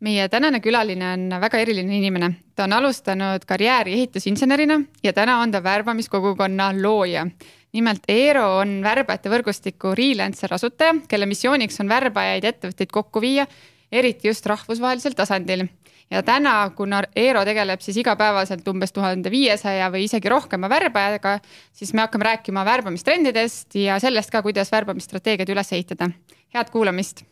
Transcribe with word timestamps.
meie 0.00 0.28
tänane 0.30 0.60
külaline 0.62 1.12
on 1.14 1.40
väga 1.42 1.60
eriline 1.62 1.96
inimene, 1.98 2.30
ta 2.54 2.66
on 2.68 2.74
alustanud 2.76 3.44
karjääri 3.46 3.96
ehitusinsenerina 3.98 4.80
ja 5.02 5.12
täna 5.12 5.40
on 5.42 5.52
ta 5.52 5.62
värbamiskogukonna 5.62 6.72
looja. 6.82 7.26
nimelt 7.72 8.02
Eero 8.08 8.58
on 8.58 8.80
värbajate 8.82 9.30
võrgustiku 9.30 9.92
Freelancer 9.92 10.54
asutaja, 10.54 10.94
kelle 11.08 11.26
missiooniks 11.26 11.80
on 11.80 11.88
värbajaid 11.88 12.44
ettevõtteid 12.44 12.92
kokku 12.92 13.20
viia, 13.20 13.46
eriti 13.92 14.28
just 14.28 14.46
rahvusvahelisel 14.46 15.12
tasandil. 15.12 15.66
ja 16.10 16.22
täna, 16.22 16.70
kuna 16.76 17.02
Eero 17.16 17.44
tegeleb 17.44 17.80
siis 17.80 17.96
igapäevaselt 17.96 18.68
umbes 18.68 18.92
tuhande 18.92 19.30
viiesaja 19.30 19.90
või 19.90 20.04
isegi 20.04 20.28
rohkema 20.28 20.68
värbajaga, 20.68 21.40
siis 21.72 21.92
me 21.94 22.00
hakkame 22.00 22.24
rääkima 22.24 22.64
värbamistrendidest 22.64 23.74
ja 23.74 23.98
sellest 23.98 24.30
ka, 24.30 24.42
kuidas 24.42 24.72
värbamisstrateegiad 24.72 25.48
üles 25.48 25.72
ehitada. 25.72 26.10
head 26.54 26.70
kuulamist 26.70 27.24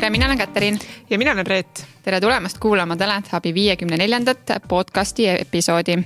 tere, 0.00 0.10
mina 0.10 0.26
olen 0.26 0.38
Katariin. 0.38 0.78
ja 1.10 1.18
mina 1.18 1.32
olen 1.32 1.46
Reet. 1.46 1.86
tere 2.02 2.20
tulemast 2.20 2.58
kuulama 2.58 2.96
Talent 2.96 3.26
Hubi 3.32 3.54
viiekümne 3.54 3.96
neljandat 3.96 4.50
podcasti 4.68 5.28
episoodi. 5.28 5.98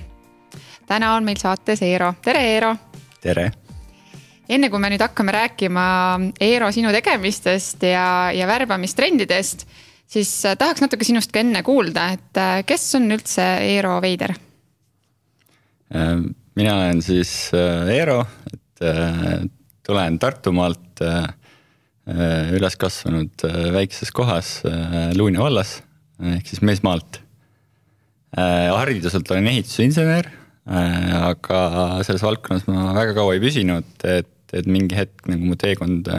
täna 0.87 1.13
on 1.15 1.23
meil 1.23 1.37
saates 1.37 1.81
Eero, 1.81 2.13
tere 2.21 2.41
Eero. 2.43 2.75
tere. 3.21 3.51
enne 4.49 4.69
kui 4.69 4.79
me 4.79 4.89
nüüd 4.91 4.99
hakkame 4.99 5.31
rääkima 5.31 5.85
Eero 6.41 6.71
sinu 6.71 6.91
tegemistest 6.91 7.83
ja, 7.87 8.31
ja 8.35 8.47
värbamistrendidest, 8.47 9.63
siis 10.07 10.43
tahaks 10.57 10.83
natuke 10.83 11.07
sinust 11.07 11.31
ka 11.31 11.39
enne 11.39 11.63
kuulda, 11.63 12.09
et 12.17 12.65
kes 12.67 12.95
on 12.99 13.07
üldse 13.15 13.47
Eero 13.63 14.01
Veider? 14.01 14.35
Äh, 15.95 16.19
mina 16.55 16.75
olen 16.81 17.01
siis 17.01 17.31
äh, 17.53 17.95
Eero, 17.95 18.25
et 18.53 18.83
äh, 18.91 19.47
tulen 19.87 20.19
Tartumaalt 20.19 20.85
Äh, 21.01 21.27
üles 22.05 22.75
kasvanud 22.77 23.45
äh, 23.47 23.71
väikses 23.73 24.11
kohas 24.13 24.59
äh, 24.69 25.09
Luunja 25.17 25.41
vallas 25.41 25.79
ehk 26.21 26.47
siis 26.47 26.61
Meesmaalt. 26.63 27.21
hariduselt 28.35 29.29
olen 29.31 29.47
ehitusinsener, 29.47 30.27
aga 30.67 31.59
selles 32.03 32.23
valdkonnas 32.23 32.65
ma 32.67 32.89
väga 32.95 33.13
kaua 33.15 33.33
ei 33.35 33.41
püsinud, 33.43 33.87
et, 34.03 34.31
et 34.55 34.67
mingi 34.67 34.95
hetk 34.95 35.27
nagu 35.31 35.47
mu 35.47 35.55
teekond 35.59 36.09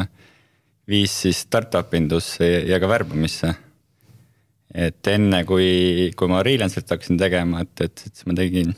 viis 0.89 1.13
siis 1.25 1.43
startup 1.45 1.93
indusse 1.97 2.49
ja 2.69 2.81
ka 2.81 2.89
värbamisse. 2.89 3.53
et 4.73 5.13
enne 5.13 5.43
kui, 5.49 6.11
kui 6.17 6.29
ma 6.29 6.41
freelancer'it 6.45 6.93
hakkasin 6.93 7.21
tegema, 7.21 7.65
et, 7.65 7.85
et 7.85 8.05
siis 8.05 8.29
ma 8.29 8.37
tegin 8.37 8.73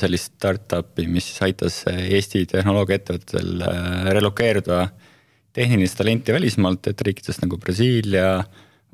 sellist 0.00 0.34
startup'i, 0.36 1.08
mis 1.08 1.30
siis 1.30 1.40
aitas 1.44 1.82
Eesti 1.88 2.44
tehnoloogiaettevõtetel 2.52 3.64
relokeeruda 4.12 4.82
äh, 4.84 5.13
tehnilist 5.54 5.98
talenti 5.98 6.34
välismaalt, 6.34 6.90
et 6.90 7.02
riikidest 7.06 7.44
nagu 7.44 7.58
Brasiilia, 7.62 8.28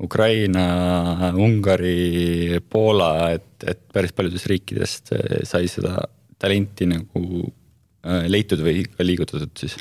Ukraina, 0.01 1.31
Ungari, 1.37 2.59
Poola, 2.69 3.31
et, 3.35 3.65
et 3.69 3.81
päris 3.93 4.13
paljudest 4.17 4.49
riikidest 4.49 5.13
eh, 5.17 5.39
sai 5.47 5.69
seda 5.69 5.99
talenti 6.41 6.87
nagu 6.89 7.23
eh, 7.45 8.27
leitud 8.29 8.63
või 8.65 8.81
liigutatud 9.05 9.53
siis. 9.57 9.77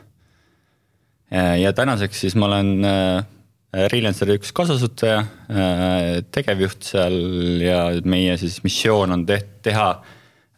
ja 1.30 1.72
tänaseks 1.72 2.24
siis 2.26 2.34
ma 2.36 2.50
olen 2.50 2.72
eh, 2.84 3.36
Freelanceri 3.70 4.34
üks 4.34 4.50
kaasasutaja, 4.50 5.20
tegevjuht 6.34 6.88
seal 6.88 7.14
ja 7.62 7.84
meie 8.02 8.32
siis 8.40 8.56
missioon 8.64 9.14
on 9.14 9.22
teht-, 9.28 9.60
teha 9.62 9.92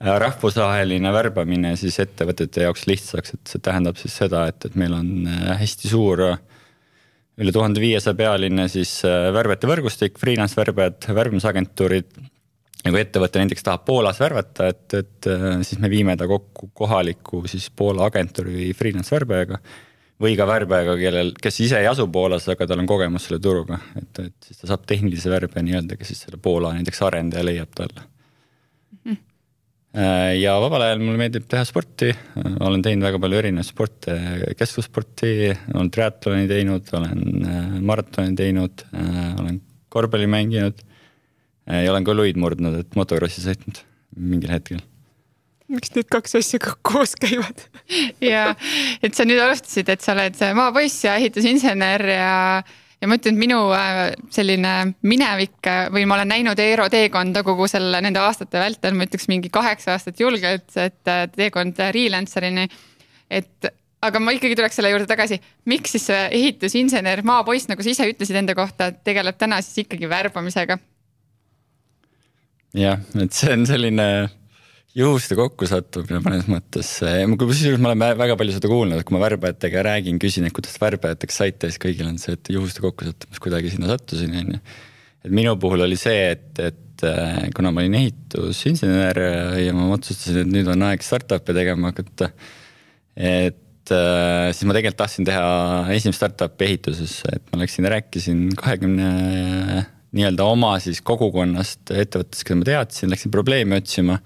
rahvusvaheline 0.02 1.12
värbamine 1.14 1.74
siis 1.78 1.98
ettevõtete 2.02 2.66
jaoks 2.66 2.86
lihtsaks, 2.90 3.36
et 3.36 3.52
see 3.52 3.62
tähendab 3.62 4.00
siis 4.00 4.16
seda, 4.22 4.46
et, 4.50 4.64
et 4.66 4.78
meil 4.78 4.96
on 4.96 5.28
äh, 5.30 5.52
hästi 5.60 5.90
suur 5.92 6.22
üle 6.22 7.54
tuhande 7.54 7.80
viiesaja 7.82 8.16
pealine 8.18 8.66
siis 8.72 8.98
äh, 9.08 9.30
värbajate 9.34 9.70
võrgustik, 9.70 10.18
freelance 10.20 10.58
värbajad, 10.58 11.06
värbamisagentuurid. 11.14 12.18
ja 12.82 12.90
kui 12.90 13.00
ettevõte 13.04 13.44
näiteks 13.44 13.66
tahab 13.68 13.86
Poolas 13.86 14.18
värvata, 14.20 14.72
et, 14.74 14.98
et 14.98 15.30
siis 15.62 15.78
me 15.78 15.90
viime 15.90 16.16
ta 16.18 16.26
kokku 16.26 16.72
kohaliku 16.74 17.46
siis 17.46 17.70
Poola 17.70 18.10
agentuuri 18.10 18.58
või 18.58 18.70
freelance 18.74 19.14
värbajaga. 19.14 19.62
või 20.22 20.36
ka 20.38 20.46
värbajaga, 20.46 20.96
kellel, 20.98 21.34
kes 21.42 21.60
ise 21.62 21.78
ei 21.78 21.86
asu 21.90 22.08
Poolas, 22.10 22.48
aga 22.50 22.66
tal 22.66 22.82
on 22.82 22.90
kogemus 22.90 23.28
selle 23.28 23.40
turuga, 23.42 23.78
et, 23.98 24.18
et 24.18 24.48
siis 24.48 24.58
ta 24.58 24.74
saab 24.74 24.86
tehnilise 24.86 25.30
värbaja 25.30 25.62
nii-öelda, 25.66 25.98
kes 25.98 26.14
siis 26.14 26.26
selle 26.26 26.42
Poola 26.42 26.74
näiteks 26.74 27.06
arendaja 27.06 27.46
leiab 27.46 27.70
talle 27.78 28.02
Äh, 28.02 28.11
ja 29.92 30.54
vabal 30.62 30.86
ajal 30.86 31.02
mulle 31.02 31.20
meeldib 31.20 31.44
teha 31.50 31.64
sporti, 31.68 32.12
olen 32.64 32.84
teinud 32.84 33.04
väga 33.04 33.20
palju 33.20 33.40
erinevaid 33.42 33.68
sporte, 33.68 34.14
kestvussporti, 34.56 35.32
olen 35.74 35.90
triatloni 35.92 36.48
teinud, 36.48 36.88
olen 36.96 37.48
äh, 37.48 37.66
maratoni 37.84 38.36
teinud, 38.38 38.86
äh, 38.96 39.18
olen 39.36 39.60
korvpalli 39.92 40.30
mänginud. 40.30 40.80
ja 41.66 41.92
olen 41.92 42.04
ka 42.04 42.14
luid 42.14 42.40
murdnud, 42.40 42.74
et 42.80 42.96
motokrossi 42.98 43.44
sõitnud 43.44 43.84
mingil 44.18 44.50
hetkel. 44.50 44.80
Miks 45.70 45.92
need 45.94 46.08
kaks 46.10 46.34
asja 46.40 46.58
koos 46.82 47.14
käivad? 47.20 47.68
Ja, 48.32 48.54
et 49.04 49.14
sa 49.14 49.26
nüüd 49.28 49.40
alustasid, 49.42 49.88
et 49.92 50.02
sa 50.02 50.14
oled 50.16 50.38
maapoiss 50.56 51.04
ja 51.04 51.14
ehitusinsener 51.20 52.04
ja 52.08 52.32
ja 53.02 53.10
ma 53.10 53.18
ütlen, 53.18 53.36
et 53.36 53.42
minu 53.42 53.58
äh, 53.74 54.00
selline 54.32 54.72
minevik 55.08 55.68
äh, 55.68 55.88
või 55.92 56.06
ma 56.06 56.16
olen 56.18 56.30
näinud 56.30 56.60
Eero 56.62 56.86
teekonda 56.92 57.42
kogu 57.46 57.66
selle 57.70 58.00
nende 58.04 58.22
aastate 58.22 58.62
vältel, 58.62 58.94
ma 58.96 59.08
ütleks 59.08 59.28
mingi 59.30 59.50
kaheksa 59.52 59.96
aastat 59.96 60.22
julgelt, 60.22 60.70
et 60.78 61.10
äh, 61.10 61.24
teekond 61.34 61.78
freelancer'ini. 61.78 62.68
et 63.32 63.72
aga 64.02 64.22
ma 64.22 64.34
ikkagi 64.34 64.56
tuleks 64.58 64.78
selle 64.78 64.92
juurde 64.92 65.06
tagasi, 65.10 65.38
miks 65.70 65.94
siis 65.96 66.06
see 66.10 66.22
ehitusinsener, 66.38 67.22
maapoiss, 67.26 67.68
nagu 67.70 67.82
sa 67.82 67.92
ise 67.92 68.08
ütlesid 68.10 68.38
enda 68.38 68.54
kohta, 68.58 68.90
tegeleb 68.92 69.38
täna 69.38 69.60
siis 69.62 69.84
ikkagi 69.86 70.10
värbamisega? 70.10 70.78
jah, 72.78 73.02
et 73.20 73.34
see 73.36 73.50
on 73.52 73.66
selline 73.68 74.08
juhuste 74.96 75.36
kokkusattumine 75.38 76.20
mõnes 76.24 76.48
mõttes, 76.50 76.90
kusjuures 77.40 77.80
ma 77.80 77.92
olen 77.92 78.18
väga 78.20 78.36
palju 78.38 78.56
seda 78.56 78.70
kuulnud, 78.70 79.00
et 79.00 79.08
kui 79.08 79.16
ma 79.16 79.22
värbajatega 79.24 79.84
räägin, 79.88 80.18
küsin, 80.20 80.46
et 80.48 80.56
kuidas 80.56 80.76
värbajateks 80.80 81.38
saite, 81.42 81.70
siis 81.70 81.80
kõigil 81.82 82.08
on 82.10 82.18
see, 82.20 82.36
et 82.36 82.52
juhuste 82.52 82.84
kokkusattumus 82.84 83.40
kuidagi 83.42 83.72
sinna 83.72 83.88
sattusin, 83.92 84.34
on 84.42 84.54
ju. 84.56 84.60
et 85.24 85.32
minu 85.32 85.54
puhul 85.60 85.86
oli 85.86 85.96
see, 86.00 86.34
et, 86.34 86.50
et 86.60 87.06
äh, 87.08 87.38
kuna 87.56 87.72
ma 87.72 87.84
olin 87.84 87.96
ehitusinsener 88.02 89.22
ja 89.62 89.72
ma 89.76 89.88
otsustasin, 89.96 90.44
et 90.44 90.52
nüüd 90.58 90.68
on 90.74 90.84
aeg 90.90 91.04
startup'e 91.06 91.56
tegema 91.56 91.94
hakata. 91.94 92.28
et 93.16 93.96
äh, 93.96 94.52
siis 94.52 94.68
ma 94.68 94.76
tegelikult 94.76 95.00
tahtsin 95.00 95.30
teha 95.30 95.48
esimest 95.96 96.20
startup'i 96.20 96.68
ehituses, 96.68 97.22
et 97.32 97.48
ma 97.48 97.64
läksin 97.64 97.88
ja 97.88 97.96
rääkisin 97.96 98.44
kahekümne 98.60 99.10
nii-öelda 100.12 100.44
oma 100.44 100.76
siis 100.84 101.00
kogukonnast 101.00 101.94
ettevõttest, 101.96 102.44
keda 102.44 102.60
ma 102.60 102.72
teadsin, 102.74 103.08
läksin 103.08 103.32
probleemi 103.32 103.80
otsima 103.80 104.20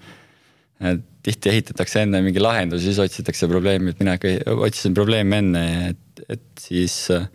tihti 1.27 1.51
ehitatakse 1.51 2.03
enne 2.05 2.21
mingi 2.25 2.41
lahendus, 2.41 2.83
siis 2.85 2.99
otsitakse 3.01 3.49
probleemi, 3.49 3.91
et 3.91 4.01
mina 4.03 4.15
otsisin 4.55 4.95
probleemi 4.97 5.39
enne, 5.41 5.63
et, 5.91 6.21
et 6.37 6.61
siis 6.61 6.95
äh, 7.13 7.25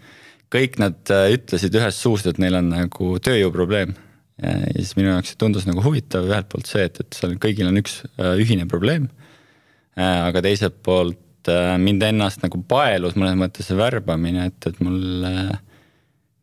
kõik 0.53 0.79
nad 0.83 1.13
äh, 1.13 1.33
ütlesid 1.37 1.75
ühest 1.79 2.05
suust, 2.05 2.29
et 2.31 2.41
neil 2.43 2.57
on 2.61 2.71
nagu 2.73 3.17
tööjõuprobleem. 3.23 3.97
ja 4.43 4.79
siis 4.79 4.95
minu 4.97 5.11
jaoks 5.11 5.37
tundus 5.39 5.67
nagu 5.69 5.83
huvitav 5.85 6.25
ühelt 6.27 6.49
poolt 6.51 6.71
see, 6.71 6.87
et, 6.89 6.97
et 7.03 7.19
seal 7.19 7.35
kõigil 7.43 7.69
on 7.69 7.79
üks 7.83 8.01
äh, 8.17 8.33
ühine 8.41 8.67
probleem. 8.71 9.11
aga 9.99 10.41
teiselt 10.41 10.79
poolt 10.83 11.51
mind 11.83 12.03
ennast 12.07 12.41
nagu 12.41 12.63
paelus 12.65 13.17
mõnes 13.19 13.35
mõttes 13.37 13.67
see 13.69 13.77
värbamine, 13.77 14.47
et, 14.49 14.67
et 14.71 14.79
mul 14.81 15.03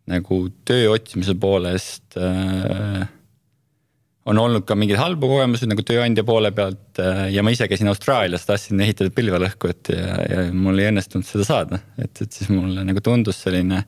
nagu 0.10 0.40
töö 0.66 0.92
otsimise 0.94 1.36
poolest 1.40 2.18
äh, 2.20 3.08
on 4.28 4.40
olnud 4.42 4.66
ka 4.68 4.76
mingeid 4.78 5.00
halbu 5.00 5.30
kogemusi 5.32 5.70
nagu 5.70 5.84
tööandja 5.86 6.26
poole 6.28 6.52
pealt 6.56 7.00
äh, 7.02 7.26
ja 7.34 7.44
ma 7.46 7.54
ise 7.56 7.70
käisin 7.72 7.90
Austraalias, 7.92 8.46
tahtsin 8.48 8.82
ehitada 8.84 9.14
pilvelõhkujat 9.16 9.92
ja, 9.96 10.20
ja 10.30 10.46
mul 10.54 10.82
ei 10.82 10.92
õnnestunud 10.92 11.28
seda 11.28 11.48
saada, 11.48 11.82
et, 12.02 12.14
et 12.26 12.36
siis 12.36 12.52
mulle 12.52 12.84
nagu 12.88 13.04
tundus 13.06 13.42
selline 13.46 13.84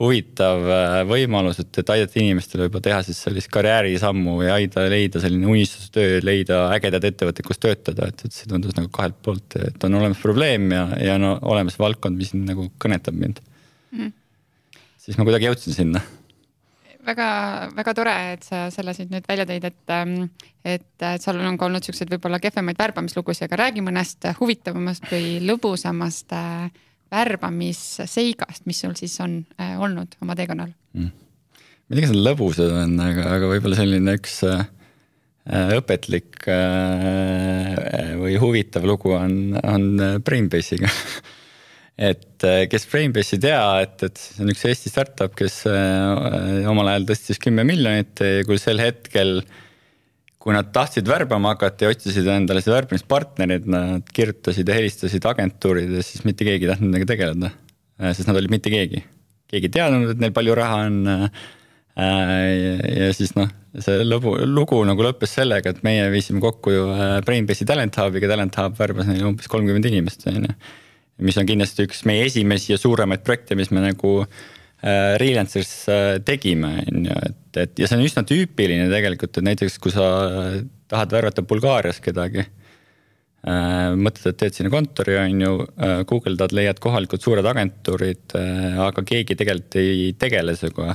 huvitav 0.00 0.64
äh, 0.74 0.96
võimalus, 1.06 1.60
et, 1.62 1.70
et 1.82 1.92
aidata 1.94 2.18
inimestel 2.22 2.64
võib-olla 2.64 2.86
teha 2.88 3.02
siis 3.06 3.20
sellist 3.26 3.50
karjäärisammu 3.54 4.40
ja 4.46 4.56
aida 4.58 4.86
leida 4.90 5.22
selline 5.22 5.50
unistustöö, 5.50 6.18
leida 6.24 6.64
ägedad 6.74 7.06
ettevõtted, 7.10 7.46
kus 7.46 7.62
töötada, 7.62 8.10
et, 8.10 8.26
et 8.26 8.34
see 8.34 8.50
tundus 8.50 8.74
nagu 8.78 8.90
kahelt 8.94 9.18
poolt, 9.22 9.58
et 9.60 9.86
on 9.86 10.00
olemas 10.00 10.22
probleem 10.22 10.70
ja, 10.74 10.88
ja 11.10 11.18
no 11.22 11.36
olemas 11.42 11.78
valdkond, 11.80 12.18
mis 12.18 12.34
nagu 12.38 12.70
kõnetab 12.82 13.18
mind. 13.18 13.42
Mm.. 13.94 14.10
siis 14.98 15.18
ma 15.18 15.26
kuidagi 15.26 15.46
jõudsin 15.46 15.76
sinna 15.76 16.00
väga-väga 17.06 17.94
tore, 17.96 18.14
et 18.34 18.46
sa 18.46 18.66
selle 18.74 18.94
siit 18.96 19.12
nüüd 19.12 19.26
välja 19.28 19.46
tõid, 19.48 19.66
et, 19.68 19.82
ähm, 19.94 20.14
et, 20.64 20.86
et 21.00 21.22
seal 21.22 21.40
on 21.40 21.58
ka 21.60 21.68
olnud 21.68 21.86
siukseid 21.86 22.10
võib-olla 22.12 22.40
kehvemaid 22.42 22.80
värbamislugusid, 22.80 23.46
aga 23.48 23.60
räägi 23.64 23.84
mõnest 23.84 24.28
huvitavamast 24.40 25.08
või 25.12 25.38
lõbusamast 25.44 26.34
äh, 26.36 26.70
värbamisseigast, 27.14 28.64
mis 28.70 28.80
sul 28.84 28.96
siis 28.98 29.16
on 29.24 29.42
äh, 29.60 29.76
olnud 29.80 30.16
oma 30.24 30.36
teekonnal 30.38 30.72
mm.? 30.96 31.12
ma 31.12 31.92
ei 31.92 31.98
tea, 31.98 32.06
kas 32.06 32.14
need 32.14 32.24
lõbusad 32.24 32.72
on, 32.72 32.96
aga, 33.04 33.28
aga 33.36 33.52
võib-olla 33.52 33.78
selline 33.78 34.16
üks 34.18 34.40
äh, 34.48 34.66
õpetlik 35.76 36.46
või 38.16 38.38
huvitav 38.40 38.86
lugu 38.88 39.12
on, 39.12 39.58
on 39.60 39.90
Brainbase'iga 40.24 40.88
et 41.94 42.46
kes 42.70 42.86
Brainbase'i 42.90 43.36
ei 43.38 43.42
tea, 43.46 43.60
et, 43.84 44.06
et 44.08 44.18
see 44.20 44.42
on 44.42 44.50
üks 44.50 44.64
Eesti 44.66 44.90
startup, 44.90 45.34
kes 45.38 45.60
omal 46.70 46.90
ajal 46.90 47.06
tõstis 47.12 47.38
kümme 47.42 47.62
miljonit, 47.66 48.18
kui 48.48 48.58
sel 48.58 48.82
hetkel 48.82 49.38
kui 50.42 50.52
nad 50.52 50.68
tahtsid 50.74 51.06
värbama 51.08 51.54
hakata 51.54 51.86
ja 51.86 51.94
otsisid 51.94 52.26
endale 52.28 52.60
seda 52.60 52.80
värbamispartnerit, 52.80 53.68
nad 53.70 54.10
kirjutasid 54.12 54.68
ja 54.68 54.76
helistasid 54.76 55.24
agentuuridele, 55.30 56.02
siis 56.04 56.26
mitte 56.28 56.44
keegi 56.44 56.66
ei 56.66 56.72
tahtnud 56.74 56.90
nendega 56.90 57.08
tegeleda. 57.14 57.52
sest 58.10 58.28
nad 58.28 58.36
olid 58.42 58.52
mitte 58.52 58.74
keegi, 58.74 59.00
keegi 59.48 59.70
ei 59.70 59.76
teadnud, 59.78 60.10
et 60.12 60.20
neil 60.20 60.34
palju 60.36 60.58
raha 60.58 60.82
on 60.90 60.98
Äh, 61.94 62.80
ja 62.90 63.10
siis 63.14 63.36
noh, 63.38 63.50
see 63.78 64.02
lugu, 64.02 64.32
lugu 64.50 64.80
nagu 64.86 65.04
lõppes 65.06 65.36
sellega, 65.38 65.70
et 65.70 65.84
meie 65.86 66.08
viisime 66.10 66.42
kokku 66.42 66.72
ju 66.74 66.88
äh, 66.90 67.20
Brainbase'i 67.26 67.68
Talent 67.70 67.94
Hubiga, 68.00 68.30
Talent 68.32 68.58
Hub 68.58 68.74
värbas 68.80 69.06
neile 69.06 69.28
umbes 69.28 69.46
kolmkümmend 69.50 69.86
inimest, 69.92 70.26
on 70.30 70.48
ju. 70.48 70.56
Mis 71.22 71.38
on 71.38 71.46
kindlasti 71.46 71.86
üks 71.88 72.02
meie 72.08 72.26
esimesi 72.26 72.72
ja 72.72 72.80
suuremaid 72.80 73.22
projekte, 73.26 73.58
mis 73.58 73.70
me 73.74 73.84
nagu 73.84 74.16
äh, 74.24 75.14
Freelancers 75.18 75.72
äh, 75.92 76.08
tegime, 76.26 76.76
on 76.90 77.08
ju, 77.10 77.20
et, 77.28 77.62
et 77.62 77.84
ja 77.84 77.90
see 77.90 78.00
on 78.00 78.06
üsna 78.06 78.24
tüüpiline 78.26 78.90
tegelikult, 78.92 79.38
et 79.38 79.48
näiteks 79.52 79.78
kui 79.82 79.94
sa 79.94 80.08
tahad 80.90 81.14
värvata 81.14 81.46
Bulgaarias 81.46 82.02
kedagi 82.04 82.42
äh, 82.42 82.52
Äh, 83.44 83.92
mõtled, 84.00 84.30
et 84.30 84.38
teed 84.40 84.54
sinna 84.56 84.70
kontori, 84.72 85.18
on 85.20 85.40
ju, 85.42 85.56
äh, 85.76 85.98
guugeldad, 86.08 86.54
leiad 86.56 86.78
kohalikud 86.80 87.20
suured 87.20 87.44
agentuurid, 87.44 88.22
äh, 88.40 88.78
aga 88.80 89.02
keegi 89.04 89.36
tegelikult 89.36 89.76
ei 89.82 90.14
tegele 90.16 90.54
sinuga, 90.56 90.94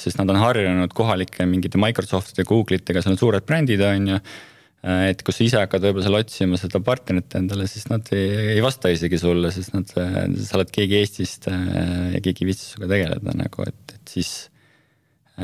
sest 0.00 0.16
nad 0.16 0.32
on 0.32 0.38
harjunud 0.40 0.94
kohalike 0.96 1.44
mingite 1.44 1.76
Microsoftide, 1.76 2.46
Google 2.48 2.78
itega, 2.80 3.02
seal 3.04 3.18
on 3.18 3.20
suured 3.20 3.44
brändid, 3.44 3.84
on 3.84 4.14
ju. 4.14 4.20
Et 4.80 5.20
kui 5.24 5.34
sa 5.36 5.44
ise 5.44 5.58
hakkad 5.60 5.84
võib-olla 5.84 6.06
seal 6.06 6.18
otsima 6.20 6.60
seda 6.60 6.80
partnerit 6.84 7.34
endale, 7.36 7.66
siis 7.68 7.84
nad 7.90 8.06
ei, 8.16 8.54
ei 8.54 8.62
vasta 8.64 8.92
isegi 8.92 9.18
sulle, 9.20 9.50
sest 9.52 9.74
nad, 9.76 9.90
sa 9.90 10.56
oled 10.56 10.72
keegi 10.72 10.96
Eestist 11.02 11.50
ja 11.50 12.22
keegi 12.22 12.46
ei 12.46 12.48
viitsi 12.48 12.70
sinuga 12.70 12.88
tegeleda 12.94 13.36
nagu, 13.36 13.66
et, 13.68 13.96
et 13.98 14.14
siis 14.14 14.32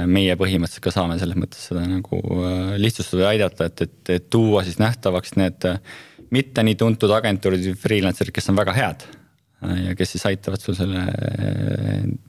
meie 0.09 0.35
põhimõtteliselt 0.37 0.85
ka 0.85 0.93
saame 0.93 1.19
selles 1.21 1.39
mõttes 1.41 1.69
seda 1.69 1.85
nagu 1.89 2.21
lihtsustada 2.81 3.27
ja 3.27 3.35
aidata, 3.35 3.69
et, 3.69 3.85
et, 3.87 4.01
et 4.17 4.27
tuua 4.33 4.65
siis 4.65 4.81
nähtavaks 4.81 5.37
need 5.41 5.69
mitte 6.35 6.65
nii 6.67 6.77
tuntud 6.81 7.13
agentuurid 7.17 7.63
või 7.71 7.79
freelancer'id, 7.81 8.35
kes 8.35 8.51
on 8.53 8.59
väga 8.59 8.75
head 8.77 9.07
ja 9.87 9.95
kes 9.97 10.17
siis 10.17 10.27
aitavad 10.29 10.61
sul 10.61 10.77
selle 10.77 11.05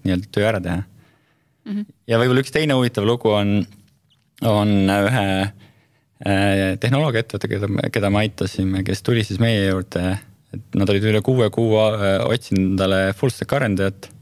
nii-öelda 0.03 0.31
töö 0.31 0.47
ära 0.47 0.61
teha 0.63 0.79
mm. 0.79 1.71
-hmm. 1.71 1.85
ja 2.07 2.19
võib-olla 2.21 2.43
üks 2.43 2.53
teine 2.55 2.77
huvitav 2.77 3.07
lugu 3.07 3.31
on, 3.35 3.59
on 4.47 4.75
ühe 4.87 5.25
eh, 5.41 5.66
tehnoloogiaettevõte, 6.23 7.49
keda, 7.51 7.69
keda 7.93 8.09
me 8.13 8.23
aitasime, 8.25 8.83
kes 8.87 9.03
tuli 9.05 9.21
siis 9.27 9.41
meie 9.41 9.67
juurde, 9.67 10.15
et 10.55 10.77
nad 10.79 10.89
olid 10.89 11.05
üle 11.11 11.21
kuue 11.25 11.49
kuu 11.53 11.75
eh, 11.77 12.19
otsinud 12.25 12.71
endale 12.73 13.01
full 13.17 13.33
stack 13.33 13.57
arendajat. 13.59 14.13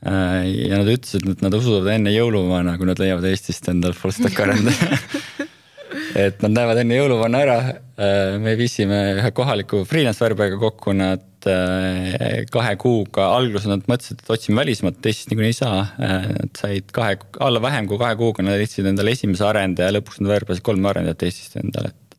ja 0.00 0.78
nad 0.80 0.88
ütlesid, 0.88 1.26
et 1.28 1.42
nad 1.44 1.52
usuvad 1.52 1.90
enne 1.92 2.14
jõuluvana, 2.14 2.78
kui 2.80 2.88
nad 2.88 3.00
leiavad 3.02 3.26
Eestist 3.28 3.68
endale 3.68 3.92
full 3.92 4.14
stack 4.16 4.38
arendaja 4.40 4.96
et 6.18 6.42
nad 6.44 6.52
näevad 6.54 6.80
enne 6.82 6.98
jõuluvana 6.98 7.40
ära. 7.44 7.56
Äh, 8.00 8.36
me 8.42 8.54
viisime 8.58 8.98
ühe 9.18 9.30
kohaliku 9.36 9.82
freelance 9.88 10.22
värbajaga 10.24 10.58
kokku, 10.60 10.94
nad 10.96 11.48
äh, 11.50 12.44
kahe 12.52 12.76
kuuga, 12.80 13.28
alguses 13.36 13.68
nad 13.70 13.84
mõtlesid, 13.90 14.22
et 14.22 14.32
otsime 14.34 14.62
välismaalt, 14.62 15.02
Eestist 15.06 15.32
niikuinii 15.32 15.52
ei 15.52 15.58
saa. 15.58 15.82
Äh, 16.02 16.30
nad 16.36 16.60
said 16.60 16.94
kahe, 16.96 17.18
alla 17.46 17.62
vähem 17.62 17.90
kui 17.90 18.00
kahe 18.00 18.16
kuuga, 18.20 18.44
nad 18.46 18.58
leidsid 18.60 18.88
endale 18.90 19.14
esimese 19.16 19.46
arendaja, 19.48 19.94
lõpuks 19.96 20.22
nad 20.22 20.32
värbasid 20.34 20.66
kolm 20.66 20.88
arendajat 20.90 21.28
Eestist 21.28 21.60
endale, 21.60 21.92
et. 21.94 22.18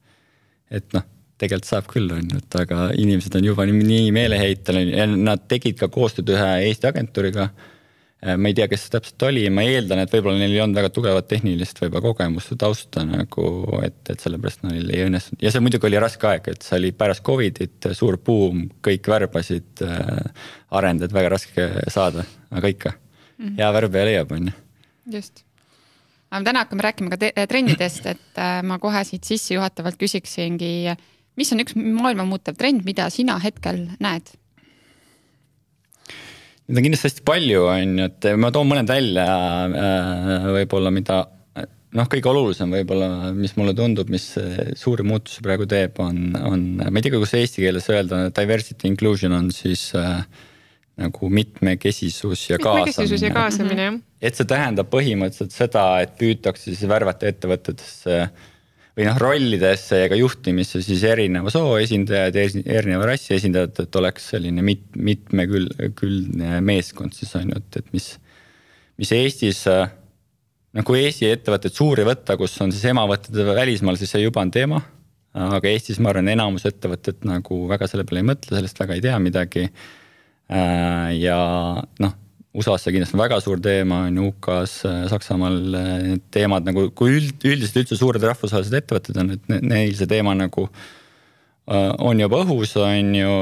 et 0.81 0.95
noh, 0.97 1.07
tegelikult 1.41 1.65
saab 1.71 1.87
küll, 1.89 2.11
on 2.13 2.27
ju, 2.29 2.37
et 2.37 2.55
aga 2.61 2.91
inimesed 3.01 3.33
on 3.39 3.45
juba 3.47 3.65
nii, 3.65 3.85
nii 3.87 4.09
meeleheitel 4.13 4.77
nad 5.25 5.47
tegid 5.49 5.79
ka 5.79 5.87
koostööd 5.89 6.29
ühe 6.35 6.49
Eesti 6.67 6.85
agentuuriga 6.91 7.47
ma 8.21 8.51
ei 8.51 8.55
tea, 8.57 8.67
kes 8.69 8.85
see 8.85 8.93
täpselt 8.93 9.23
oli, 9.25 9.43
ma 9.53 9.63
eeldan, 9.65 10.03
et 10.03 10.11
võib-olla 10.13 10.37
neil 10.37 10.53
ei 10.53 10.61
olnud 10.61 10.77
väga 10.77 10.91
tugevat 10.93 11.27
tehnilist 11.31 11.79
võib-olla 11.81 12.03
kogemust 12.05 12.53
või 12.53 12.61
tausta 12.63 13.05
nagu, 13.07 13.45
et, 13.81 14.01
et 14.13 14.21
sellepärast 14.21 14.65
neil 14.67 14.89
ei 14.93 15.05
õnnestunud 15.07 15.41
ja 15.41 15.53
see 15.53 15.63
muidugi 15.63 15.89
oli 15.89 16.01
raske 16.01 16.29
aeg, 16.29 16.51
et 16.53 16.65
see 16.65 16.77
oli 16.77 16.91
pärast 16.93 17.25
Covidit 17.25 17.89
suur 17.97 18.19
buum, 18.21 18.67
kõik 18.85 19.09
värbasid 19.09 19.85
äh,, 19.87 20.49
arendajaid 20.77 21.15
väga 21.17 21.31
raske 21.33 21.69
saada, 21.93 22.25
aga 22.53 22.73
ikka 22.75 22.93
mm 22.93 23.47
-hmm. 23.47 23.55
hea 23.57 23.71
värbaja 23.79 24.09
leiab, 24.11 24.35
on 24.37 24.51
ju. 24.51 24.59
just 25.17 25.45
aga 26.31 26.43
täna 26.47 26.63
hakkame 26.63 26.85
rääkima 26.85 27.09
ka 27.09 27.47
trendidest, 27.47 28.05
et 28.05 28.39
äh, 28.39 28.61
ma 28.63 28.79
kohe 28.79 29.03
siit 29.07 29.27
sissejuhatavalt 29.27 29.97
küsiksingi, 29.99 30.93
mis 31.35 31.51
on 31.51 31.63
üks 31.63 31.75
maailma 31.75 32.25
muutev 32.27 32.55
trend, 32.59 32.85
mida 32.87 33.09
sina 33.09 33.39
hetkel 33.43 33.87
näed? 33.99 34.31
Neid 36.71 36.79
on 36.79 36.85
kindlasti 36.87 37.09
hästi 37.09 37.23
palju, 37.27 37.63
on 37.67 37.97
ju, 37.99 38.07
et 38.07 38.27
ma 38.39 38.51
toon 38.55 38.69
mõned 38.69 38.87
välja 38.87 39.25
äh, 39.67 40.45
võib-olla, 40.55 40.91
mida 40.95 41.17
noh, 41.97 42.07
kõige 42.07 42.31
olulisem 42.31 42.71
võib-olla, 42.71 43.31
mis 43.35 43.57
mulle 43.57 43.73
tundub, 43.75 44.07
mis 44.13 44.29
suuri 44.79 45.03
muutusi 45.03 45.43
praegu 45.43 45.67
teeb, 45.67 45.99
on, 45.99 46.31
on, 46.39 46.63
ma 46.79 46.93
ei 46.93 47.03
tea, 47.03 47.11
kuidas 47.11 47.35
eesti 47.35 47.65
keeles 47.65 47.89
öelda, 47.91 48.23
diversity 48.37 48.87
inclusion 48.87 49.35
on 49.35 49.51
siis 49.51 49.89
äh, 49.99 50.23
nagu 51.01 51.31
mitmekesisus 51.33 52.45
ja 52.53 52.61
kaasamine. 52.61 52.87
mitmekesisus 52.87 53.25
ja 53.27 53.33
kaasamine, 53.35 53.89
jah. 53.89 53.99
et 54.23 54.39
see 54.39 54.47
tähendab 54.47 54.87
põhimõtteliselt 54.93 55.55
seda, 55.55 55.85
et 56.05 56.15
püütakse 56.19 56.71
siis 56.71 56.87
värvata 56.87 57.27
ettevõtetesse 57.31 58.17
äh, 58.23 58.47
või 58.97 59.07
noh, 59.07 59.17
rollidesse 59.21 60.01
ja 60.01 60.09
ka 60.11 60.17
juhtimisse 60.19 60.81
siis 60.83 61.03
erineva 61.07 61.51
soo 61.53 61.77
esindajad 61.79 62.35
ja 62.35 62.45
erineva 62.79 63.07
rassi 63.11 63.35
esindajad, 63.37 63.83
et 63.85 63.99
oleks 64.01 64.31
selline 64.33 64.63
mit, 64.65 64.83
mitmekülgne 64.95 66.59
meeskond 66.65 67.15
siis 67.15 67.31
on 67.39 67.53
ju, 67.53 67.61
et, 67.61 67.79
et 67.79 67.93
mis, 67.95 68.09
mis 68.99 69.13
Eestis 69.15 69.63
noh, 69.67 70.87
kui 70.87 71.03
Eesti 71.05 71.29
ettevõtteid 71.31 71.77
suuri 71.77 72.07
võtta, 72.07 72.35
kus 72.39 72.57
on 72.63 72.73
siis 72.75 72.89
emavõtted 72.91 73.39
välismaal, 73.53 73.99
siis 73.99 74.11
see 74.15 74.25
juba 74.25 74.43
on 74.43 74.51
teema. 74.51 74.81
aga 75.31 75.71
Eestis 75.71 75.99
ma 76.03 76.11
arvan, 76.11 76.27
enamus 76.27 76.67
ettevõtted 76.67 77.23
nagu 77.27 77.63
väga 77.71 77.87
selle 77.87 78.03
peale 78.07 78.25
ei 78.25 78.31
mõtle, 78.33 78.57
sellest 78.57 78.83
väga 78.83 78.97
ei 78.97 79.05
tea 79.07 79.19
midagi. 79.23 79.69
ja 81.21 81.37
noh 82.03 82.17
USA-s 82.51 82.83
see 82.83 82.91
kindlasti 82.97 83.15
on 83.15 83.21
väga 83.23 83.37
suur 83.39 83.59
teema, 83.63 84.01
on 84.09 84.17
ju 84.17 84.29
UK-s, 84.31 84.73
äh, 84.87 85.03
Saksamaal 85.11 85.59
äh, 85.77 85.91
need 86.09 86.23
teemad 86.35 86.65
nagu, 86.67 86.89
kui 86.97 87.13
üld, 87.21 87.45
üldiselt 87.47 87.85
üldse 87.85 87.97
suured 87.99 88.23
rahvusvahelised 88.27 88.75
ettevõtted 88.81 89.19
on, 89.21 89.35
et 89.37 89.53
neil 89.63 89.93
see 89.95 90.09
teema 90.11 90.33
nagu 90.35 90.65
äh, 90.67 91.91
on 92.03 92.19
juba 92.19 92.41
õhus, 92.43 92.75
on 92.81 93.13
ju. 93.15 93.37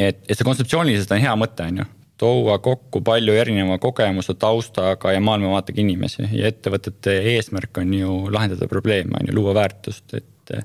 et, 0.00 0.22
et 0.24 0.32
see 0.32 0.48
kontseptsiooniliselt 0.48 1.12
on 1.12 1.20
hea 1.26 1.34
mõte, 1.36 1.66
on 1.68 1.82
ju, 1.82 1.88
tuua 2.22 2.56
kokku 2.64 3.02
palju 3.04 3.34
erineva 3.36 3.76
kogemuse, 3.82 4.38
taustaga 4.40 5.12
ja 5.12 5.20
maailmavaatega 5.20 5.84
inimesi 5.84 6.30
ja 6.30 6.48
ettevõtete 6.48 7.18
eesmärk 7.34 7.82
on 7.82 7.92
ju 7.98 8.16
lahendada 8.32 8.70
probleeme, 8.70 9.18
on 9.20 9.28
ju, 9.28 9.36
luua 9.42 9.58
väärtust, 9.60 10.08
et 10.16 10.64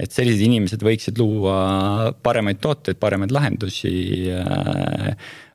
et 0.00 0.14
sellised 0.14 0.40
inimesed 0.46 0.80
võiksid 0.84 1.18
luua 1.20 2.12
paremaid 2.24 2.60
tooteid, 2.62 2.96
paremaid 3.02 3.32
lahendusi 3.34 3.92
äh, 4.32 5.10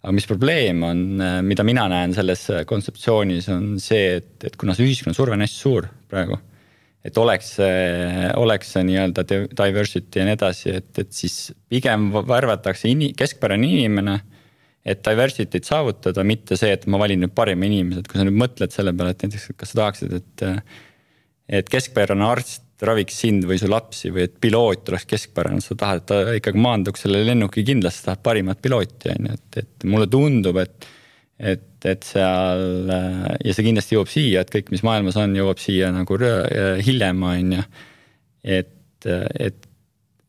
aga 0.06 0.14
mis 0.14 0.28
probleem 0.30 0.84
on, 0.86 1.00
äh, 1.22 1.40
mida 1.46 1.66
mina 1.66 1.88
näen 1.90 2.14
selles 2.14 2.44
äh, 2.54 2.62
kontseptsioonis, 2.70 3.50
on 3.54 3.80
see, 3.82 4.20
et, 4.20 4.36
et 4.46 4.58
kuna 4.62 4.76
see 4.78 4.86
ühiskonna 4.86 5.18
surve 5.18 5.34
on 5.34 5.42
hästi 5.46 5.58
suur 5.58 5.88
praegu. 6.12 6.38
et 7.06 7.18
oleks, 7.22 7.52
oleks 8.42 8.72
see 8.74 8.82
nii-öelda 8.88 9.24
diversity 9.30 10.18
ja 10.18 10.24
nii 10.26 10.34
edasi, 10.40 10.72
et, 10.80 10.88
et 10.98 11.12
siis 11.14 11.52
pigem 11.70 12.08
värvatakse 12.16 12.90
ini-, 12.90 13.12
keskpärane 13.18 13.68
inimene. 13.68 14.16
et 14.86 15.02
diversity't 15.06 15.66
saavutada, 15.66 16.24
mitte 16.26 16.58
see, 16.58 16.72
et 16.74 16.86
ma 16.90 16.98
valin 17.02 17.24
nüüd 17.26 17.34
parima 17.38 17.66
inimese, 17.66 18.02
et 18.02 18.10
kui 18.10 18.22
sa 18.22 18.26
nüüd 18.26 18.38
mõtled 18.38 18.74
selle 18.74 18.94
peale, 18.94 19.14
et 19.14 19.26
näiteks, 19.26 19.48
kas 19.58 19.74
sa 19.74 19.82
tahaksid, 19.82 20.14
et. 20.22 20.46
et 21.62 21.70
keskpärane 21.70 22.26
arst 22.26 22.65
raviks 22.84 23.20
sind 23.24 23.46
või 23.48 23.58
su 23.60 23.70
lapsi 23.72 24.12
või 24.12 24.26
et 24.28 24.36
piloot 24.42 24.90
oleks 24.92 25.08
keskpärane, 25.08 25.64
sa 25.64 25.78
tahad, 25.80 26.02
et 26.02 26.08
ta 26.12 26.36
ikkagi 26.40 26.62
maanduks 26.62 27.06
selle 27.06 27.22
lennuki 27.24 27.64
kindlasti, 27.68 28.04
tahad 28.10 28.24
parimat 28.26 28.60
pilooti, 28.62 29.14
on 29.14 29.30
ju, 29.30 29.38
et, 29.38 29.60
et 29.64 29.88
mulle 29.92 30.10
tundub, 30.12 30.60
et. 30.64 30.90
et, 31.40 31.72
et 31.86 32.02
seal 32.08 32.90
ja 32.90 33.54
see 33.54 33.66
kindlasti 33.68 33.94
jõuab 33.94 34.10
siia, 34.10 34.42
et 34.42 34.50
kõik, 34.50 34.72
mis 34.74 34.82
maailmas 34.88 35.20
on, 35.22 35.36
jõuab 35.38 35.60
siia 35.62 35.92
nagu 35.94 36.18
hiljem, 36.88 37.24
on 37.30 37.52
ju. 37.60 37.66
et, 38.56 38.72
et, 39.06 39.68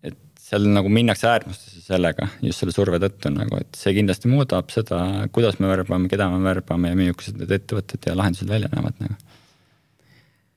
et 0.04 0.18
seal 0.36 0.66
nagu 0.70 0.90
minnakse 0.92 1.30
äärmustesse 1.30 1.86
sellega 1.86 2.28
just 2.44 2.62
selle 2.62 2.74
surve 2.74 3.00
tõttu 3.02 3.32
nagu, 3.32 3.62
et 3.62 3.78
see 3.78 3.94
kindlasti 3.96 4.30
muudab 4.30 4.70
seda, 4.74 5.00
kuidas 5.34 5.58
me 5.62 5.70
värbame, 5.70 6.10
keda 6.12 6.28
me 6.34 6.42
värbame 6.44 6.92
ja 6.92 6.98
millised 6.98 7.40
need 7.40 7.54
ettevõtted 7.58 8.10
ja 8.10 8.18
lahendused 8.18 8.50
välja 8.50 8.70
näevad 8.74 9.02
nagu 9.02 9.16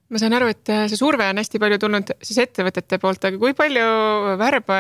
ma 0.10 0.18
saan 0.22 0.34
aru, 0.34 0.50
et 0.50 0.70
äh, 0.74 0.86
see 0.90 0.98
surve 0.98 1.28
on 1.30 1.38
hästi 1.38 1.60
palju 1.62 1.78
tulnud 1.82 2.12
siis 2.26 2.40
ettevõtete 2.42 2.98
poolt, 3.02 3.28
aga 3.30 3.38
kui 3.42 3.54
palju 3.58 3.86
värba, 4.40 4.80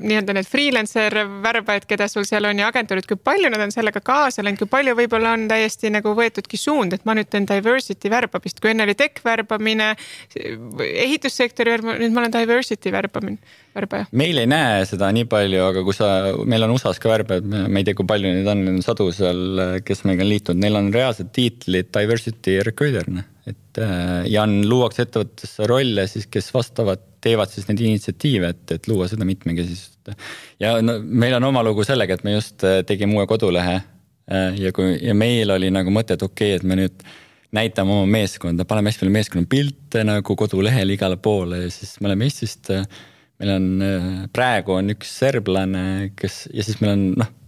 nii-öelda 0.00 0.36
need 0.38 0.48
freelancer 0.48 1.16
värbajad, 1.44 1.86
keda 1.90 2.08
sul 2.08 2.24
seal 2.28 2.48
on 2.48 2.62
ja 2.62 2.70
agentuurid, 2.72 3.06
kui 3.08 3.20
palju 3.20 3.50
nad 3.52 3.60
on 3.64 3.74
sellega 3.74 4.00
kaasa 4.04 4.44
läinud, 4.44 4.62
kui 4.62 4.70
palju 4.72 4.96
võib-olla 4.98 5.34
on 5.36 5.44
täiesti 5.50 5.92
nagu 5.92 6.14
võetudki 6.16 6.60
suund, 6.60 6.96
et 6.96 7.04
ma 7.08 7.16
nüüd 7.18 7.28
teen 7.32 7.48
diversity 7.48 8.12
värbamist, 8.12 8.62
kui 8.62 8.72
enne 8.72 8.86
oli 8.86 8.96
tech 8.98 9.20
värbamine, 9.26 9.92
ehitussektori 10.36 11.76
värbamine, 11.76 12.06
nüüd 12.06 12.16
ma 12.16 12.24
olen 12.24 12.36
diversity 12.38 12.94
värbamine, 12.94 13.54
värbaja. 13.76 14.08
meil 14.18 14.42
ei 14.42 14.50
näe 14.50 14.86
seda 14.88 15.10
nii 15.14 15.26
palju, 15.30 15.64
aga 15.70 15.84
kui 15.86 15.96
sa, 15.96 16.12
meil 16.48 16.66
on 16.66 16.76
USA-s 16.76 17.02
ka 17.02 17.12
värbajad, 17.12 17.48
ma 17.48 17.80
ei 17.80 17.88
tea, 17.88 17.98
kui 17.98 18.08
palju 18.08 18.32
neid 18.36 18.48
on, 18.52 18.80
sadu 18.84 19.10
seal, 19.14 19.42
kes 19.86 20.04
meiega 20.08 20.26
on 20.26 20.32
liitunud, 20.34 20.64
neil 20.64 20.80
on 20.80 20.90
reaalsed 20.94 21.32
tiitlid 21.36 21.92
diversity 21.94 22.60
recruiter 22.66 23.08
noh 23.10 23.28
et 23.46 23.78
äh, 23.82 24.26
ja 24.30 24.44
on, 24.46 24.60
luuakse 24.68 25.06
ettevõttesse 25.06 25.66
rolle 25.66 26.06
siis, 26.10 26.28
kes 26.30 26.50
vastavad, 26.54 27.00
teevad 27.22 27.50
siis 27.50 27.66
neid 27.68 27.82
initsiatiive, 27.82 28.52
et, 28.54 28.62
et 28.76 28.86
luua 28.90 29.08
seda 29.10 29.26
mitmekesisust. 29.26 30.12
ja 30.62 30.76
no 30.84 30.98
meil 31.02 31.34
on 31.38 31.48
oma 31.50 31.64
lugu 31.66 31.86
sellega, 31.86 32.14
et 32.14 32.24
me 32.26 32.36
just 32.36 32.62
äh, 32.66 32.82
tegime 32.86 33.18
uue 33.18 33.26
kodulehe 33.30 33.80
äh, 33.80 34.60
ja 34.60 34.72
kui, 34.74 34.94
ja 35.02 35.14
meil 35.18 35.50
oli 35.54 35.72
nagu 35.74 35.94
mõte, 35.94 36.14
et 36.14 36.22
okei 36.22 36.54
okay,, 36.54 36.60
et 36.60 36.68
me 36.68 36.78
nüüd 36.84 37.06
näitame 37.52 37.92
oma 37.92 38.06
meeskonda, 38.08 38.64
paneme 38.68 38.92
hästi 38.92 39.04
palju 39.04 39.16
meeskonna 39.18 39.50
pilte 39.50 40.04
nagu 40.06 40.36
kodulehel 40.38 40.94
igale 40.94 41.18
poole 41.20 41.64
ja 41.66 41.72
siis 41.72 41.98
me 42.00 42.08
oleme 42.08 42.30
Eestist. 42.30 42.70
Meil 43.42 43.54
on, 43.58 44.26
praegu 44.34 44.78
on 44.78 44.94
üks 44.94 45.12
serblane, 45.20 45.84
kes 46.18 46.44
ja 46.54 46.64
siis 46.66 46.78
meil 46.82 46.94
on 46.94 47.06
noh 47.24 47.38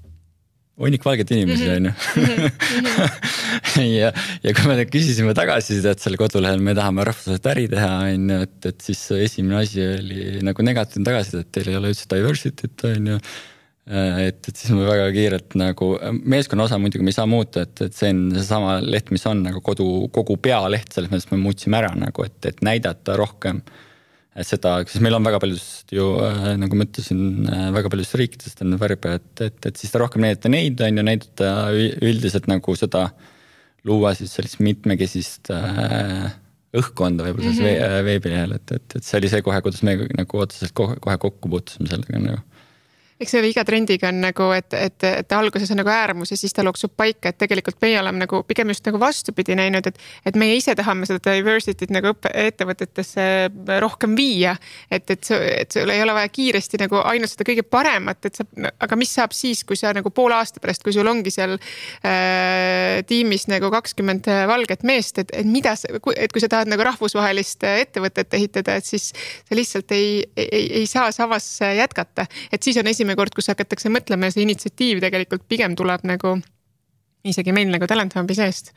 hunnik 0.81 1.05
valgeid 1.07 1.31
inimesi, 1.31 1.69
mhm. 1.69 1.75
on 1.77 1.85
ju. 1.87 1.95
Ja, 3.75 4.11
ja 4.43 4.53
kui 4.55 4.69
me 4.71 4.85
küsisime 4.87 5.33
tagasisidet 5.35 6.03
seal 6.03 6.15
kodulehel, 6.19 6.61
me 6.63 6.75
tahame 6.77 7.05
rahvusvahelist 7.07 7.47
äri 7.51 7.65
teha, 7.71 7.89
on 8.11 8.29
ju, 8.31 8.37
et, 8.47 8.59
et 8.71 8.87
siis 8.87 9.01
esimene 9.17 9.61
asi 9.61 9.83
oli 9.83 10.43
nagu 10.47 10.67
negatiivne 10.67 11.07
tagasiside, 11.09 11.43
et 11.43 11.51
teil 11.55 11.71
ei 11.73 11.79
ole 11.79 11.91
üldse 11.91 12.07
diversity't, 12.11 12.85
on 12.91 13.09
ju. 13.13 13.19
et, 13.95 14.39
et 14.39 14.53
siis 14.53 14.75
me 14.75 14.87
väga 14.87 15.09
kiirelt 15.15 15.57
nagu, 15.59 15.91
meeskonna 16.23 16.69
osa 16.69 16.79
muidugi 16.83 17.07
me 17.07 17.15
ei 17.15 17.19
saa 17.19 17.27
muuta, 17.31 17.65
et, 17.67 17.87
et 17.89 17.99
see 17.99 18.13
on 18.15 18.23
seesama 18.37 18.77
leht, 18.85 19.11
mis 19.15 19.27
on 19.31 19.43
nagu 19.47 19.63
kodu, 19.65 19.89
kogu 20.15 20.39
pealeht, 20.43 20.93
selles 20.95 21.11
mõttes 21.11 21.31
me 21.35 21.41
muutsime 21.43 21.83
ära 21.83 21.91
nagu, 21.99 22.27
et, 22.27 22.39
et 22.51 22.63
näidata 22.67 23.19
rohkem 23.19 23.63
äh, 23.63 23.83
et 24.35 24.49
seda, 24.49 24.77
sest 24.89 25.03
meil 25.05 25.15
on 25.15 25.27
väga 25.27 25.39
paljudest 25.43 25.93
ju 25.95 26.07
äh, 26.25 26.47
nagu 26.59 26.79
ma 26.79 26.87
ütlesin 26.89 27.21
äh,, 27.47 27.69
väga 27.75 27.91
paljudest 27.93 28.17
riikidest 28.19 28.65
on 28.65 28.79
värbe, 28.81 29.19
et, 29.21 29.45
et, 29.47 29.59
et 29.71 29.79
siis 29.79 29.95
rohkem 30.01 30.25
näidata 30.25 30.51
neid 30.51 30.83
on 30.83 30.99
ju, 30.99 31.05
näidata 31.07 31.51
üldiselt 31.75 32.49
nagu 32.51 32.75
seda, 32.79 33.09
luua 33.87 34.15
siis 34.19 34.35
sellist 34.35 34.59
mitmekesist 34.65 35.53
äh, 35.55 36.33
õhkkonda 36.75 37.29
võib-olla 37.29 37.53
mm 37.53 37.55
-hmm. 37.55 37.77
selles 37.79 38.09
veebilehel, 38.09 38.57
et, 38.59 38.75
et, 38.75 38.99
et 38.99 39.07
see 39.07 39.21
oli 39.21 39.31
see 39.31 39.45
kohe, 39.47 39.61
kuidas 39.63 39.85
me 39.87 39.95
nagu 40.19 40.43
otseselt 40.43 40.75
kohe, 40.75 40.99
kohe 41.03 41.19
kokku 41.23 41.53
puutusime 41.53 41.91
sellega 41.93 42.19
nagu 42.19 42.43
eks 43.23 43.31
see 43.31 43.43
iga 43.47 43.63
trendiga 43.67 44.09
on 44.11 44.19
nagu, 44.25 44.49
et, 44.57 44.75
et, 44.75 45.07
et 45.07 45.35
alguses 45.37 45.71
on 45.71 45.79
nagu 45.79 45.91
äärmus 45.93 46.33
ja 46.33 46.39
siis 46.39 46.55
ta 46.55 46.65
loksub 46.67 46.97
paika, 46.99 47.31
et 47.31 47.39
tegelikult 47.39 47.79
meie 47.83 47.99
oleme 48.01 48.25
nagu 48.25 48.41
pigem 48.49 48.73
just 48.73 48.87
nagu 48.89 48.99
vastupidi 49.01 49.55
näinud, 49.59 49.87
et. 49.87 50.01
et 50.27 50.39
meie 50.41 50.57
ise 50.59 50.75
tahame 50.75 51.07
seda 51.07 51.37
diversity't 51.37 51.93
nagu 51.95 52.11
ettevõtetesse 52.31 53.27
rohkem 53.85 54.17
viia. 54.19 54.57
et, 54.91 55.07
et, 55.11 55.31
et 55.31 55.77
sul 55.77 55.93
ei 55.95 56.03
ole 56.03 56.17
vaja 56.17 56.31
kiiresti 56.35 56.81
nagu 56.83 56.99
ainult 57.05 57.31
seda 57.31 57.47
kõige 57.47 57.63
paremat, 57.63 58.19
et 58.27 58.41
sa, 58.41 58.47
aga 58.83 58.99
mis 58.99 59.15
saab 59.15 59.37
siis, 59.37 59.63
kui 59.65 59.79
sa 59.79 59.95
nagu 59.95 60.11
poole 60.11 60.35
aasta 60.35 60.63
pärast, 60.63 60.83
kui 60.83 60.97
sul 60.97 61.07
ongi 61.07 61.31
seal 61.35 61.55
äh, 61.55 62.99
tiimis 63.07 63.47
nagu 63.53 63.71
kakskümmend 63.75 64.27
valget 64.51 64.83
meest, 64.83 65.23
et, 65.23 65.31
et 65.31 65.47
mida 65.47 65.77
sa, 65.79 65.93
et 66.19 66.35
kui 66.35 66.43
sa 66.43 66.51
tahad 66.51 66.73
nagu 66.73 66.83
rahvusvahelist 66.83 67.63
ettevõtet 67.71 68.35
ehitada, 68.35 68.75
et 68.81 68.91
siis 68.91 69.13
sa 69.15 69.55
lihtsalt 69.55 69.95
ei, 69.95 70.25
ei, 70.37 70.67
ei 70.83 70.87
saa 70.91 71.15
savas 71.15 71.47
jätkata, 71.63 72.27
et 72.51 72.63
siis 72.63 72.83
on 72.83 72.91
esimene 72.91 73.04
esimene 73.05 73.21
kord, 73.21 73.37
kus 73.37 73.53
hakatakse 73.53 73.93
mõtlema 73.93 74.31
ja 74.31 74.35
see 74.35 74.49
initsiatiiv 74.49 75.05
tegelikult 75.05 75.45
pigem 75.49 75.77
tuleb 75.77 76.05
nagu 76.09 76.39
isegi 77.25 77.53
meil 77.57 77.71
nagu 77.73 77.89
Talent 77.89 78.17
Hubi 78.17 78.37
seest 78.37 78.73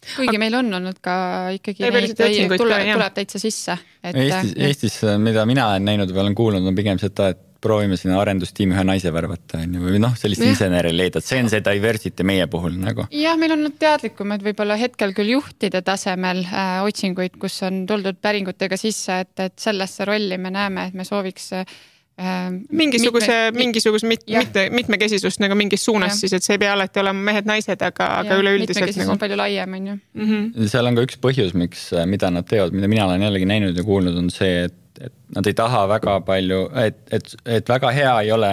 kuigi 0.00 0.32
Aga... 0.32 0.40
meil 0.40 0.56
on 0.60 0.72
olnud 0.80 0.98
ka 1.04 1.14
ikkagi 1.56 1.84
neid, 1.84 2.16
tuleb, 2.56 2.88
tuleb 2.88 3.14
täitsa 3.18 3.40
sisse. 3.40 3.76
Eestis, 4.00 4.56
Eestis, 4.56 4.98
mida 5.20 5.44
mina 5.48 5.68
olen 5.74 5.84
näinud 5.90 6.12
või 6.14 6.22
olen 6.24 6.36
kuulnud, 6.38 6.68
on 6.70 6.76
pigem 6.78 7.00
seda, 7.00 7.34
et 7.34 7.42
proovime 7.60 7.98
sinna 8.00 8.16
arendustiimi 8.22 8.72
ühe 8.72 8.84
naise 8.88 9.12
värvata, 9.12 9.60
on 9.60 9.76
ju, 9.76 9.82
või 9.84 10.00
noh, 10.00 10.14
sellist 10.16 10.40
inseneri 10.46 10.94
leida, 10.96 11.20
et 11.20 11.28
see 11.28 11.42
on 11.44 11.50
see 11.52 11.60
diversity 11.66 12.24
meie 12.24 12.46
puhul 12.48 12.78
nagu. 12.80 13.04
jah, 13.12 13.36
meil 13.36 13.52
on 13.52 13.60
olnud 13.60 13.76
teadlikumad 13.82 14.40
võib-olla 14.46 14.78
hetkel 14.80 15.12
küll 15.16 15.34
juhtide 15.34 15.84
tasemel 15.84 16.40
äh, 16.46 16.78
otsinguid, 16.88 17.36
kus 17.42 17.60
on 17.68 17.84
tuldud 17.90 18.16
päringutega 18.24 18.80
sisse, 18.80 19.20
et, 19.26 19.34
et 19.44 19.58
sellesse 19.60 20.08
rolli 20.08 20.40
me 20.40 20.56
näeme, 20.56 20.88
et 20.88 20.96
me 20.96 21.04
sooviks 21.04 21.52
äh, 21.60 21.76
mingisuguse 22.20 23.26
mitme,, 23.26 23.58
mingisuguse 23.58 24.08
mit, 24.10 24.24
mitte, 24.28 24.66
mitmekesisust 24.74 25.42
nagu 25.42 25.56
mingis 25.58 25.84
suunas 25.84 26.14
ja. 26.14 26.18
siis, 26.22 26.34
et 26.36 26.46
see 26.46 26.56
ei 26.56 26.62
pea 26.62 26.74
alati 26.76 27.02
olema 27.02 27.26
mehed-naised, 27.30 27.84
aga, 27.86 28.08
aga 28.20 28.38
üleüldiselt 28.42 28.96
nagu. 29.00 29.16
palju 29.20 29.38
laiem, 29.40 29.76
on 29.78 29.86
ju 29.86 29.94
mm. 29.96 30.26
-hmm. 30.26 30.68
seal 30.72 30.90
on 30.90 30.98
ka 30.98 31.06
üks 31.08 31.20
põhjus, 31.22 31.54
miks, 31.54 31.90
äh, 31.92 32.06
mida 32.06 32.30
nad 32.30 32.48
teevad, 32.48 32.76
mida 32.76 32.88
mina 32.88 33.06
olen 33.06 33.22
jällegi 33.28 33.48
näinud 33.48 33.76
ja 33.76 33.84
kuulnud, 33.84 34.16
on 34.16 34.30
see, 34.30 34.64
et, 34.68 34.76
et 35.00 35.14
nad 35.36 35.46
ei 35.46 35.54
taha 35.54 35.86
väga 35.88 36.20
palju, 36.26 36.64
et, 36.86 37.00
et, 37.10 37.36
et 37.46 37.68
väga 37.68 37.94
hea 37.96 38.16
ei 38.20 38.32
ole 38.32 38.52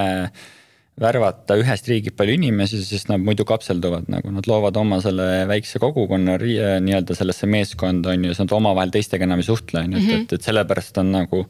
värvata 0.98 1.58
ühest 1.62 1.88
riigist 1.92 2.16
palju 2.18 2.34
inimesi, 2.40 2.80
sest 2.82 3.12
nad 3.12 3.22
muidu 3.22 3.46
kapselduvad 3.48 4.08
nagu, 4.10 4.32
nad 4.34 4.48
loovad 4.50 4.78
oma 4.82 4.98
selle 5.04 5.46
väikse 5.50 5.82
kogukonna 5.82 6.38
nii-öelda 6.42 7.18
sellesse 7.18 7.50
meeskonda 7.50 8.16
on 8.16 8.26
ju, 8.26 8.32
siis 8.34 8.42
nad 8.42 8.56
omavahel 8.58 8.94
teistega 8.96 9.28
enam 9.28 9.44
ei 9.44 9.46
suhtle 9.46 9.84
on 9.86 9.94
ju, 9.94 10.02
et, 10.02 10.24
et, 10.24 10.34
et 10.40 10.48
sellepärast 10.50 10.98
on 11.04 11.12
nagu 11.14 11.44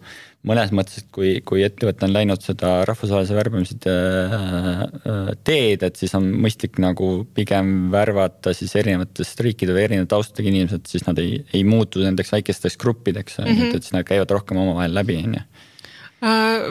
mõnes 0.48 0.74
mõttes, 0.76 1.00
et 1.00 1.08
kui, 1.16 1.32
kui 1.48 1.64
ettevõte 1.64 2.06
on 2.08 2.14
läinud 2.16 2.44
seda 2.44 2.82
rahvusvahelise 2.88 3.38
värbamise 3.38 3.78
äh, 3.88 4.36
äh, 4.36 5.32
teed, 5.48 5.86
et 5.88 6.00
siis 6.00 6.14
on 6.20 6.28
mõistlik 6.44 6.80
nagu 6.84 7.12
pigem 7.38 7.88
värvata 7.94 8.52
siis 8.58 8.76
erinevatest 8.80 9.44
riikide 9.48 9.76
või 9.76 9.86
erinevate 9.88 10.12
taustaga 10.12 10.52
inimesed, 10.52 10.92
siis 10.92 11.08
nad 11.08 11.24
ei, 11.24 11.40
ei 11.56 11.64
muutu 11.68 12.04
nendeks 12.04 12.36
väikesteks 12.36 12.80
gruppideks 12.84 13.40
mm, 13.40 13.48
-hmm. 13.48 13.72
et, 13.72 13.80
et 13.80 13.88
siis 13.88 13.96
nad 13.96 14.08
käivad 14.08 14.36
rohkem 14.36 14.60
omavahel 14.60 14.96
läbi, 15.00 15.22
on 15.24 15.40
ju 15.40 15.44
äh,. 15.44 15.57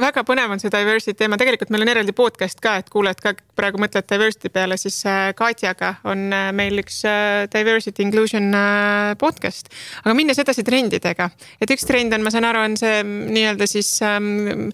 Väga 0.03 0.23
põnev 0.27 0.53
on 0.55 0.61
see 0.63 0.71
diversity 0.73 1.17
teema, 1.21 1.39
tegelikult 1.41 1.71
meil 1.75 1.85
on 1.85 1.91
eraldi 1.93 2.15
podcast 2.17 2.61
ka, 2.63 2.77
et 2.81 2.89
kuulajad 2.93 3.23
ka 3.23 3.33
praegu 3.59 3.81
mõtlevad 3.83 4.09
diversity 4.11 4.51
peale, 4.53 4.79
siis 4.81 4.99
äh, 5.09 5.31
Katjaga 5.39 5.95
on 6.09 6.27
äh, 6.35 6.49
meil 6.57 6.83
üks 6.83 7.01
äh, 7.09 7.47
diversity 7.53 8.05
inclusion 8.05 8.49
äh, 8.57 9.13
podcast. 9.21 9.71
aga 10.03 10.15
minnes 10.19 10.41
edasi 10.43 10.65
trendidega, 10.67 11.31
et 11.61 11.75
üks 11.75 11.87
trend 11.89 12.17
on, 12.17 12.25
ma 12.27 12.33
saan 12.35 12.49
aru, 12.49 12.65
on 12.71 12.79
see 12.81 12.99
mm, 13.03 13.29
nii-öelda 13.37 13.71
siis 13.71 13.93
ähm, 14.07 14.73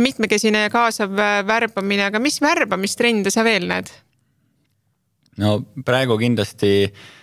mitmekesine 0.00 0.66
ja 0.66 0.72
kaasav 0.72 1.16
äh, 1.18 1.40
värbamine, 1.48 2.08
aga 2.10 2.22
mis 2.22 2.40
värbamistrende 2.42 3.34
sa 3.34 3.46
veel 3.46 3.68
näed? 3.70 3.90
no 5.40 5.58
praegu 5.84 6.18
kindlasti 6.20 6.76
äh, 6.86 6.94
Äh, 6.94 7.21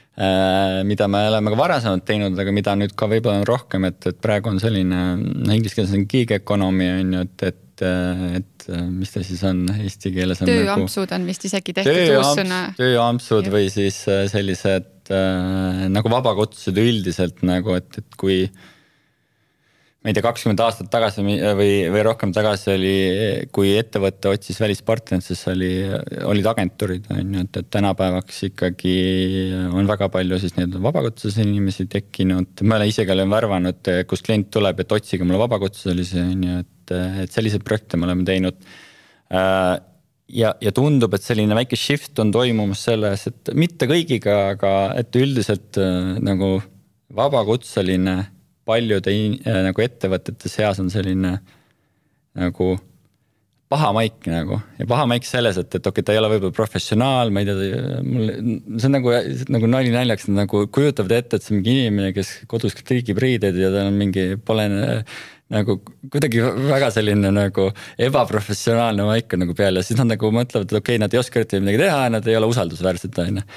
mida 0.83 1.07
me 1.07 1.21
oleme 1.29 1.51
ka 1.53 1.55
varasemalt 1.55 2.03
teinud, 2.07 2.35
aga 2.41 2.51
mida 2.51 2.73
nüüd 2.75 2.91
ka 2.99 3.07
võib-olla 3.07 3.39
on 3.39 3.45
rohkem, 3.47 3.85
et, 3.87 4.03
et 4.09 4.17
praegu 4.19 4.51
on 4.51 4.57
selline, 4.59 5.03
noh 5.19 5.55
inglise 5.55 5.77
keeles 5.77 5.93
on 5.95 6.03
gig 6.11 6.33
economy 6.35 6.89
on 6.91 7.13
ju, 7.15 7.21
et, 7.23 7.45
et, 7.53 7.83
et 8.41 8.67
mis 8.91 9.13
ta 9.13 9.23
siis 9.23 9.45
on 9.47 9.61
eesti 9.77 10.11
keeles? 10.17 10.43
tööampsud 10.43 11.05
nagu, 11.07 11.21
on 11.21 11.29
vist 11.29 11.47
isegi 11.47 11.77
tehtud 11.77 12.17
uus 12.17 12.33
sõna. 12.41 12.59
tööampsud 12.79 13.47
ja. 13.47 13.53
või 13.53 13.71
siis 13.71 14.01
äh, 14.11 14.25
sellised 14.31 15.13
äh, 15.15 15.85
nagu 15.93 16.11
vabakutsused 16.11 16.83
üldiselt 16.83 17.39
nagu, 17.47 17.79
et, 17.79 18.01
et 18.03 18.19
kui 18.19 18.41
äh, 18.49 18.67
ma 19.99 20.07
ei 20.07 20.15
tea, 20.15 20.23
kakskümmend 20.23 20.61
aastat 20.63 20.87
tagasi 20.93 21.23
või, 21.25 21.71
või 21.91 22.03
rohkem 22.07 22.31
tagasi 22.31 22.69
oli, 22.71 22.91
kui 23.51 23.73
ettevõte 23.75 24.31
otsis 24.31 24.61
välispartnerit, 24.63 25.25
siis 25.25 25.41
oli, 25.51 25.73
olid 26.23 26.47
agentuurid 26.53 27.09
on 27.11 27.33
ju, 27.35 27.43
et, 27.43 27.59
et 27.59 27.67
tänapäevaks 27.75 28.39
ikkagi 28.47 28.93
on 29.75 29.89
väga 29.89 30.07
palju 30.13 30.39
siis 30.39 30.55
nii-öelda 30.55 30.79
vabakutselisi 30.87 31.43
inimesi 31.43 31.89
tekkinud. 31.91 32.63
ma 32.63 32.79
ise 32.87 33.03
ka 33.03 33.17
olen 33.17 33.35
värvanud, 33.35 33.91
kus 34.07 34.23
klient 34.23 34.47
tuleb, 34.55 34.79
et 34.79 34.97
otsige 34.99 35.27
mulle 35.27 35.41
vabakutselisi 35.43 36.23
on 36.23 36.47
ju, 36.47 36.63
et, 36.63 36.95
et 37.25 37.35
selliseid 37.35 37.67
projekte 37.67 37.99
me 37.99 38.07
oleme 38.07 38.23
teinud. 38.23 38.63
ja, 39.35 40.55
ja 40.63 40.75
tundub, 40.79 41.19
et 41.19 41.27
selline 41.27 41.59
väike 41.59 41.75
shift 41.75 42.23
on 42.23 42.31
toimumas 42.31 42.87
selles, 42.87 43.27
et 43.27 43.51
mitte 43.51 43.91
kõigiga, 43.91 44.41
aga 44.55 44.75
et 45.03 45.11
üldiselt 45.19 45.83
nagu 46.23 46.55
vabakutseline 47.19 48.21
paljude 48.69 49.13
äh, 49.13 49.63
nagu 49.67 49.85
ettevõtete 49.85 50.51
seas 50.51 50.79
on 50.83 50.93
selline 50.93 51.39
nagu 52.39 52.75
paha 53.69 53.89
maik 53.93 54.25
nagu 54.29 54.57
ja 54.79 54.85
paha 54.89 55.05
maik 55.09 55.27
selles, 55.29 55.57
et, 55.61 55.69
et 55.69 55.79
okei 55.79 56.01
okay,, 56.01 56.05
ta 56.05 56.15
ei 56.15 56.19
ole 56.21 56.31
võib-olla 56.31 56.55
professionaal, 56.57 57.33
ma 57.33 57.43
ei 57.43 57.49
tea, 57.49 57.81
mul, 58.05 58.31
see 58.79 58.87
on 58.89 58.95
nagu, 58.97 59.11
nagu 59.53 59.69
nali 59.69 59.91
naljaks, 59.93 60.29
nagu 60.33 60.63
kujutavad 60.73 61.13
ette, 61.19 61.37
et 61.37 61.45
see 61.45 61.53
on 61.53 61.59
mingi 61.59 61.75
inimene, 61.83 62.13
kes 62.15 62.31
kodus 62.49 62.77
triigib 62.79 63.21
riideid 63.21 63.59
ja 63.61 63.69
tal 63.73 63.91
on 63.91 63.99
mingi, 63.99 64.31
pole 64.45 64.65
nagu 65.53 65.77
kuidagi 66.13 66.41
väga 66.69 66.89
selline 66.93 67.31
nagu 67.33 67.69
ebaprofessionaalne 68.09 69.05
maik 69.05 69.33
on 69.33 69.45
nagu 69.45 69.55
peal 69.57 69.79
ja 69.79 69.85
siis 69.85 69.97
nad 70.01 70.11
nagu 70.15 70.33
mõtlevad, 70.33 70.69
et 70.69 70.77
okei 70.81 70.97
okay,, 70.97 71.03
nad 71.05 71.13
ei 71.13 71.21
oska 71.21 71.41
eriti 71.41 71.61
midagi 71.61 71.83
teha 71.85 72.03
ja 72.07 72.11
nad 72.17 72.29
ei 72.29 72.37
ole 72.37 72.49
usaldusväärsed, 72.49 73.21
on 73.21 73.41
ju. 73.41 73.47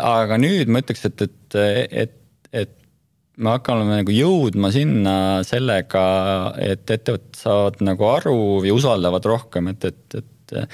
aga 0.00 0.40
nüüd 0.40 0.72
ma 0.72 0.80
ütleks, 0.84 1.04
et, 1.08 1.28
et, 1.28 1.60
et, 2.04 2.16
et 2.64 2.76
me 3.40 3.54
hakkame 3.54 3.86
nagu 3.88 4.14
jõudma 4.14 4.70
sinna 4.74 5.14
sellega, 5.46 6.02
et 6.60 6.84
ettevõtted 6.84 7.40
saavad 7.40 7.80
nagu 7.86 8.08
aru 8.10 8.40
ja 8.66 8.74
usaldavad 8.76 9.28
rohkem, 9.28 9.72
et, 9.72 9.88
et, 9.90 10.20
et. 10.20 10.66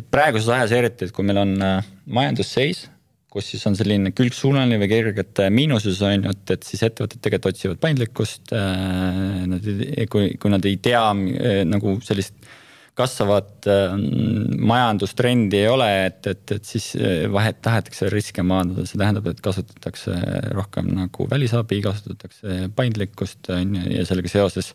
et 0.00 0.06
praeguses 0.08 0.48
ajas 0.54 0.72
eriti, 0.72 1.08
et 1.08 1.12
kui 1.12 1.26
meil 1.26 1.42
on 1.42 1.52
äh, 1.64 1.90
majandusseis, 2.08 2.86
kus 3.30 3.50
siis 3.52 3.66
on 3.68 3.76
selline 3.78 4.10
külgsuunaline 4.16 4.78
või 4.80 4.88
kergete 4.90 5.46
miinuses 5.54 6.00
on 6.06 6.26
ju, 6.26 6.32
et, 6.32 6.54
et 6.56 6.66
siis 6.66 6.82
ettevõtted 6.86 7.20
tegelikult 7.22 7.54
otsivad 7.54 7.82
paindlikkust. 7.82 8.54
Äh, 8.56 9.44
nad, 9.50 9.68
kui, 10.10 10.32
kui 10.40 10.54
nad 10.54 10.66
ei 10.66 10.80
tea 10.82 11.04
äh, 11.12 11.60
nagu 11.68 11.98
sellist 12.06 12.34
kasvavat 13.00 13.66
äh, 13.70 13.96
majandustrendi 14.70 15.60
ei 15.62 15.68
ole, 15.70 15.88
et, 16.06 16.26
et, 16.30 16.44
et 16.56 16.68
siis 16.68 16.92
äh, 16.98 17.24
vahet 17.32 17.60
tahetakse 17.64 18.10
riske 18.12 18.44
maandada, 18.46 18.84
see 18.88 19.00
tähendab, 19.00 19.26
et 19.30 19.42
kasutatakse 19.44 20.14
rohkem 20.56 20.92
nagu 20.96 21.26
välisabi, 21.30 21.80
kasutatakse 21.84 22.70
paindlikkust 22.76 23.52
on 23.56 23.76
ju 23.80 23.98
ja 23.98 24.06
sellega 24.08 24.32
seoses. 24.32 24.74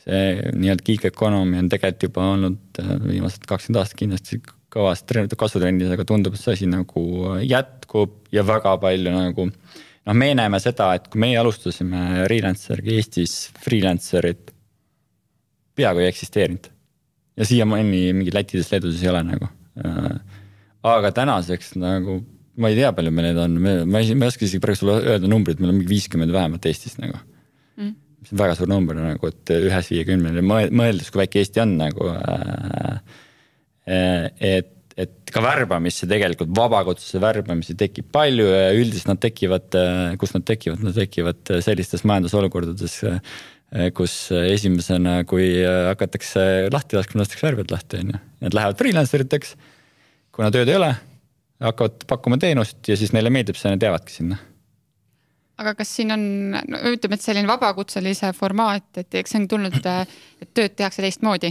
see 0.00 0.52
nii-öelda 0.56 0.84
gig 0.86 1.02
economy 1.04 1.58
on 1.60 1.66
tegelikult 1.68 2.06
juba 2.08 2.30
olnud 2.34 2.80
äh, 2.80 2.94
viimased 3.04 3.44
kakskümmend 3.48 3.82
aastat 3.82 4.00
kindlasti 4.00 4.40
kõvas 4.72 5.02
kasvutrendis, 5.04 5.90
aga 5.92 6.06
tundub, 6.08 6.34
et 6.34 6.40
see 6.40 6.54
asi 6.54 6.68
nagu 6.70 7.04
jätkub 7.42 8.30
ja 8.32 8.44
väga 8.46 8.76
palju 8.80 9.12
nagu. 9.12 9.50
noh, 9.50 10.16
me 10.16 10.32
näeme 10.34 10.60
seda, 10.62 10.94
et 10.96 11.08
kui 11.12 11.20
meie 11.26 11.38
alustasime 11.40 12.24
freelancer'iga 12.24 12.96
Eestis, 12.96 13.38
freelancer'id 13.60 14.54
peaaegu 15.76 16.04
ei 16.04 16.08
eksisteerinud 16.12 16.70
ja 17.38 17.46
siiamaani 17.46 18.10
mingeid 18.16 18.36
Lätides, 18.36 18.70
Leedudes 18.72 19.02
ei 19.04 19.12
ole 19.12 19.22
nagu. 19.26 19.48
Äh, 19.84 20.12
aga 20.90 21.12
tänaseks 21.14 21.74
nagu 21.80 22.20
ma 22.60 22.70
ei 22.70 22.78
tea, 22.78 22.90
palju 22.96 23.12
meil 23.14 23.30
neid 23.30 23.40
on, 23.40 23.56
ma 23.60 24.02
ei, 24.02 24.14
ma 24.14 24.26
ei 24.26 24.32
oska 24.32 24.46
isegi 24.46 24.62
praegu 24.62 24.82
sulle 24.82 24.98
öelda 25.00 25.30
numbrit, 25.30 25.60
meil 25.60 25.72
on 25.72 25.78
mingi 25.78 25.92
viiskümmend 25.92 26.34
vähemalt 26.34 26.66
Eestis 26.68 26.98
nagu 27.00 27.16
mm.. 27.16 27.94
see 28.26 28.34
on 28.34 28.42
väga 28.42 28.58
suur 28.58 28.70
number 28.70 28.98
nagu, 28.98 29.30
et 29.30 29.54
ühes 29.56 29.92
viiekümnele 29.94 30.44
mõeldes, 30.44 31.08
kui 31.12 31.22
väike 31.22 31.42
Eesti 31.42 31.64
on 31.64 31.78
nagu 31.80 32.10
äh,. 32.12 33.00
äh 33.88 34.26
et, 34.50 34.74
et 35.00 35.32
ka 35.32 35.42
värbamisse 35.44 36.08
tegelikult, 36.10 36.50
vabakutsuse 36.56 37.22
värbamisi 37.22 37.76
tekib 37.80 38.10
palju 38.12 38.48
ja 38.50 38.74
üldiselt 38.76 39.14
nad 39.14 39.22
tekivad, 39.22 39.70
äh, 39.78 40.18
kus 40.20 40.34
nad 40.36 40.44
tekivad, 40.48 40.82
nad 40.84 40.98
tekivad 40.98 41.54
sellistes 41.64 42.04
majandusolukordades 42.08 43.00
kus 43.94 44.14
esimesena, 44.34 45.20
kui 45.30 45.46
eh, 45.62 45.86
hakatakse 45.90 46.42
lahti 46.72 46.98
laskma, 46.98 47.22
lastakse 47.22 47.46
värved 47.46 47.70
lahti, 47.70 48.02
on 48.02 48.14
ju. 48.14 48.20
Nad 48.44 48.56
lähevad 48.56 48.78
freelancer 48.80 49.22
iteks, 49.22 49.54
kuna 50.34 50.50
tööd 50.54 50.70
ei 50.72 50.78
ole, 50.80 50.90
hakkavad 51.62 52.06
pakkuma 52.10 52.38
teenust 52.40 52.88
ja 52.90 52.96
siis 52.98 53.14
neile 53.14 53.30
meeldib 53.30 53.58
see, 53.58 53.72
nad 53.72 53.82
jäävadki 53.82 54.16
sinna 54.16 54.40
aga 55.60 55.74
kas 55.76 55.90
siin 55.92 56.08
on, 56.14 56.22
no 56.56 56.78
ütleme, 56.88 57.18
et 57.18 57.20
selline 57.20 57.44
vabakutselise 57.44 58.30
formaat, 58.32 58.86
et 58.96 59.18
eks 59.20 59.34
see 59.34 59.42
on 59.42 59.48
tulnud, 59.50 59.74
et 60.40 60.48
tööd 60.56 60.72
tehakse 60.72 61.04
teistmoodi 61.04 61.50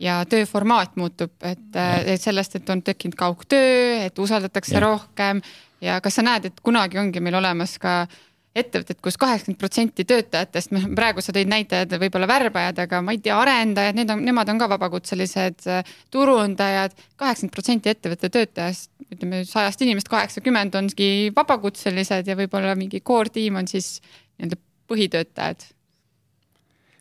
ja 0.00 0.20
tööformaat 0.30 0.94
muutub, 0.94 1.34
et, 1.42 1.66
et 1.74 2.22
sellest, 2.22 2.54
et 2.60 2.70
on 2.70 2.78
tekkinud 2.86 3.18
kaugtöö, 3.18 4.04
et 4.04 4.22
usaldatakse 4.22 4.76
ja. 4.78 4.84
rohkem 4.86 5.42
ja 5.82 5.98
kas 6.04 6.20
sa 6.20 6.22
näed, 6.22 6.46
et 6.46 6.62
kunagi 6.62 7.02
ongi 7.02 7.24
meil 7.26 7.40
olemas 7.40 7.74
ka 7.82 7.96
äh, 8.04 8.20
ettevõtted 8.50 8.98
kus, 8.98 9.14
kus 9.14 9.18
kaheksakümmend 9.20 9.58
protsenti 9.60 10.04
töötajatest, 10.08 10.72
noh 10.74 10.86
praegu 10.98 11.22
sa 11.22 11.34
tõid 11.34 11.50
näitajad, 11.50 11.92
võib-olla 12.02 12.26
värbajad, 12.30 12.80
aga 12.84 13.00
ma 13.06 13.14
ei 13.14 13.20
tea, 13.22 13.36
arendajad, 13.38 13.98
need 13.98 14.10
on, 14.10 14.24
nemad 14.26 14.50
on 14.50 14.58
ka 14.58 14.66
vabakutselised 14.72 15.66
turundajad. 16.10 16.96
kaheksakümmend 17.20 17.54
protsenti 17.54 17.92
ettevõtte 17.92 18.30
töötajast, 18.34 18.90
ütleme 19.10 19.44
sajast 19.46 19.82
inimest 19.86 20.10
kaheksakümmend 20.10 20.74
ongi 20.80 21.10
vabakutselised 21.36 22.26
ja 22.26 22.38
võib-olla 22.38 22.74
mingi 22.78 23.00
core 23.00 23.30
tiim 23.30 23.60
on 23.60 23.70
siis 23.70 24.00
nii-öelda 24.02 24.58
põhitöötajad 24.90 25.68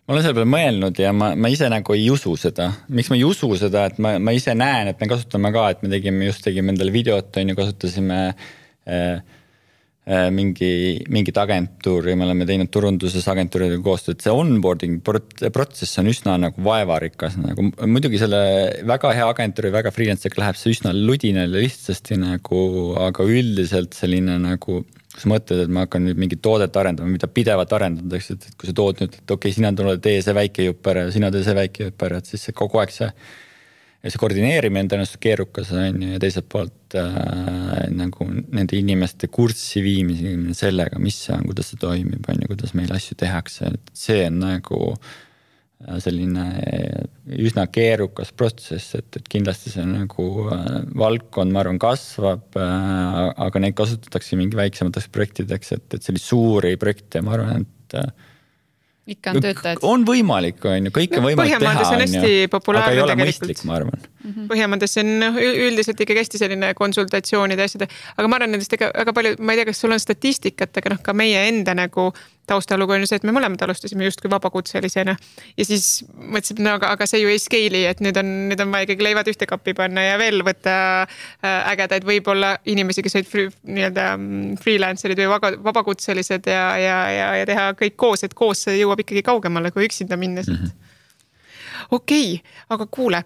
ma 0.06 0.14
olen 0.14 0.24
selle 0.26 0.38
peale 0.38 0.50
mõelnud 0.50 1.02
ja 1.02 1.10
ma, 1.14 1.32
ma 1.38 1.50
ise 1.54 1.70
nagu 1.70 1.94
ei 1.94 2.08
usu 2.10 2.36
seda, 2.38 2.72
miks 2.94 3.10
ma 3.10 3.18
ei 3.18 3.26
usu 3.26 3.50
seda, 3.58 3.88
et 3.90 3.98
ma, 4.02 4.16
ma 4.22 4.34
ise 4.34 4.54
näen, 4.58 4.90
et 4.90 5.02
me 5.02 5.10
kasutame 5.10 5.54
ka, 5.54 5.68
et 5.74 5.84
me 5.86 5.90
tegime, 5.90 6.26
just 6.30 6.46
tegime 6.46 6.74
endale 6.74 6.94
videot, 6.94 7.30
on 7.38 7.54
ju, 7.54 7.58
kasutasime 7.58 8.22
äh, 8.30 8.48
Äh, 8.90 9.22
mingi, 10.10 10.72
mingit 11.14 11.38
agentuuri, 11.38 12.16
me 12.18 12.26
oleme 12.26 12.48
teinud 12.50 12.72
turunduses 12.74 13.28
agentuuridega 13.30 13.82
koostööd, 13.86 14.22
see 14.24 14.34
onboarding 14.34 15.04
protsess 15.06 16.00
on 16.02 16.10
üsna 16.10 16.38
nagu 16.42 16.64
vaevarikas, 16.66 17.38
nagu 17.38 17.68
muidugi 17.86 18.22
selle 18.22 18.40
väga 18.90 19.12
hea 19.18 19.28
agentuuri, 19.30 19.74
väga 19.76 19.94
freelancer'iga 19.94 20.42
läheb 20.42 20.58
see 20.58 20.74
üsna 20.74 20.96
ludinal 20.96 21.54
ja 21.54 21.62
lihtsasti 21.66 22.18
nagu, 22.22 22.64
aga 23.06 23.28
üldiselt 23.28 23.98
selline 23.98 24.40
nagu 24.42 24.82
kui 25.10 25.24
sa 25.24 25.30
mõtled, 25.32 25.64
et 25.66 25.74
ma 25.74 25.84
hakkan 25.86 26.04
nüüd 26.06 26.20
mingit 26.22 26.42
toodet 26.46 26.76
arendama, 26.80 27.10
mida 27.12 27.28
pidevalt 27.34 27.72
arendatakse, 27.76 28.38
et 28.38 28.58
kui 28.58 28.70
sa 28.70 28.76
tood 28.78 29.02
nüüd, 29.02 29.16
et 29.18 29.24
okei 29.26 29.50
okay,, 29.50 29.56
sina 29.58 29.72
tule 29.76 29.98
tee 30.02 30.22
see 30.26 30.36
väike 30.38 30.68
jupp 30.68 30.90
ära 30.92 31.08
ja 31.08 31.14
sina 31.14 31.32
tee 31.34 31.42
see 31.46 31.58
väike 31.58 31.90
jupp 31.90 32.06
ära, 32.08 32.22
et 32.22 32.30
siis 32.30 32.46
see 32.46 32.56
kogu 32.56 32.82
aeg 32.82 32.94
see 32.94 33.10
ja 34.00 34.12
see 34.12 34.22
koordineerimine 34.22 34.86
on 34.86 34.92
tõenäoliselt 34.94 35.22
keerukas 35.24 35.72
on 35.76 36.04
ju 36.04 36.12
ja 36.14 36.20
teiselt 36.24 36.48
poolt 36.52 36.96
äh, 36.98 37.88
nagu 37.92 38.28
nende 38.32 38.78
inimeste 38.80 39.28
kurssi 39.32 39.84
viimine 39.84 40.56
sellega, 40.58 41.02
mis 41.04 41.18
see 41.26 41.36
on, 41.36 41.48
kuidas 41.50 41.74
see 41.74 41.82
toimib, 41.82 42.30
on 42.32 42.44
ju, 42.44 42.52
kuidas 42.54 42.76
meil 42.80 42.94
asju 42.96 43.18
tehakse, 43.20 43.74
et 43.76 43.92
see 43.98 44.22
on 44.30 44.40
nagu 44.46 44.80
äh, 44.96 45.98
selline 46.06 46.46
äh, 46.64 47.04
üsna 47.44 47.68
keerukas 47.76 48.32
protsess, 48.32 48.96
et, 49.02 49.20
et 49.20 49.30
kindlasti 49.36 49.76
see 49.76 49.84
nagu 49.90 50.30
äh, 50.48 50.80
valdkond, 51.04 51.52
ma 51.56 51.66
arvan, 51.66 51.82
kasvab 51.84 52.56
äh,. 52.56 53.22
aga 53.50 53.66
neid 53.66 53.76
kasutatakse 53.80 54.40
mingi 54.40 54.60
väiksemateks 54.60 55.12
projektideks, 55.12 55.76
et, 55.76 55.88
et 55.92 56.00
selliseid 56.00 56.32
suuri 56.32 56.76
projekte, 56.80 57.20
ma 57.26 57.36
arvan, 57.36 57.68
et 57.68 58.00
äh, 58.00 58.29
ikka 59.10 59.34
on 59.34 59.42
töötajad. 59.44 59.84
on 59.86 60.06
võimalik, 60.08 60.62
on 60.66 60.90
ju, 60.90 60.94
kõike 60.96 61.18
on 61.18 61.24
no, 61.24 61.30
võimalik 61.30 61.60
teha, 61.64 61.74
on 61.90 62.16
ju, 62.16 62.48
aga 62.76 62.92
ei 62.94 63.04
ole 63.04 63.16
mõistlik, 63.20 63.62
ma 63.68 63.78
arvan 63.80 63.96
mm. 63.98 64.32
-hmm. 64.32 64.48
Põhjamaades 64.52 64.98
on 65.02 65.12
noh, 65.24 65.40
üldiselt 65.68 66.04
ikkagi 66.06 66.24
hästi 66.24 66.42
selline 66.42 66.74
konsultatsioonide 66.78 67.66
asjade, 67.66 67.90
aga 68.16 68.28
ma 68.28 68.40
arvan 68.40 68.56
nendest 68.56 68.76
ega 68.78 68.92
väga 68.96 69.16
palju, 69.18 69.36
ma 69.40 69.56
ei 69.56 69.62
tea, 69.62 69.70
kas 69.72 69.82
sul 69.86 69.96
on 69.96 70.04
statistikat, 70.04 70.78
aga 70.82 70.96
noh, 70.96 71.02
ka 71.04 71.16
meie 71.18 71.48
enda 71.50 71.76
nagu 71.78 72.12
taustalugu 72.50 72.96
on 72.96 73.04
ju 73.04 73.10
see, 73.10 73.20
et 73.22 73.28
me 73.28 73.34
mõlemad 73.36 73.62
alustasime 73.66 74.08
justkui 74.08 74.32
vabakutselisena. 74.32 75.16
ja 75.58 75.68
siis 75.68 76.04
mõtlesime, 76.18 76.66
no 76.66 76.76
aga, 76.80 76.94
aga 76.98 77.08
see 77.10 77.22
ju 77.24 77.32
ei 77.32 77.42
scale'i, 77.42 77.86
et 77.90 78.04
nüüd 78.04 78.20
on, 78.22 78.34
nüüd 78.52 78.64
on 78.64 78.74
vaja 78.74 78.88
ikkagi 78.88 79.08
leivad 79.08 79.32
ühte 79.32 79.48
kappi 79.50 79.76
panna 79.78 80.06
ja 80.06 80.18
veel 80.22 80.44
võtta 80.46 80.76
äh, 81.06 81.72
ägedaid 81.74 82.08
võib-olla 82.10 82.56
inimesi, 82.70 83.06
kes 83.06 83.20
olid 83.20 83.56
nii-öelda 83.70 84.10
mm, 84.18 84.60
freelancer'id 84.64 85.24
või 85.24 85.32
vaba, 85.36 85.54
vabakutselised 85.70 86.52
ja, 86.52 86.66
ja, 86.82 87.00
ja, 87.14 87.32
ja 87.42 87.50
teha 87.50 87.72
kõik 87.80 87.98
koos, 88.00 88.26
et 88.28 88.38
koos 88.38 88.66
see 88.68 88.80
jõuab 88.82 89.06
ikkagi 89.06 89.26
kaugemale 89.26 89.74
kui 89.76 89.88
üksinda 89.90 90.20
minnes 90.20 90.50
mm. 90.50 90.62
-hmm 90.64 90.89
okei 91.92 92.34
okay,, 92.38 92.56
aga 92.76 92.88
kuule, 92.92 93.24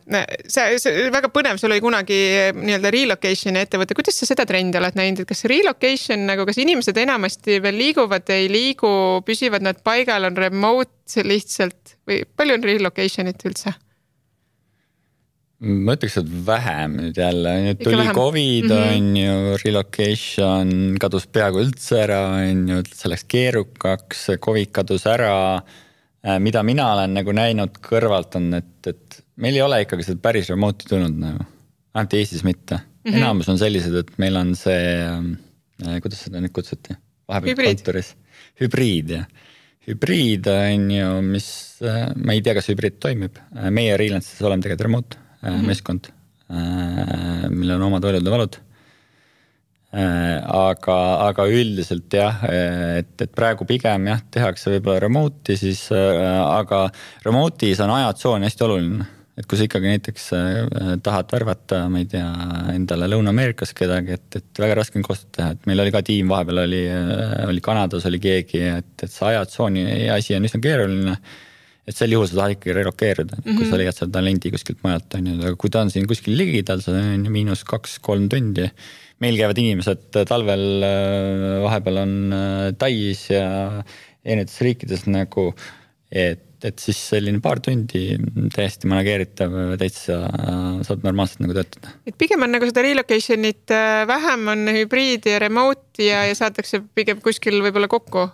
see, 0.48 0.80
see 0.82 1.08
väga 1.14 1.30
põnev, 1.34 1.60
sul 1.60 1.74
oli 1.74 1.84
kunagi 1.84 2.20
nii-öelda 2.58 2.92
relocation'i 2.96 3.64
ettevõte, 3.64 3.98
kuidas 3.98 4.20
sa 4.20 4.30
seda 4.30 4.48
trendi 4.50 4.80
oled 4.80 4.98
näinud, 5.00 5.24
et 5.24 5.30
kas 5.30 5.46
relocation 5.52 6.28
nagu, 6.30 6.48
kas 6.50 6.60
inimesed 6.64 7.00
enamasti 7.04 7.60
veel 7.64 7.80
liiguvad, 7.80 8.30
ei 8.36 8.50
liigu, 8.52 8.94
püsivad 9.28 9.66
nad 9.66 9.84
paigal, 9.86 10.30
on 10.30 10.40
remote 10.40 11.26
lihtsalt 11.28 11.98
või 12.08 12.24
palju 12.38 12.60
on 12.60 12.70
relocation'it 12.72 13.50
üldse? 13.50 13.76
ma 15.64 15.94
ütleks, 15.96 16.18
et 16.20 16.32
vähem 16.48 16.98
nüüd 17.00 17.18
jälle, 17.18 17.54
tuli 17.80 17.96
vähem. 18.02 18.16
Covid 18.16 18.66
mm 18.66 18.72
-hmm. 18.72 18.98
on 18.98 19.18
ju, 19.18 19.58
relocation 19.64 20.98
kadus 21.00 21.28
peaaegu 21.28 21.62
üldse 21.64 22.02
ära, 22.04 22.20
on 22.36 22.68
ju, 22.68 22.82
see 22.92 23.12
läks 23.12 23.24
keerukaks, 23.32 24.26
Covid 24.44 24.72
kadus 24.76 25.08
ära 25.08 25.64
mida 26.40 26.64
mina 26.64 26.88
olen 26.94 27.18
nagu 27.18 27.34
näinud 27.36 27.80
kõrvalt 27.84 28.38
on, 28.40 28.52
et, 28.56 28.88
et 28.88 29.18
meil 29.44 29.58
ei 29.58 29.64
ole 29.66 29.82
ikkagi 29.84 30.06
seda 30.08 30.22
päris 30.24 30.52
remote'i 30.52 30.88
tulnud 30.88 31.18
nagu, 31.20 31.48
vähemalt 31.94 32.18
Eestis 32.20 32.46
mitte 32.48 32.78
mm. 32.78 32.86
-hmm. 33.10 33.18
enamus 33.20 33.50
on 33.52 33.60
sellised, 33.60 33.96
et 34.00 34.14
meil 34.22 34.38
on 34.40 34.54
see 34.56 34.84
äh,, 35.04 35.98
kuidas 36.02 36.24
seda 36.28 36.40
nüüd 36.44 36.56
kutsuti, 36.56 36.96
vahepeal 37.28 37.74
kontoris, 37.74 38.14
hübriid 38.62 39.16
jah. 39.18 39.28
hübriid 39.88 40.48
on 40.48 40.92
ju, 40.96 41.14
mis 41.28 41.48
äh,, 41.84 42.12
ma 42.16 42.38
ei 42.38 42.42
tea, 42.42 42.56
kas 42.56 42.72
hübriid 42.72 43.00
toimib 43.04 43.40
äh,, 43.56 43.70
meie 43.70 43.96
Freelance'is 43.98 44.44
oleme 44.48 44.64
tegelikult 44.64 44.88
remote 44.88 45.18
äh, 45.18 45.50
mm 45.50 45.58
-hmm. 45.58 45.72
meeskond 45.72 46.12
äh,, 46.52 47.50
millel 47.50 47.82
on 47.82 47.90
omad 47.92 48.12
võlud 48.12 48.24
ja 48.24 48.38
valud 48.38 48.62
Äh, 48.64 48.73
aga, 49.94 50.98
aga 51.30 51.46
üldiselt 51.54 52.14
jah, 52.14 52.40
et, 52.50 53.14
et 53.22 53.34
praegu 53.36 53.68
pigem 53.70 54.08
jah, 54.10 54.24
tehakse 54.34 54.72
võib-olla 54.74 55.04
remote'i 55.04 55.58
siis, 55.60 55.86
äh, 55.94 56.24
aga 56.42 56.88
remote'is 57.26 57.84
on 57.86 57.94
ajatsoon 58.00 58.48
hästi 58.48 58.66
oluline. 58.66 59.06
et 59.38 59.48
kui 59.50 59.58
sa 59.58 59.66
ikkagi 59.66 59.90
näiteks 59.90 60.26
äh, 60.38 60.90
tahad 61.06 61.30
värvata, 61.34 61.84
ma 61.90 62.02
ei 62.02 62.10
tea, 62.10 62.26
endale 62.74 63.08
Lõuna-Ameerikas 63.14 63.74
kedagi, 63.78 64.18
et, 64.18 64.28
et 64.42 64.62
väga 64.66 64.82
raske 64.82 64.98
on 64.98 65.06
koostööd 65.06 65.32
teha, 65.38 65.54
et 65.56 65.70
meil 65.70 65.86
oli 65.86 65.94
ka 65.94 66.04
tiim 66.06 66.30
vahepeal 66.30 66.66
oli, 66.66 66.84
oli 67.48 67.64
Kanadas 67.66 68.06
oli 68.10 68.22
keegi, 68.22 68.62
et, 68.82 68.94
et 69.02 69.10
see 69.10 69.30
ajatsooni 69.30 69.88
asi 70.14 70.38
on 70.38 70.50
üsna 70.50 70.62
keeruline 70.62 71.18
et 71.84 71.96
sel 71.96 72.14
juhul 72.16 72.28
sa 72.30 72.38
tahad 72.40 72.56
ikkagi 72.56 72.76
relokeeruda 72.78 73.38
mm, 73.38 73.44
-hmm. 73.46 73.58
kui 73.60 73.70
sa 73.70 73.80
leiad 73.80 73.98
selle 73.98 74.14
talendi 74.16 74.52
kuskilt 74.54 74.84
mujalt 74.86 75.18
on 75.18 75.28
ju, 75.28 75.40
aga 75.42 75.56
kui 75.60 75.70
ta 75.70 75.82
on 75.84 75.92
siin 75.92 76.08
kuskil 76.08 76.38
ligidal, 76.40 76.82
see 76.82 76.94
on 77.16 77.26
miinus 77.32 77.66
kaks-kolm 77.68 78.30
tundi. 78.32 78.70
Meil 79.24 79.38
käivad 79.40 79.60
inimesed 79.64 80.24
talvel 80.30 80.66
vahepeal 81.64 82.02
on 82.04 82.18
Tais 82.80 83.28
ja 83.32 83.46
erinevates 84.24 84.60
riikides 84.64 85.08
nagu, 85.12 85.52
et 86.12 86.50
et 86.68 86.80
siis 86.80 87.00
selline 87.12 87.42
paar 87.44 87.60
tundi 87.64 88.18
täiesti 88.54 88.90
manageeritav, 88.92 89.56
täitsa 89.80 90.20
saad 90.88 91.04
normaalselt 91.06 91.44
nagu 91.44 91.58
töötada. 91.58 91.92
et 92.08 92.16
pigem 92.20 92.46
on 92.46 92.54
nagu 92.56 92.68
seda 92.70 92.86
relocation'it 92.86 93.74
äh, 93.76 94.04
vähem 94.10 94.48
on 94.54 94.64
hübriidi 94.78 95.36
ja 95.36 95.42
remote'i 95.44 96.08
ja, 96.10 96.24
ja 96.30 96.38
saadakse 96.40 96.84
pigem 96.96 97.22
kuskil 97.24 97.60
võib-olla 97.66 97.92
kokku 97.92 98.30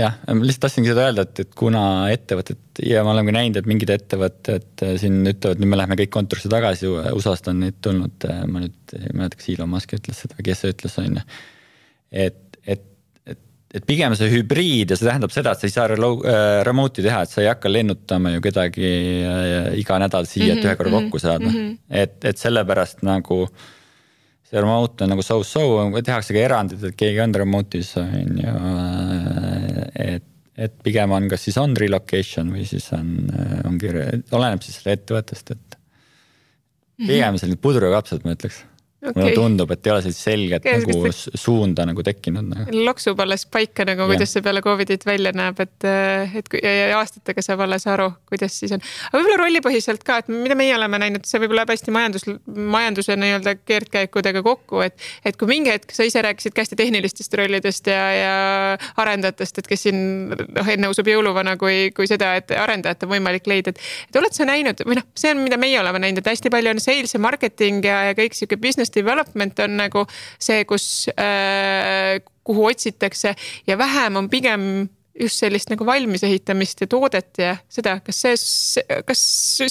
jah, 0.00 0.14
ma 0.30 0.46
lihtsalt 0.46 0.66
tahtsingi 0.66 0.92
seda 0.92 1.08
öelda, 1.08 1.26
et, 1.26 1.42
et 1.44 1.52
kuna 1.58 1.82
ettevõtted 2.14 2.82
ja 2.86 3.02
ma 3.04 3.12
olen 3.12 3.28
ka 3.28 3.36
näinud, 3.36 3.60
et 3.60 3.68
mingid 3.68 3.92
ettevõtted 3.92 4.86
äh, 4.86 4.94
siin 5.02 5.20
ütlevad, 5.22 5.60
nüüd 5.60 5.72
me 5.72 5.80
läheme 5.80 5.98
kõik 6.00 6.14
kontorisse 6.16 6.52
tagasi, 6.52 6.88
USA-st 6.88 7.52
on 7.52 7.62
neid 7.66 7.78
tulnud, 7.84 8.28
äh, 8.30 8.42
ma 8.48 8.64
nüüd 8.64 8.96
ei 8.96 9.12
mäleta, 9.12 9.40
kas 9.40 9.52
Elon 9.52 9.72
Musk 9.74 9.96
ütles 9.98 10.24
seda 10.24 10.38
või 10.38 10.48
kes 10.48 10.64
see 10.64 10.74
ütles, 10.76 10.98
on 11.02 11.20
ju. 11.20 11.26
et 12.24 12.42
et 13.76 13.84
pigem 13.86 14.14
see 14.16 14.30
hübriid 14.32 14.92
ja 14.92 14.96
see 14.98 15.08
tähendab 15.08 15.32
seda, 15.34 15.52
et 15.52 15.60
sa 15.60 15.68
ei 15.68 15.74
saa 15.74 15.86
äh, 15.92 16.42
remote'i 16.66 17.04
teha, 17.04 17.22
et 17.24 17.32
sa 17.32 17.42
ei 17.42 17.50
hakka 17.50 17.70
lennutama 17.70 18.36
ju 18.36 18.42
kedagi 18.44 18.90
äh, 19.26 19.70
iga 19.82 19.98
nädal 20.00 20.28
siia, 20.28 20.54
et 20.54 20.60
mhm, 20.60 20.68
ühe 20.68 20.76
korra 20.78 20.92
mhm, 20.92 21.08
kokku 21.08 21.20
saada 21.22 21.48
mm. 21.48 21.56
-hmm. 21.56 21.78
et, 22.02 22.16
et 22.30 22.40
sellepärast 22.40 23.04
nagu 23.06 23.42
see 24.46 24.62
remote 24.62 25.04
on 25.04 25.12
nagu 25.14 25.24
so-so, 25.26 25.66
tehakse 25.98 26.36
ka 26.36 26.42
erandid, 26.42 26.84
et 26.86 26.98
keegi 26.98 27.22
on 27.24 27.34
remote'is 27.34 27.92
on 28.02 28.38
ju. 28.42 28.54
Äh, 28.70 29.82
et, 30.06 30.28
et 30.56 30.78
pigem 30.86 31.12
on, 31.12 31.26
kas 31.32 31.48
siis 31.48 31.58
on 31.60 31.74
relocation 31.76 32.54
või 32.54 32.64
siis 32.68 32.86
on, 32.96 33.10
ongi, 33.68 33.90
oleneb 34.30 34.62
siis 34.64 34.78
ettevõttest, 34.86 35.52
et 35.52 35.76
mhm. 35.76 37.10
pigem 37.10 37.42
selline 37.42 37.60
puder 37.60 37.88
ja 37.88 37.92
kapsad, 37.98 38.24
ma 38.24 38.36
ütleks 38.38 38.62
okay.. 39.10 39.22
mulle 39.22 39.34
tundub, 39.36 39.72
et 39.74 39.86
ei 39.86 39.92
ole 39.94 40.04
sellist 40.04 40.24
selget 40.26 40.66
okay, 40.66 40.82
nagu 40.82 41.06
kas... 41.06 41.22
suunda 41.34 41.86
nagu 41.88 42.04
tekkinud 42.06 42.50
nagu.. 42.50 42.84
loksub 42.86 43.20
alles 43.24 43.46
paika 43.50 43.86
nagu, 43.88 44.06
kuidas 44.10 44.32
see 44.34 44.44
peale 44.44 44.62
Covidit 44.64 45.06
välja 45.06 45.32
näeb, 45.36 45.60
et, 45.62 45.88
et 46.40 46.56
ja, 46.62 46.74
ja 46.92 46.98
aastatega 47.00 47.44
saab 47.44 47.64
alles 47.66 47.86
aru, 47.90 48.08
kuidas 48.30 48.56
siis 48.60 48.74
on. 48.76 48.82
aga 49.10 49.20
võib-olla 49.20 49.38
rollipõhiselt 49.44 50.04
ka, 50.06 50.20
et 50.22 50.30
mida 50.32 50.58
meie 50.58 50.74
oleme 50.76 51.00
näinud, 51.02 51.26
see 51.28 51.40
võib-olla 51.42 51.64
läheb 51.64 51.74
hästi 51.74 51.94
majandus, 51.94 52.26
majanduse 52.76 53.16
nii-öelda 53.20 53.56
keerdkäikudega 53.64 54.42
kokku, 54.46 54.82
et. 54.86 54.98
et 55.26 55.38
kui 55.38 55.50
mingi 55.50 55.72
hetk 55.72 55.94
sa 55.96 56.06
ise 56.06 56.22
rääkisid 56.24 56.56
ka 56.56 56.64
hästi 56.64 56.78
tehnilistest 56.78 57.34
rollidest 57.38 57.90
ja, 57.90 58.02
ja 58.16 58.34
arendajatest, 59.02 59.62
et 59.62 59.70
kes 59.70 59.86
siin 59.88 60.00
noh, 60.30 60.72
enne 60.72 60.90
usub 60.92 61.08
jõuluvana 61.10 61.56
kui, 61.60 61.90
kui 61.96 62.08
seda, 62.10 62.34
et 62.40 62.52
arendajat 62.56 63.06
on 63.06 63.14
võimalik 63.14 63.48
leida, 63.50 63.72
et. 63.74 63.82
et 64.10 64.20
oled 64.20 64.34
sa 64.36 64.48
näinud 64.48 64.82
või 64.86 64.98
noh, 65.00 65.06
see 65.18 65.32
on, 65.34 65.42
mida 65.44 65.58
meie 65.60 65.78
oleme 65.80 66.02
näinud, 66.02 66.22
et 66.22 66.32
hästi 66.32 66.52
palju 66.52 66.74
on 66.74 66.82
sales 66.82 67.14
ja 67.16 67.22
marketing 67.22 67.84
ja, 67.86 68.02
ja 68.10 68.16
kõik 68.18 68.36
sihuke 68.36 68.58
business 68.60 68.92
development 68.96 69.58
on 69.64 69.78
nagu 69.84 70.06
see, 70.38 70.64
kus 70.68 71.06
äh,, 71.14 72.18
kuhu 72.46 72.68
otsitakse 72.70 73.34
ja 73.66 73.78
vähem 73.78 74.16
on 74.22 74.30
pigem 74.30 74.86
just 75.20 75.40
sellist 75.40 75.70
nagu 75.72 75.86
valmisehitamist 75.86 76.84
ja 76.84 76.88
toodet 76.90 77.40
ja 77.40 77.56
seda, 77.72 77.98
kas 78.04 78.22
see, 78.22 78.84
kas 79.06 79.20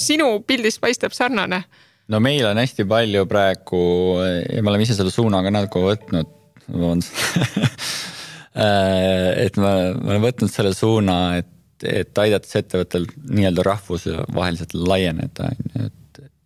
sinu 0.02 0.30
pildis 0.46 0.80
paistab 0.82 1.14
sarnane? 1.16 1.62
no 2.12 2.20
meil 2.22 2.46
on 2.48 2.60
hästi 2.60 2.86
palju 2.88 3.26
praegu 3.30 3.82
ja 4.22 4.62
me 4.62 4.72
oleme 4.72 4.86
ise 4.86 4.96
selle 4.98 5.14
suuna 5.14 5.42
ka 5.44 5.52
nagu 5.54 5.84
võtnud, 5.86 6.32
vabandust 6.68 7.14
äh, 8.62 9.46
et 9.46 9.58
ma, 9.60 9.74
ma 9.98 10.14
olen 10.14 10.24
võtnud 10.26 10.52
selle 10.52 10.74
suuna, 10.76 11.18
et, 11.42 11.52
et 11.86 12.22
aidates 12.24 12.58
ettevõttel 12.62 13.08
nii-öelda 13.26 13.66
rahvusvaheliselt 13.66 14.76
laieneda, 14.78 15.50
on 15.50 15.70
ju, 15.70 15.90
et 15.90 16.02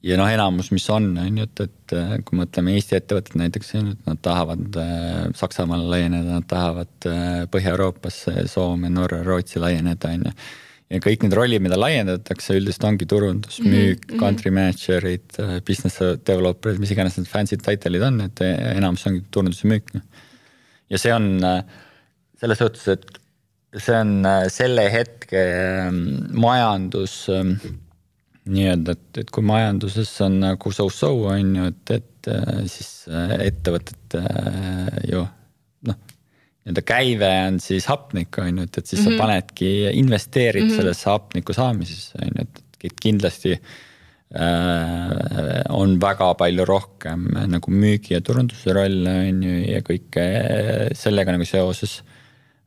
ja 0.06 0.16
noh, 0.16 0.28
enamus, 0.32 0.70
mis 0.74 0.86
on, 0.92 1.10
on 1.20 1.38
ju, 1.40 1.46
et, 1.46 1.62
et 1.66 1.94
äh, 1.96 2.14
kui 2.24 2.38
mõtleme 2.40 2.72
Eesti 2.76 2.96
ettevõtted 2.96 3.36
näiteks, 3.40 3.74
nad 4.06 4.22
tahavad 4.24 4.80
äh, 4.80 5.20
Saksamaale 5.36 5.88
laieneda, 5.90 6.38
nad 6.38 6.48
tahavad 6.50 7.08
äh, 7.10 7.44
Põhja-Euroopasse, 7.52 8.46
Soome, 8.50 8.90
Norra, 8.92 9.20
Rootsi 9.26 9.60
laieneda, 9.62 10.14
on 10.16 10.30
ju. 10.30 10.34
ja 10.94 11.02
kõik 11.04 11.26
need 11.26 11.36
rollid, 11.36 11.62
mida 11.64 11.78
laiendatakse, 11.78 12.56
üldiselt 12.58 12.88
ongi 12.88 13.08
turundus, 13.10 13.60
mhm, 13.60 13.76
müük 13.76 14.00
mm, 14.00 14.14
-hmm. 14.14 14.22
country 14.24 14.54
manager'id, 14.56 15.38
business 15.68 16.00
developer'id, 16.26 16.80
mis 16.82 16.94
iganes 16.96 17.20
need 17.20 17.28
fancy 17.30 17.60
title'id 17.60 18.08
on, 18.08 18.24
et 18.24 18.44
enamus 18.72 19.06
ongi 19.06 19.24
turundus 19.30 19.64
ja 19.64 19.74
müük. 19.74 19.92
ja 20.90 20.98
see 20.98 21.14
on 21.14 21.30
selles 22.40 22.58
suhtes, 22.58 22.88
et 22.88 23.04
see 23.76 23.94
on 23.94 24.24
selle 24.48 24.88
hetke 24.90 25.44
majandus 26.32 27.28
nii-öelda, 28.50 28.94
et, 28.96 29.22
et 29.22 29.32
kui 29.32 29.44
majanduses 29.46 30.12
on 30.26 30.40
nagu 30.44 30.72
so-so 30.74 31.12
on 31.30 31.52
ju, 31.56 31.66
et, 31.70 31.92
et 31.98 32.30
äh, 32.32 32.62
siis 32.70 32.90
äh, 33.10 33.36
ettevõtted 33.48 34.16
äh, 34.20 34.96
ju 35.10 35.24
noh, 35.88 35.98
nii-öelda 36.64 36.84
käive 36.86 37.30
on 37.48 37.60
siis 37.62 37.88
hapnik 37.90 38.40
on 38.42 38.62
ju, 38.62 38.66
et, 38.68 38.78
et 38.78 38.86
siis 38.86 39.00
mm 39.00 39.06
-hmm. 39.06 39.10
sa 39.10 39.10
mhm. 39.10 39.20
panedki, 39.22 39.70
investeerid 40.02 40.64
mm 40.64 40.70
-hmm. 40.70 40.76
sellesse 40.82 41.10
hapniku 41.10 41.56
saamisesse 41.56 42.18
on 42.22 42.28
ju, 42.28 42.46
et 42.84 43.00
kindlasti 43.00 43.52
äh, 43.52 43.60
on 45.68 46.00
väga 46.00 46.34
palju 46.34 46.64
rohkem 46.64 47.28
nagu 47.46 47.70
müügi 47.70 48.14
ja 48.14 48.20
turunduse 48.20 48.72
rolle 48.72 49.10
on 49.28 49.42
ju 49.42 49.58
ja 49.72 49.80
kõike 49.80 50.24
sellega 50.94 51.32
nagu 51.32 51.44
seoses 51.44 52.02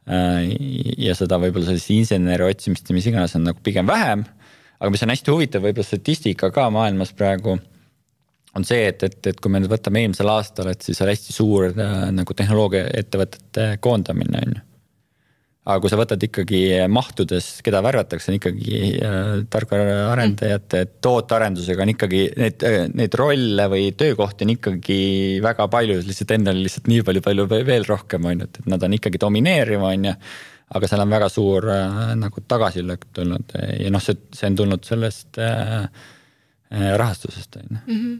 äh,. 0.08 0.54
ja 0.98 1.16
seda 1.16 1.40
võib-olla 1.40 1.66
sellist 1.66 1.90
inseneri 1.90 2.44
otsimist 2.44 2.90
ja 2.90 2.94
mis 2.96 3.08
iganes 3.08 3.36
on 3.36 3.44
nagu 3.44 3.60
pigem 3.64 3.88
vähem 3.88 4.26
aga 4.84 4.92
mis 4.92 5.06
on 5.06 5.14
hästi 5.14 5.32
huvitav, 5.32 5.64
võib-olla 5.64 5.88
statistika 5.88 6.52
ka 6.52 6.68
maailmas 6.74 7.14
praegu 7.16 7.56
on 8.58 8.68
see, 8.68 8.84
et, 8.92 9.02
et, 9.08 9.32
et 9.32 9.40
kui 9.42 9.52
me 9.52 9.62
nüüd 9.62 9.72
võtame 9.72 10.04
eelmisel 10.04 10.30
aastal, 10.34 10.70
et 10.74 10.84
siis 10.86 11.00
oli 11.02 11.16
hästi 11.16 11.34
suur 11.34 11.72
äh, 11.72 11.96
nagu 12.14 12.36
tehnoloogiaettevõtete 12.38 13.74
koondamine 13.84 14.44
on 14.44 14.54
ju. 14.58 14.62
aga 15.64 15.80
kui 15.80 15.94
sa 15.94 15.98
võtad 15.98 16.26
ikkagi 16.28 16.62
mahtudes, 16.92 17.48
keda 17.66 17.80
värvatakse, 17.86 18.30
on 18.30 18.38
ikkagi 18.38 18.78
äh, 19.00 19.32
tarkvaraarendajate 19.56 20.84
mm., 20.84 20.96
tootearendusega 21.08 21.88
on 21.88 21.94
ikkagi 21.96 22.24
neid, 22.44 22.68
äh, 22.68 22.80
neid 22.94 23.18
rolle 23.24 23.70
või 23.72 23.90
töökohti 23.98 24.46
on 24.46 24.56
ikkagi 24.58 25.02
väga 25.48 25.70
palju, 25.72 26.02
lihtsalt 26.04 26.36
oli 26.38 26.68
lihtsalt 26.68 26.92
nii 26.92 27.08
palju, 27.08 27.26
palju 27.26 27.50
veel 27.56 27.88
rohkem 27.90 28.30
on 28.30 28.44
ju, 28.44 28.52
et 28.52 28.74
nad 28.76 28.84
on 28.84 29.00
ikkagi 29.00 29.24
domineeriv, 29.24 29.88
on 29.90 30.12
ju 30.12 30.18
aga 30.74 30.90
seal 30.90 31.04
on 31.04 31.14
väga 31.14 31.30
suur 31.32 31.70
äh, 31.72 32.04
nagu 32.20 32.44
tagasilöök 32.50 33.08
tulnud 33.16 33.56
ja 33.56 33.92
noh, 33.94 34.04
see, 34.04 34.18
see 34.36 34.50
on 34.50 34.60
tulnud 34.60 34.86
sellest 34.88 35.40
äh, 35.42 35.88
äh 36.74 36.94
rahastusest 37.00 37.60
on 37.60 37.68
ju. 37.70 37.82
Mhm. 37.86 38.14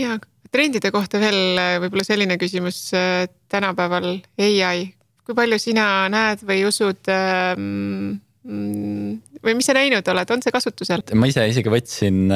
ja 0.00 0.18
trendide 0.54 0.92
kohta 0.94 1.20
veel 1.22 1.58
äh, 1.60 1.78
võib-olla 1.82 2.06
selline 2.06 2.38
küsimus 2.40 2.86
äh, 2.96 3.26
tänapäeval 3.52 4.10
ai, 4.40 4.86
kui 5.24 5.36
palju 5.36 5.58
sina 5.60 6.06
näed 6.12 6.44
või 6.46 6.64
usud 6.68 7.12
ähm, 7.12 8.20
või 8.44 9.54
mis 9.56 9.68
sa 9.68 9.76
näinud 9.76 10.08
oled, 10.12 10.30
on 10.30 10.44
see 10.44 10.52
kasutusel? 10.52 11.04
ma 11.16 11.28
ise 11.28 11.46
isegi 11.48 11.72
võtsin 11.72 12.26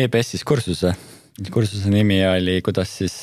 EBS-is 0.00 0.44
kursuse, 0.48 0.94
kursuse 1.52 1.92
nimi 1.92 2.22
oli, 2.24 2.60
kuidas 2.64 2.96
siis 3.02 3.16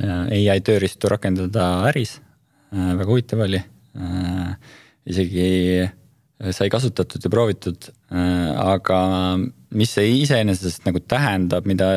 ai 0.00 0.62
tööriistu 0.62 1.10
rakendada 1.10 1.72
äris 1.90 2.20
Äh, 2.20 2.29
väga 2.72 3.08
huvitav 3.08 3.44
oli. 3.46 3.60
Äh, 4.00 4.52
isegi 5.10 5.46
sai 6.54 6.68
kasutatud 6.72 7.24
ja 7.24 7.30
proovitud, 7.32 7.88
äh, 8.14 8.50
aga 8.56 9.00
mis 9.76 9.96
see 9.96 10.20
iseenesest 10.22 10.86
nagu 10.86 11.02
tähendab, 11.02 11.66
mida 11.68 11.88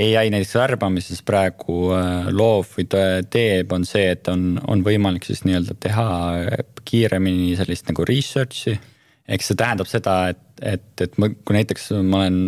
ai 0.00 0.30
näiteks 0.32 0.54
värbamises 0.54 1.20
praegu 1.26 1.90
loov 2.32 2.70
või 2.76 2.86
teeb, 2.88 3.72
on 3.74 3.84
see, 3.88 4.12
et 4.14 4.28
on, 4.30 4.54
on 4.70 4.84
võimalik 4.86 5.26
siis 5.26 5.42
nii-öelda 5.44 5.76
teha 5.82 6.06
kiiremini 6.86 7.56
sellist 7.58 7.88
nagu 7.90 8.06
research'i 8.08 8.78
eks 9.30 9.50
see 9.50 9.58
tähendab 9.58 9.88
seda, 9.88 10.14
et, 10.32 10.40
et, 10.66 10.86
et 11.04 11.16
ma, 11.22 11.28
kui 11.30 11.56
näiteks 11.56 11.90
ma 12.02 12.24
olen, 12.24 12.38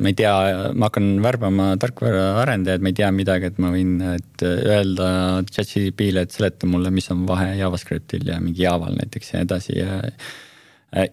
ma 0.00 0.10
ei 0.10 0.16
tea, 0.16 0.32
ma 0.72 0.88
hakkan 0.88 1.08
värbama 1.24 1.70
tarkvaraarendajaid, 1.82 2.84
ma 2.84 2.92
ei 2.92 2.98
tea 3.00 3.10
midagi, 3.14 3.50
et 3.50 3.58
ma 3.62 3.72
võin, 3.74 3.96
et 4.16 4.44
öelda 4.46 5.08
chat-GTP-le, 5.50 6.24
et 6.24 6.36
seleta 6.36 6.68
mulle, 6.70 6.92
mis 6.94 7.10
on 7.12 7.26
vahe 7.28 7.52
JavaScriptil 7.60 8.24
ja 8.32 8.40
mingi 8.42 8.64
Javal 8.64 8.96
näiteks 9.00 9.32
ja 9.32 9.40
nii 9.40 9.48
edasi 9.48 9.76
ja. 9.78 10.00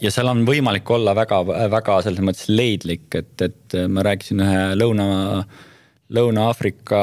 ja 0.05 0.13
seal 0.13 0.31
on 0.31 0.45
võimalik 0.47 0.87
olla 0.95 1.15
väga, 1.17 1.43
väga 1.75 2.01
selles 2.07 2.23
mõttes 2.23 2.47
leidlik, 2.51 3.09
et, 3.19 3.35
et 3.43 3.79
ma 3.91 4.05
rääkisin 4.07 4.43
ühe 4.47 4.65
Lõuna, 4.79 5.07
Lõuna-Aafrika 6.15 7.01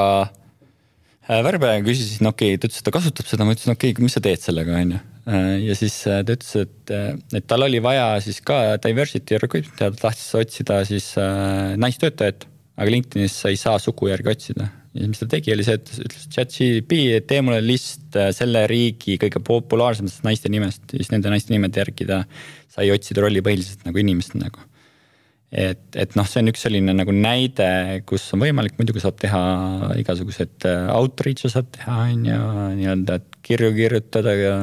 värbajaga, 1.28 1.84
küsisin, 1.86 2.28
okei 2.32 2.54
okay,, 2.54 2.60
ta 2.60 2.70
ütles, 2.70 2.80
et 2.80 2.88
ta 2.88 2.94
kasutab 2.94 3.28
seda, 3.28 3.44
ma 3.44 3.52
ütlesin, 3.52 3.76
okei 3.76 3.92
okay,, 3.92 4.08
mis 4.08 4.16
sa 4.16 4.24
teed 4.24 4.40
sellega, 4.44 4.80
on 4.80 4.96
ju 4.96 5.08
ja 5.26 5.76
siis 5.78 5.96
äh, 6.10 6.22
ta 6.26 6.36
ütles, 6.36 6.54
et, 6.60 6.94
äh, 6.94 7.10
et 7.38 7.46
tal 7.50 7.66
oli 7.66 7.82
vaja 7.84 8.14
siis 8.24 8.40
ka 8.44 8.76
diversity 8.84 9.40
recruitment'i 9.40 9.86
ja 9.86 9.92
ta 9.94 10.08
tahtis 10.08 10.30
otsida 10.38 10.82
siis 10.88 11.14
naistöötajat. 11.80 12.48
aga 12.74 12.90
LinkedInis 12.90 13.36
sa 13.38 13.52
ei 13.54 13.56
saa 13.56 13.78
sugu 13.78 14.08
järgi 14.10 14.32
otsida 14.32 14.66
ja 14.94 15.08
mis 15.10 15.20
ta 15.20 15.28
tegi, 15.30 15.52
oli 15.54 15.64
see, 15.66 15.78
et 15.78 15.90
ütles 16.06 16.26
chat-GDP, 16.30 16.98
et 17.18 17.26
tee 17.30 17.40
mulle 17.44 17.60
list 17.64 18.14
äh, 18.18 18.30
selle 18.34 18.64
riigi 18.70 19.16
kõige 19.20 19.42
populaarsematest 19.44 20.26
naiste 20.26 20.52
nimest 20.52 20.94
ja 20.94 21.00
siis 21.00 21.10
nende 21.14 21.32
naiste 21.32 21.54
nimede 21.54 21.82
järgi 21.82 22.06
ta 22.08 22.22
sai 22.72 22.92
otsida 22.94 23.24
rollipõhiliselt 23.24 23.84
nagu 23.88 24.02
inimest 24.02 24.38
nagu. 24.38 24.62
Et, 25.54 25.84
et 25.94 26.16
noh, 26.18 26.26
see 26.26 26.42
on 26.42 26.50
üks 26.50 26.64
selline 26.66 26.94
nagu 26.96 27.14
näide, 27.14 27.68
kus 28.08 28.26
on 28.34 28.42
võimalik, 28.42 28.74
muidugi 28.78 29.02
saab 29.02 29.18
teha 29.22 29.42
igasuguseid 30.00 30.66
äh, 30.66 30.88
outreach'e 30.96 31.50
saab 31.52 31.70
teha, 31.76 31.98
on 32.10 32.24
ju, 32.26 32.38
nii-öelda, 32.80 33.20
et 33.20 33.38
kirju 33.46 33.70
kirjutada 33.76 34.34
ja 34.34 34.54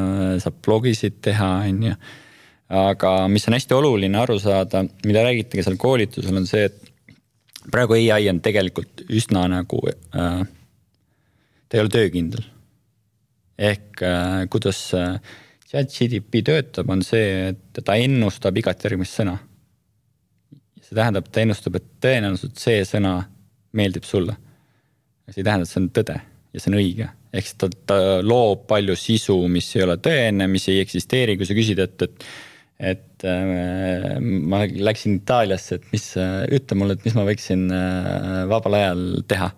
saab 0.43 0.59
blogisid 0.65 1.21
teha, 1.23 1.51
on 1.69 1.83
ju. 1.87 1.97
aga 2.81 3.11
mis 3.31 3.47
on 3.47 3.55
hästi 3.55 3.77
oluline 3.77 4.19
aru 4.19 4.37
saada, 4.39 4.83
mida 5.07 5.23
räägiti 5.27 5.59
ka 5.59 5.67
seal 5.67 5.79
koolitusel, 5.79 6.35
on 6.41 6.47
see, 6.49 6.67
et 6.67 7.69
praegu 7.71 7.95
ai 7.99 8.25
on 8.31 8.41
tegelikult 8.43 9.05
üsna 9.11 9.45
nagu 9.51 9.83
äh,, 9.87 10.41
ta 11.67 11.77
ei 11.77 11.83
ole 11.85 11.93
töökindel. 11.93 12.43
ehk 13.61 14.03
äh, 14.03 14.43
kuidas 14.49 14.89
äh, 14.97 15.21
chat-GDP 15.71 16.41
töötab, 16.43 16.89
on 16.91 17.03
see, 17.05 17.53
et 17.53 17.79
ta 17.85 17.95
ennustab 17.95 18.57
igat 18.59 18.83
järgmist 18.83 19.21
sõna. 19.21 19.37
See 20.91 20.99
tähendab, 20.99 21.31
ta 21.31 21.39
ennustab, 21.45 21.79
et 21.79 21.87
tõenäoliselt 22.03 22.59
see 22.59 22.83
sõna 22.87 23.15
meeldib 23.77 24.03
sulle. 24.03 24.35
see 25.31 25.39
ei 25.39 25.47
tähenda, 25.47 25.63
et 25.63 25.71
see 25.71 25.79
on 25.79 25.89
tõde 25.95 26.19
ja 26.51 26.59
see 26.59 26.71
on 26.73 26.79
õige, 26.81 27.07
ehk 27.31 27.47
siis 27.47 27.59
ta, 27.63 27.69
ta 27.87 27.97
loob 28.25 28.65
palju 28.67 28.97
sisu, 28.99 29.37
mis 29.47 29.69
ei 29.77 29.85
ole 29.85 29.95
tõene, 30.03 30.49
mis 30.51 30.67
ei 30.67 30.81
eksisteeri, 30.83 31.37
kui 31.39 31.47
sa 31.47 31.55
küsid, 31.55 31.79
et, 31.79 32.07
et 32.07 32.31
et 32.81 33.25
äh, 33.29 34.15
ma 34.19 34.63
läksin 34.65 35.19
Itaaliasse, 35.19 35.77
et 35.77 35.91
mis, 35.93 36.07
ütle 36.57 36.77
mulle, 36.79 36.95
et 36.97 37.03
mis 37.05 37.13
ma 37.13 37.27
võiksin 37.27 37.67
äh, 37.77 38.39
vabal 38.49 38.79
ajal 38.79 39.03
teha. 39.29 39.51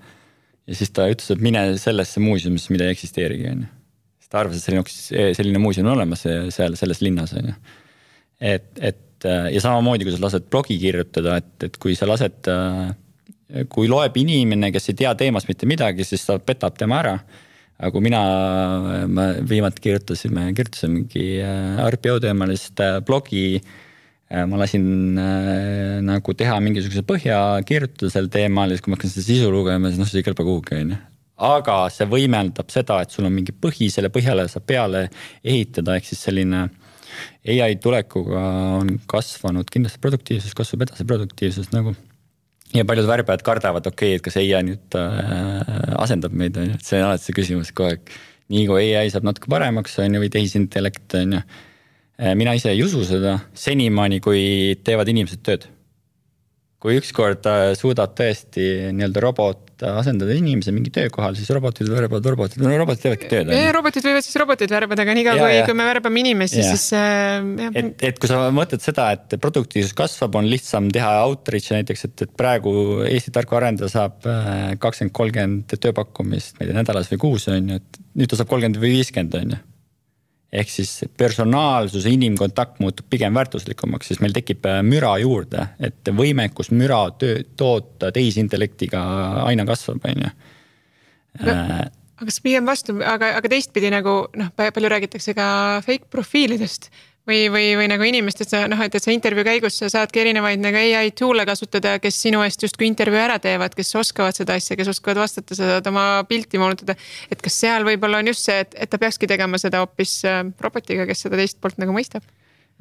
ja 0.67 0.75
siis 0.75 0.91
ta 0.91 1.07
ütles, 1.07 1.29
et 1.31 1.43
mine 1.43 1.61
sellesse 1.79 2.19
muuseumisse, 2.19 2.73
mida 2.75 2.89
ei 2.89 2.97
eksisteerigi, 2.97 3.47
on 3.47 3.63
ju. 3.63 3.69
siis 4.19 4.33
ta 4.33 4.41
arvas, 4.41 4.59
et 4.59 4.67
selline, 4.67 5.31
selline 5.39 5.63
muuseum 5.63 5.87
on 5.87 5.95
olemas 5.95 6.25
seal 6.27 6.75
selles 6.75 6.99
linnas, 6.99 7.31
on 7.39 7.53
ju. 7.53 7.55
et, 8.51 8.67
et 8.91 9.01
äh, 9.29 9.47
ja 9.55 9.63
samamoodi, 9.63 10.07
kui 10.07 10.15
sa 10.15 10.23
lased 10.23 10.49
blogi 10.51 10.77
kirjutada, 10.81 11.39
et, 11.41 11.55
et 11.69 11.79
kui 11.81 11.95
sa 11.99 12.09
lased, 12.09 12.51
kui 13.69 13.89
loeb 13.91 14.15
inimene, 14.17 14.71
kes 14.73 14.89
ei 14.89 15.01
tea 15.03 15.15
teemast 15.17 15.49
mitte 15.49 15.69
midagi, 15.69 16.05
siis 16.07 16.23
ta 16.25 16.39
petab 16.41 16.77
tema 16.79 17.01
ära 17.03 17.17
aga 17.83 17.91
kui 17.93 18.03
mina, 18.05 18.19
ma 19.09 19.29
viimati 19.47 19.81
kirjutasime, 19.83 20.49
kirjutasimegi 20.57 21.25
äh, 21.43 21.81
RPO 21.89 22.19
teemalist 22.23 22.79
äh, 22.83 22.99
blogi. 23.05 23.61
Äh, 24.29 24.45
ma 24.49 24.59
lasin 24.61 25.17
äh, 25.19 25.97
nagu 26.05 26.35
teha 26.37 26.59
mingisuguse 26.63 27.03
põhja, 27.07 27.39
kirjutada 27.67 28.11
sel 28.13 28.29
teemal 28.33 28.71
ja 28.71 28.77
siis, 28.77 28.85
kui 28.85 28.93
ma 28.93 28.99
hakkan 28.99 29.11
seda 29.13 29.25
sisu 29.27 29.49
lugema, 29.53 29.91
siis 29.91 30.01
noh, 30.01 30.09
see 30.09 30.21
ei 30.21 30.27
kõlba 30.29 30.45
kuhugi, 30.47 30.79
on 30.79 30.93
ju. 30.95 31.01
aga 31.49 31.77
see 31.93 32.07
võimendab 32.09 32.71
seda, 32.73 33.01
et 33.03 33.13
sul 33.13 33.27
on 33.27 33.35
mingi 33.35 33.53
põhi, 33.53 33.89
selle 33.93 34.09
põhjale 34.13 34.47
saab 34.49 34.65
peale 34.69 35.07
ehitada, 35.43 35.97
ehk 35.99 36.07
siis 36.07 36.23
selline 36.29 36.67
ai 37.65 37.75
tulekuga 37.81 38.41
on 38.79 38.97
kasvanud 39.09 39.69
kindlasti 39.73 40.01
produktiivsus, 40.03 40.55
kasvab 40.57 40.87
edasi 40.87 41.07
produktiivsus 41.09 41.71
nagu 41.75 41.95
ja 42.73 42.85
paljud 42.85 43.07
värbajad 43.07 43.43
kardavad, 43.45 43.87
okei 43.87 44.15
okay,, 44.15 44.19
et 44.19 44.25
kas 44.25 44.39
ai 44.41 44.63
nüüd 44.65 44.97
äh, 44.97 45.93
asendab 46.01 46.33
meid, 46.37 46.57
on 46.57 46.71
ju, 46.71 46.79
et 46.79 46.87
see 46.87 47.01
on 47.01 47.09
alati 47.09 47.29
see 47.29 47.37
küsimus 47.37 47.73
kogu 47.75 47.93
aeg. 47.93 48.15
nii 48.53 48.65
kui 48.69 48.89
ai 48.97 49.11
saab 49.13 49.27
natuke 49.27 49.49
paremaks, 49.49 49.95
on 50.03 50.17
ju, 50.17 50.23
või 50.23 50.31
tehisintellekt, 50.33 51.05
on 51.21 51.37
ju. 51.37 51.43
Äh, 52.21 52.33
mina 52.37 52.53
ise 52.57 52.73
ei 52.73 52.83
usu 52.85 53.05
seda 53.07 53.37
senimaani, 53.57 54.19
kui 54.23 54.41
teevad 54.85 55.09
inimesed 55.09 55.41
tööd 55.45 55.69
kui 56.83 56.97
ükskord 56.99 57.47
suudab 57.79 58.11
tõesti 58.17 58.65
nii-öelda 58.91 59.21
robot 59.23 59.73
asendada 59.87 60.35
inimese 60.35 60.71
mingi 60.75 60.91
töökohal, 60.93 61.35
siis 61.37 61.49
robotid 61.55 61.87
värbavad 61.91 62.27
robotid, 62.33 62.61
no 62.63 62.71
robotid 62.79 63.05
teevadki 63.05 63.29
tööd. 63.31 63.51
robotid 63.75 64.05
võivad 64.05 64.25
siis 64.25 64.37
robotid 64.39 64.71
värbada, 64.71 65.05
aga 65.05 65.15
niikaua 65.17 65.39
kui, 65.41 65.57
kui 65.67 65.77
me 65.79 65.87
värbame 65.87 66.21
inimesi, 66.23 66.63
siis 66.63 66.85
äh,. 66.97 67.71
et, 67.71 68.05
et 68.11 68.21
kui 68.21 68.31
sa 68.31 68.39
mõtled 68.55 68.83
seda, 68.83 69.09
et 69.15 69.35
produktiivsus 69.43 69.95
kasvab, 69.97 70.37
on 70.39 70.47
lihtsam 70.51 70.91
teha 70.93 71.11
outreach'e 71.25 71.79
näiteks, 71.79 72.07
et, 72.09 72.25
et 72.27 72.33
praegu 72.39 72.73
Eesti 73.07 73.33
tarkvaraarendaja 73.35 73.91
saab 73.91 74.29
äh, 74.29 74.63
kakskümmend, 74.83 75.15
kolmkümmend 75.19 75.77
tööpakkumist, 75.77 76.57
ma 76.57 76.65
ei 76.65 76.71
tea, 76.71 76.79
nädalas 76.81 77.11
või 77.11 77.23
kuus 77.27 77.49
on 77.51 77.75
ju, 77.75 77.81
et 77.81 78.03
nüüd 78.19 78.31
ta 78.31 78.39
saab 78.39 78.51
kolmkümmend 78.53 78.83
või 78.83 78.97
viiskümmend 78.99 79.39
on 79.41 79.55
ju 79.55 79.63
ehk 80.53 80.69
siis 80.69 80.91
personaalsus, 81.17 82.05
inimkontakt 82.09 82.79
muutub 82.83 83.07
pigem 83.09 83.33
väärtuslikumaks, 83.37 84.11
siis 84.11 84.21
meil 84.23 84.35
tekib 84.35 84.65
äh, 84.69 84.81
müra 84.85 85.15
juurde, 85.21 85.67
et 85.83 86.13
võimekus 86.13 86.69
müra 86.75 87.05
töö, 87.19 87.41
toota 87.57 88.11
tehisintellektiga 88.13 89.01
aina 89.47 89.65
kasvab, 89.69 90.05
on 90.09 90.27
ju. 90.27 90.33
Äh, 91.41 91.71
aga 92.19 92.29
kas 92.29 92.39
pigem 92.45 92.69
vastu, 92.69 92.99
aga, 93.01 93.33
aga 93.39 93.51
teistpidi 93.55 93.89
nagu 93.93 94.19
noh, 94.37 94.53
palju 94.53 94.93
räägitakse 94.93 95.33
ka 95.37 95.47
fake 95.85 96.11
profiilidest 96.13 96.91
või, 97.27 97.47
või, 97.51 97.67
või 97.79 97.87
nagu 97.91 98.05
inimestest 98.07 98.55
noh, 98.71 98.81
et, 98.83 98.95
et 98.97 99.03
sa 99.03 99.13
intervjuu 99.13 99.45
käigus 99.47 99.77
sa 99.79 99.89
saadki 99.91 100.23
erinevaid 100.23 100.61
nagu 100.63 100.79
ai 100.79 101.11
tool'e 101.15 101.45
kasutada, 101.47 101.95
kes 102.03 102.19
sinu 102.25 102.43
eest 102.45 102.65
justkui 102.65 102.87
intervjuu 102.89 103.21
ära 103.21 103.39
teevad, 103.43 103.75
kes 103.77 103.93
oskavad 103.99 104.37
seda 104.37 104.57
asja, 104.59 104.77
kes 104.79 104.91
oskavad 104.91 105.21
vastata, 105.23 105.55
sa 105.57 105.75
saad 105.75 105.89
oma 105.91 106.05
pilti 106.29 106.61
moonutada. 106.61 106.97
et 107.31 107.43
kas 107.43 107.59
seal 107.63 107.87
võib-olla 107.87 108.19
on 108.23 108.31
just 108.33 108.47
see, 108.47 108.59
et, 108.65 108.75
et 108.75 108.91
ta 108.91 108.99
peakski 109.01 109.29
tegema 109.29 109.59
seda 109.61 109.83
hoopis 109.83 110.19
äh, 110.27 110.41
robotiga, 110.63 111.07
kes 111.09 111.27
seda 111.27 111.39
teist 111.39 111.61
poolt 111.63 111.79
nagu 111.81 111.95
mõistab? 111.95 112.25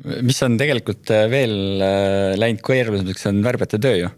mis 0.03 0.41
on 0.43 0.57
tegelikult 0.59 1.13
äh, 1.15 1.29
veel 1.31 1.85
äh, 1.85 2.33
läinud 2.41 2.65
keerulisemaks, 2.67 3.29
on 3.31 3.43
värbjate 3.47 3.79
töö 3.83 4.01
ju. 4.01 4.11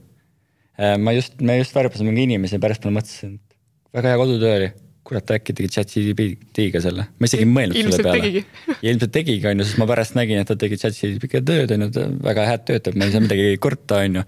ma 0.74 1.12
just, 1.14 1.36
me 1.38 1.60
just 1.60 1.76
värbasime 1.76 2.10
mingi 2.10 2.32
inimese, 2.32 2.58
pärast 2.62 2.86
ma 2.88 2.96
mõtlesin, 2.96 3.36
et 3.36 3.94
väga 3.94 4.10
hea 4.10 4.18
kodutöö 4.18 4.56
oli 4.56 4.72
kurat, 5.04 5.30
äkki 5.36 5.54
tegi 5.56 5.70
chat-GPT-ga 5.74 6.80
selle, 6.84 7.06
ma 7.20 7.28
isegi 7.28 7.44
ei 7.44 7.50
mõelnud 7.50 7.78
ilmselt 7.78 8.00
selle 8.00 8.16
peale. 8.16 8.42
ja 8.80 8.92
ilmselt 8.94 9.14
tegigi, 9.14 9.46
on 9.50 9.60
ju, 9.60 9.68
sest 9.68 9.80
ma 9.82 9.88
pärast 9.90 10.16
nägin, 10.18 10.40
et 10.40 10.48
ta 10.48 10.56
tegi 10.60 10.80
chat-GPT-ga 10.80 11.42
tööd, 11.44 11.74
on 11.76 11.86
ju, 11.86 11.88
ta 11.94 12.08
väga 12.24 12.50
head 12.50 12.66
tööd 12.70 12.84
teeb, 12.86 12.98
ma 13.00 13.08
ei 13.08 13.14
saa 13.14 13.24
midagi 13.24 13.56
kurta, 13.62 14.00
on 14.04 14.20
ju. 14.20 14.26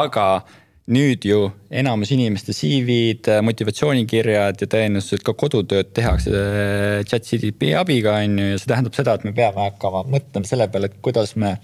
aga 0.00 0.28
nüüd 0.94 1.24
ju 1.24 1.40
enamus 1.72 2.10
inimeste 2.12 2.52
CV-d, 2.56 3.38
motivatsioonikirjad 3.46 4.60
ja 4.60 4.68
tõenäoliselt 4.68 5.24
ka 5.24 5.32
kodutööd 5.40 5.94
tehakse 5.96 6.44
chat-GPT 7.08 7.72
abiga, 7.80 8.18
on 8.24 8.38
ju, 8.40 8.52
ja 8.52 8.60
see 8.60 8.72
tähendab 8.72 8.96
seda, 8.96 9.16
et 9.16 9.24
me 9.28 9.32
peame 9.36 9.68
hakkama 9.68 10.04
mõtlema 10.12 10.48
selle 10.48 10.68
peale, 10.72 10.92
et 10.92 11.00
kuidas 11.04 11.36
me 11.40 11.56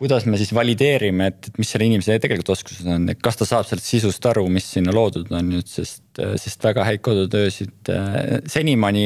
kuidas 0.00 0.24
me 0.24 0.38
siis 0.40 0.54
valideerime, 0.56 1.26
et, 1.28 1.48
et 1.50 1.58
mis 1.60 1.68
selle 1.68 1.84
inimese 1.84 2.14
tegelikult 2.22 2.54
oskused 2.54 2.86
on, 2.88 3.02
et 3.12 3.18
kas 3.20 3.36
ta 3.36 3.44
saab 3.48 3.66
sellest 3.68 3.88
sisust 3.90 4.26
aru, 4.30 4.46
mis 4.52 4.64
sinna 4.72 4.94
loodud 4.96 5.28
on 5.36 5.50
nüüd, 5.52 5.66
sest, 5.68 6.00
sest 6.40 6.62
väga 6.64 6.86
häid 6.88 7.02
kodutöösid 7.04 7.90
äh, 7.92 8.38
senimaani 8.48 9.02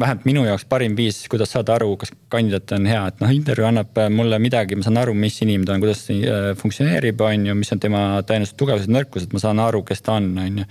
vähemalt 0.00 0.26
minu 0.28 0.42
jaoks 0.44 0.66
parim 0.68 0.96
viis, 0.98 1.22
kuidas 1.32 1.54
saada 1.54 1.78
aru, 1.78 1.94
kas 2.00 2.12
kandidaat 2.32 2.74
on 2.76 2.88
hea, 2.90 3.00
et 3.08 3.22
noh, 3.24 3.30
intervjuu 3.32 3.70
annab 3.70 4.02
mulle 4.12 4.40
midagi, 4.42 4.76
ma 4.76 4.84
saan 4.84 5.00
aru, 5.00 5.14
mis 5.16 5.38
inimene 5.40 5.70
ta 5.70 5.78
on, 5.78 5.84
kuidas 5.86 6.04
ta 6.04 6.16
äh, 6.16 6.48
funktsioneerib, 6.60 7.24
on 7.24 7.46
ju, 7.48 7.54
mis 7.62 7.72
on 7.72 7.80
tema 7.80 8.02
tõenäoliselt 8.28 8.58
tugevused, 8.60 8.92
nõrkused, 8.92 9.32
ma 9.32 9.40
saan 9.40 9.62
aru, 9.64 9.80
kes 9.88 10.04
ta 10.04 10.18
on, 10.18 10.26
on 10.42 10.60
ju. 10.60 10.66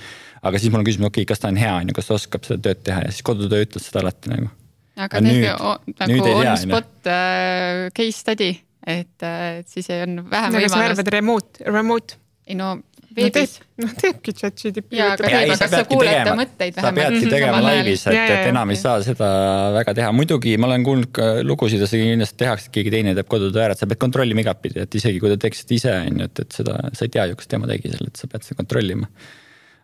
aga 0.51 0.61
siis 0.61 0.73
mul 0.73 0.83
on 0.83 0.89
küsimus, 0.91 1.09
okei 1.09 1.23
okay,, 1.25 1.31
kas 1.31 1.41
ta 1.41 1.49
on 1.49 1.57
hea, 1.57 1.71
on 1.79 1.89
ju, 1.89 1.95
kas 1.97 2.11
ta 2.11 2.19
oskab 2.19 2.45
seda 2.45 2.61
tööd 2.67 2.85
teha 2.85 3.07
ja 3.07 3.15
siis 3.15 3.25
kodutöö 3.25 3.65
ütleb 3.65 3.81
seda 3.81 4.03
alati 4.05 4.35
nagu. 4.35 4.53
aga 5.01 5.23
teeb 5.25 5.41
ju 5.41 5.57
nagu 6.03 6.29
on 6.43 6.53
spot 6.67 7.09
uh, 7.09 7.89
case 7.97 8.19
study 8.19 8.51
et, 8.87 9.27
et 9.27 9.69
siis 9.69 9.87
on 9.95 10.23
vähem 10.31 10.57
võimalust. 10.57 10.75
sa 10.75 10.89
arvad 10.89 11.13
remote, 11.17 11.69
remote? 11.69 12.19
ei 12.47 12.57
no 12.59 12.75
veebis 13.15 13.57
no,. 13.59 13.85
noh 13.85 13.93
teebki 13.97 14.33
chat-GTP. 14.35 14.95
jaa, 14.97 15.13
aga 15.15 15.29
teeb, 15.29 15.51
aga 15.53 15.67
sa 15.71 15.81
kuuled 15.87 16.17
ta 16.27 16.33
mõtteid 16.37 16.77
vähemalt. 16.77 16.97
sa 16.99 17.11
peadki 17.11 17.31
tegema 17.31 17.61
laivis, 17.63 18.05
et, 18.09 18.19
et 18.35 18.49
enam 18.49 18.73
ei 18.73 18.79
saa 18.79 18.97
seda 19.05 19.29
väga 19.77 19.95
teha, 19.99 20.09
muidugi 20.15 20.55
ma 20.61 20.69
olen 20.71 20.87
kuulnud 20.87 21.11
ka 21.15 21.29
lugusid 21.45 21.83
ja 21.83 21.89
seda 21.89 22.09
kindlasti 22.09 22.39
tehakse, 22.41 22.69
et 22.69 22.77
keegi 22.79 22.93
teine 22.93 23.15
teeb 23.17 23.29
kodutöö 23.31 23.67
ära, 23.67 23.77
et 23.77 23.83
sa 23.83 23.89
pead 23.89 24.01
kontrollima 24.01 24.43
igatpidi, 24.43 24.83
et 24.83 24.99
isegi 24.99 25.21
kui 25.23 25.31
ta 25.31 25.39
teeksid 25.45 25.75
ise 25.77 25.95
on 26.01 26.23
ju, 26.23 26.29
et, 26.31 26.43
et 26.45 26.59
seda, 26.59 26.79
sa 26.91 27.07
ei 27.07 27.15
tea 27.15 27.29
ju, 27.31 27.39
kas 27.39 27.53
tema 27.53 27.69
tegi 27.69 27.93
selle, 27.93 28.11
et 28.11 28.23
sa 28.23 28.29
pead 28.31 28.47
seda 28.47 28.59
kontrollima 28.63 29.09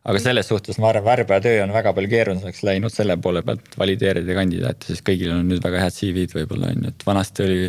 aga 0.09 0.21
selles 0.21 0.49
suhtes 0.49 0.79
ma 0.81 0.89
arvan, 0.91 1.05
värbaja 1.05 1.43
töö 1.45 1.63
on 1.63 1.73
väga 1.73 1.93
palju 1.95 2.11
keerulisemaks 2.11 2.61
läinud 2.67 2.93
selle 2.93 3.17
poole 3.21 3.43
pealt 3.45 3.75
valideerida 3.79 4.37
kandidaate, 4.37 4.91
sest 4.91 5.05
kõigil 5.07 5.33
on 5.35 5.43
nüüd 5.49 5.63
väga 5.63 5.83
head 5.85 5.95
CV-d 5.95 6.37
võib-olla 6.37 6.71
on 6.73 6.85
ju, 6.85 6.93
et 6.93 7.05
vanasti 7.07 7.45
oli 7.45 7.59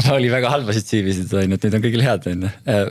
oli 0.16 0.32
väga 0.32 0.52
halbasid 0.56 0.88
CV-sid 0.88 1.36
on 1.36 1.46
ju, 1.46 1.60
et 1.60 1.68
nüüd 1.68 1.78
on 1.78 1.86
kõigil 1.86 2.04
head 2.04 2.28
on 2.30 2.44
ju. 2.46 2.52
Äh, 2.70 2.84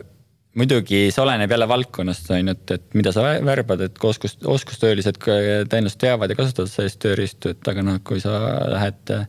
muidugi 0.59 1.03
see 1.13 1.23
oleneb 1.23 1.51
jälle 1.53 1.67
valdkonnast 1.69 2.31
on 2.35 2.51
ju, 2.51 2.55
et, 2.57 2.73
et 2.77 2.97
mida 2.97 3.13
sa 3.15 3.25
värbad, 3.45 3.85
et 3.85 4.01
oskus, 4.09 4.37
oskustöölised 4.57 5.21
tõenäoliselt 5.21 6.01
teavad 6.01 6.31
ja 6.31 6.39
kasutavad 6.39 6.71
sellist 6.73 7.01
tööriistu, 7.03 7.53
et 7.53 7.71
aga 7.71 7.85
noh, 7.85 8.01
kui 8.05 8.23
sa 8.23 8.39
lähed 8.73 9.13
äh, 9.15 9.27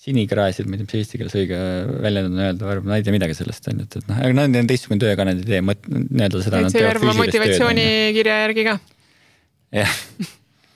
sinikraesid, 0.00 0.68
ma 0.68 0.76
ei 0.78 0.80
tea, 0.80 0.88
mis 0.88 1.02
eesti 1.02 1.20
keeles 1.20 1.36
õige 1.36 1.60
väljend 2.06 2.30
on 2.30 2.42
öelda, 2.46 2.74
ma 2.86 2.98
ei 2.98 3.04
tea 3.04 3.14
midagi 3.14 3.36
sellest 3.36 3.68
on 3.68 3.82
ju, 3.82 3.88
et, 3.88 4.00
et 4.00 4.08
noh, 4.08 4.20
aga 4.24 4.36
nad 4.38 4.60
on 4.62 4.70
teistsugune 4.70 5.02
töö, 5.02 5.12
aga 5.12 5.28
nad 5.28 5.42
ei 5.42 5.48
tee 5.52 5.62
mõt-, 5.64 5.88
nii-öelda 5.92 6.44
seda. 6.46 6.64
see 6.72 6.84
värva 6.86 7.16
motivatsioonikirja 7.20 8.42
järgi 8.46 8.68
ka. 8.70 8.76
jah 9.76 9.96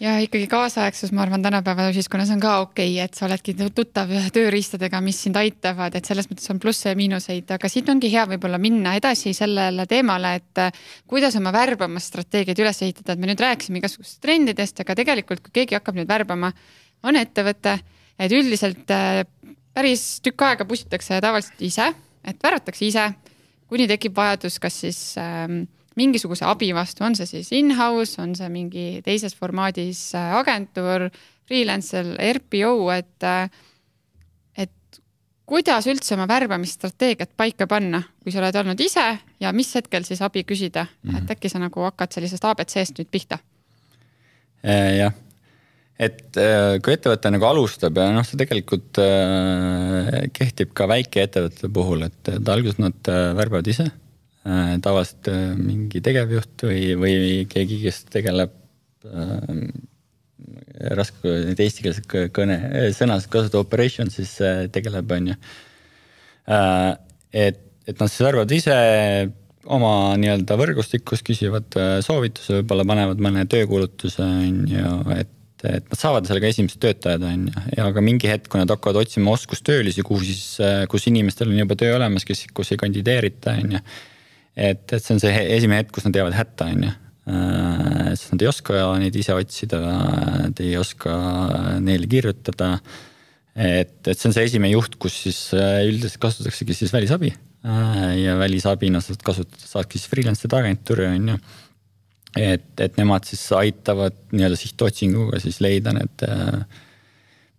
ja 0.04 0.14
ikkagi 0.20 0.46
kaasaegsus, 0.50 1.12
ma 1.14 1.22
arvan, 1.24 1.42
tänapäeva 1.42 1.87
ühiskonnas 1.92 2.30
on 2.34 2.42
ka 2.42 2.56
okei 2.64 2.90
okay,, 2.96 3.06
et 3.06 3.16
sa 3.16 3.26
oledki 3.28 3.54
tuttav 3.74 4.10
tööriistadega, 4.34 5.00
mis 5.04 5.20
sind 5.26 5.38
aitavad, 5.40 5.94
et 5.96 6.08
selles 6.08 6.28
mõttes 6.30 6.50
on 6.52 6.60
plusse 6.62 6.90
ja 6.90 6.98
miinuseid, 6.98 7.48
aga 7.56 7.70
siit 7.70 7.88
ongi 7.92 8.10
hea 8.12 8.26
võib-olla 8.34 8.58
minna 8.60 8.94
edasi 8.98 9.34
sellele 9.37 9.87
teemale, 9.90 10.34
et 10.40 10.62
äh, 10.66 10.84
kuidas 11.10 11.37
oma 11.40 11.54
värbamisstrateegiaid 11.54 12.64
üles 12.64 12.82
ehitada, 12.84 13.14
et 13.14 13.22
me 13.22 13.30
nüüd 13.30 13.44
rääkisime 13.44 13.80
igasugustest 13.80 14.20
trendidest, 14.24 14.84
aga 14.84 14.98
tegelikult, 15.00 15.44
kui 15.46 15.60
keegi 15.62 15.78
hakkab 15.78 16.00
nüüd 16.00 16.10
värbama, 16.10 16.52
on 17.04 17.20
ettevõte, 17.20 17.78
et 18.18 18.33
üldiselt 18.33 18.90
äh, 18.90 19.22
päris 19.74 20.20
tükk 20.24 20.46
aega 20.46 20.66
pusitakse 20.68 21.20
tavaliselt 21.22 21.62
ise, 21.64 21.90
et 22.24 22.42
värvatakse 22.42 22.87
ise, 22.87 23.09
kuni 23.70 23.88
tekib 23.90 24.16
vajadus, 24.16 24.61
kas 24.62 24.77
siis 24.85 25.00
ähm, 25.20 25.64
mingisuguse 25.98 26.46
abi 26.48 26.70
vastu, 26.74 27.05
on 27.07 27.16
see 27.18 27.29
siis 27.29 27.50
in-house, 27.57 28.18
on 28.22 28.35
see 28.38 28.50
mingi 28.53 28.87
teises 29.07 29.35
formaadis 29.38 30.07
äh, 30.18 30.35
agentuur, 30.38 31.09
freelancer, 31.48 32.14
RPO, 32.38 32.74
et, 32.94 33.27
äh, 33.27 33.48
et 34.66 35.00
kuidas 35.46 35.88
üldse 35.90 36.14
oma 36.16 36.29
värbamisstrateegiat 36.31 37.35
paika 37.37 37.68
panna, 37.70 38.03
kui 38.22 38.35
sa 38.35 38.42
oled 38.42 38.62
olnud 38.62 38.81
ise 38.81 39.07
ja 39.42 39.53
mis 39.57 39.74
hetkel 39.77 40.07
siis 40.07 40.22
abi 40.24 40.44
küsida 40.46 40.87
mm, 40.87 41.11
-hmm. 41.11 41.22
et 41.22 41.37
äkki 41.37 41.50
sa 41.53 41.59
nagu 41.62 41.85
hakkad 41.90 42.14
sellisest 42.14 42.44
abc-st 42.44 42.98
nüüd 42.98 43.11
pihta? 43.11 43.38
Äh, 44.64 44.96
jah, 44.98 45.12
et 45.94 46.38
kui 46.83 46.94
ettevõte 46.94 47.30
nagu 47.30 47.46
alustab 47.46 48.00
ja 48.00 48.09
noh, 48.11 48.24
see 48.26 48.38
tegelikult 48.40 48.98
kehtib 50.35 50.72
ka 50.74 50.88
väikeettevõtete 50.90 51.70
puhul, 51.70 52.09
et, 52.09 52.33
et 52.35 52.50
alguses 52.50 52.80
nad 52.83 53.12
värbavad 53.38 53.70
ise 53.70 53.87
Äh, 54.44 54.74
tavaliselt 54.85 55.28
äh, 55.33 55.54
mingi 55.57 56.02
tegevjuht 56.04 56.66
või, 56.66 56.80
või 57.00 57.12
keegi, 57.48 57.78
kes 57.80 58.02
tegeleb 58.12 58.52
äh, 59.09 59.62
raske 60.98 61.33
neid 61.46 61.62
eestikeelset 61.64 62.11
kõne, 62.37 62.59
sõnasid 62.92 63.30
kasutada, 63.33 63.62
operation 63.64 64.12
siis 64.12 64.35
tegeleb, 64.74 65.14
on 65.16 65.30
ju. 65.30 65.37
et, 67.33 67.62
et 67.88 68.02
nad 68.02 68.11
siis 68.12 68.24
värvavad 68.26 68.52
ise 68.52 68.74
oma 69.64 69.94
nii-öelda 70.20 70.59
võrgustikus, 70.61 71.22
küsivad 71.24 71.78
soovituse, 72.04 72.59
võib-olla 72.59 72.85
panevad 72.90 73.22
mõne 73.24 73.46
töökuulutuse, 73.48 74.26
on 74.26 74.61
ju, 74.68 74.92
et, 75.14 75.33
et 75.68 75.87
nad 75.90 76.00
saavad 76.00 76.27
sellega 76.29 76.50
esimesed 76.53 76.81
töötajad, 76.83 77.22
on 77.29 77.46
ju, 77.48 77.62
ja 77.77 77.87
aga 77.90 78.03
mingi 78.05 78.31
hetk, 78.31 78.50
kui 78.53 78.61
nad 78.61 78.70
hakkavad 78.72 79.03
otsima 79.03 79.33
oskustöölisi, 79.35 80.05
kuhu 80.07 80.24
siis, 80.27 80.59
kus 80.90 81.09
inimestel 81.11 81.53
on 81.53 81.62
juba 81.62 81.79
töö 81.81 81.94
olemas, 81.98 82.27
kes, 82.29 82.46
kus 82.55 82.74
ei 82.74 82.81
kandideerita, 82.81 83.57
on 83.62 83.79
ju 83.79 83.85
et, 84.55 84.85
et 84.87 85.00
see 85.03 85.14
on 85.16 85.22
see 85.22 85.33
esimene 85.57 85.83
hetk, 85.83 85.92
kus 85.94 86.07
nad 86.07 86.16
jäävad 86.16 86.37
hätta, 86.38 86.68
on 86.70 86.87
ju. 86.87 86.92
Äh, 87.24 88.12
sest 88.12 88.35
nad 88.35 88.44
ei 88.44 88.50
oska 88.50 88.85
neid 89.00 89.16
ise 89.16 89.35
otsida, 89.37 89.81
nad 90.44 90.61
ei 90.62 90.77
oska 90.79 91.16
neile 91.85 92.09
kirjutada. 92.11 92.77
et, 93.55 94.00
et 94.03 94.18
see 94.18 94.29
on 94.29 94.35
see 94.35 94.46
esimene 94.50 94.72
juht, 94.74 94.98
kus 95.00 95.16
siis 95.27 95.40
äh, 95.57 95.85
üldiselt 95.88 96.20
kasutataksegi 96.22 96.83
siis 96.83 96.94
välisabi. 96.94 97.35
Ja 97.64 98.35
välisabina 98.37 99.00
saad 99.00 99.22
kasutada, 99.24 99.57
saadki 99.64 99.96
siis 99.96 100.11
freelancer'ide 100.11 100.59
agentuuri, 100.59 101.07
on 101.09 101.31
ju 101.31 101.37
et, 102.37 102.70
et 102.83 102.97
nemad 102.99 103.27
siis 103.29 103.44
aitavad 103.55 104.16
nii-öelda 104.33 104.59
sihtotsinguga 104.59 105.40
siis 105.42 105.61
leida 105.62 105.94
need 105.94 106.27
äh, 106.27 106.64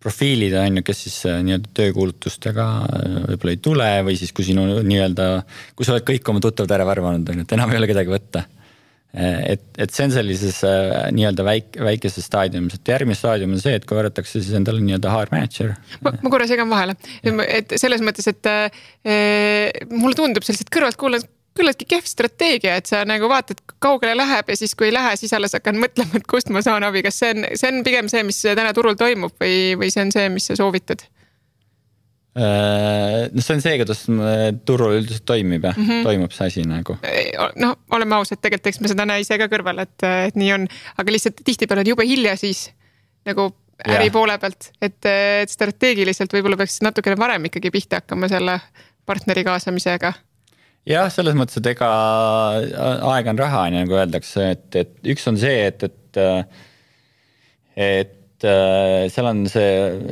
profiilid 0.05 0.53
on 0.59 0.79
ju, 0.79 0.83
kes 0.85 1.05
siis 1.07 1.15
äh, 1.29 1.39
nii-öelda 1.45 1.71
töökuulutustega 1.77 2.65
äh, 2.83 3.15
võib-olla 3.31 3.55
ei 3.55 3.61
tule 3.69 3.87
või 4.05 4.19
siis, 4.19 4.33
kui 4.35 4.45
sinu 4.47 4.67
nii-öelda, 4.85 5.29
kui 5.77 5.87
sa 5.87 5.95
oled 5.95 6.05
kõik 6.07 6.29
oma 6.31 6.43
tuttavad 6.43 6.75
ära 6.77 6.85
värvanud, 6.91 7.31
on 7.31 7.41
ju, 7.41 7.47
et 7.47 7.55
enam 7.57 7.73
ei 7.73 7.79
ole 7.79 7.89
kedagi 7.89 8.13
võtta. 8.13 8.43
Äh, 9.15 9.39
et, 9.55 9.65
et 9.81 9.95
see 9.95 10.05
on 10.05 10.13
sellises 10.13 10.59
nii-öelda 11.15 11.47
väike, 11.47 11.81
väikeses 11.87 12.27
staadiumis, 12.29 12.77
et 12.77 12.93
järgmine 12.93 13.17
staadium 13.17 13.55
on 13.57 13.63
see, 13.63 13.73
et 13.79 13.87
kui 13.87 13.97
värvatakse 13.97 14.43
siis 14.43 14.53
endale 14.59 14.83
nii-öelda 14.85 15.13
HR 15.15 15.33
manager. 15.33 15.73
ma, 16.05 16.13
ma 16.21 16.33
korra 16.33 16.49
segan 16.51 16.69
vahele, 16.69 16.97
et 17.47 17.77
selles 17.81 18.05
mõttes, 18.05 18.29
et 18.29 18.51
äh, 18.51 18.85
mulle 19.89 20.17
tundub 20.19 20.45
selliselt 20.45 20.69
kõrvalt 20.75 21.01
kuulates 21.01 21.31
küllaltki 21.55 21.87
kehv 21.89 22.07
strateegia, 22.09 22.75
et 22.79 22.89
sa 22.89 23.03
nagu 23.07 23.29
vaatad, 23.31 23.61
kaugele 23.83 24.15
läheb 24.17 24.49
ja 24.51 24.57
siis, 24.59 24.75
kui 24.75 24.89
ei 24.89 24.95
lähe, 24.95 25.15
siis 25.19 25.33
alles 25.35 25.55
hakkad 25.55 25.77
mõtlema, 25.79 26.19
et 26.19 26.27
kust 26.29 26.51
ma 26.53 26.63
saan 26.65 26.83
abi, 26.87 27.03
kas 27.05 27.19
see 27.21 27.31
on, 27.35 27.45
see 27.55 27.71
on 27.71 27.83
pigem 27.87 28.09
see, 28.11 28.23
mis 28.27 28.41
täna 28.45 28.73
turul 28.75 28.97
toimub 28.99 29.35
või, 29.41 29.75
või 29.79 29.91
see 29.93 30.03
on 30.05 30.11
see, 30.15 30.31
mis 30.33 30.49
sa 30.51 30.57
soovitad? 30.59 31.05
Äh, 32.35 33.29
noh, 33.31 33.43
see 33.45 33.55
on 33.55 33.63
see, 33.63 33.77
kuidas 33.79 34.01
turul 34.67 34.97
üldiselt 34.97 35.23
toimib 35.23 35.63
jah 35.63 35.77
mm, 35.77 35.87
-hmm. 35.87 36.03
toimub 36.03 36.33
see 36.35 36.49
asi 36.51 36.65
nagu. 36.67 36.97
noh, 37.63 37.77
oleme 37.95 38.17
ausad, 38.19 38.41
tegelikult 38.43 38.73
eks 38.73 38.81
me 38.83 38.91
seda 38.91 39.05
näe 39.07 39.23
ise 39.23 39.39
ka 39.39 39.47
kõrval, 39.51 39.79
et, 39.85 39.95
et 40.03 40.35
nii 40.35 40.51
on, 40.57 40.67
aga 40.99 41.15
lihtsalt 41.15 41.39
tihtipeale 41.47 41.85
on 41.85 41.93
jube 41.93 42.03
hilja 42.03 42.35
siis 42.35 42.67
nagu 43.25 43.53
äri 43.87 44.11
poole 44.11 44.35
pealt, 44.39 44.71
et, 44.81 44.99
et 45.07 45.51
strateegiliselt 45.51 46.35
võib-olla 46.35 46.59
peaks 46.59 46.81
natukene 46.83 47.15
varem 47.19 47.47
ikkagi 47.47 47.71
pihta 47.71 48.03
hakkama 48.03 48.27
selle 48.31 48.59
partneri 49.07 49.43
kaasamisega 49.47 50.13
jah, 50.89 51.09
selles 51.13 51.37
mõttes, 51.37 51.59
et 51.61 51.71
ega 51.73 51.89
aeg 53.13 53.31
on 53.31 53.41
raha, 53.41 53.65
on 53.67 53.77
ju, 53.77 53.85
nagu 53.85 53.97
öeldakse, 54.01 54.51
et, 54.55 54.67
et 54.81 55.11
üks 55.15 55.25
on 55.31 55.39
see, 55.41 55.65
et, 55.71 55.87
et, 55.87 56.21
et 57.87 58.13
seal 58.45 59.29
on 59.29 59.43
see 59.49 59.67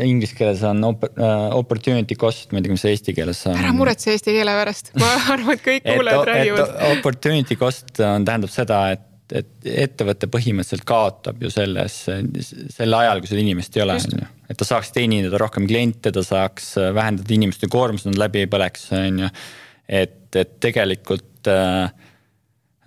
inglise 0.08 0.36
keeles 0.38 0.64
on 0.66 0.82
opportunity 0.84 2.18
cost, 2.20 2.52
ma 2.52 2.62
ei 2.62 2.66
tea, 2.66 2.76
mis 2.76 2.86
eesti 2.90 3.16
keeles 3.16 3.42
on. 3.50 3.58
ära 3.60 3.74
muretse 3.76 4.14
eesti 4.16 4.36
keele 4.36 4.54
pärast, 4.58 4.94
ma 5.00 5.10
arvan, 5.36 5.58
et 5.58 5.66
kõik 5.66 5.88
kuulajad 5.88 6.30
räägivad. 6.32 6.78
Opportunity 6.92 7.60
cost 7.60 7.98
on, 8.00 8.28
tähendab 8.30 8.54
seda, 8.54 8.86
et 8.98 9.10
et 9.34 9.66
ettevõte 9.66 10.28
põhimõtteliselt 10.30 10.84
kaotab 10.86 11.40
ju 11.42 11.50
selles, 11.50 11.94
sel 12.06 12.94
ajal, 12.94 13.22
kui 13.24 13.30
seda 13.32 13.42
inimest 13.42 13.78
ei 13.80 13.82
ole, 13.82 13.96
on 13.98 14.20
ju. 14.20 14.28
et 14.52 14.60
ta 14.60 14.68
saaks 14.68 14.92
teenindada 14.94 15.40
rohkem 15.42 15.66
kliente, 15.66 16.12
ta 16.14 16.22
saaks 16.28 16.74
vähendada 16.94 17.34
inimeste 17.34 17.70
koormust, 17.72 18.06
nad 18.10 18.20
läbi 18.20 18.44
ei 18.44 18.50
põleks, 18.52 18.84
on 18.94 19.24
ju 19.24 19.32
et, 19.88 20.20
et 20.40 20.56
tegelikult 20.64 21.50
äh, 21.52 21.92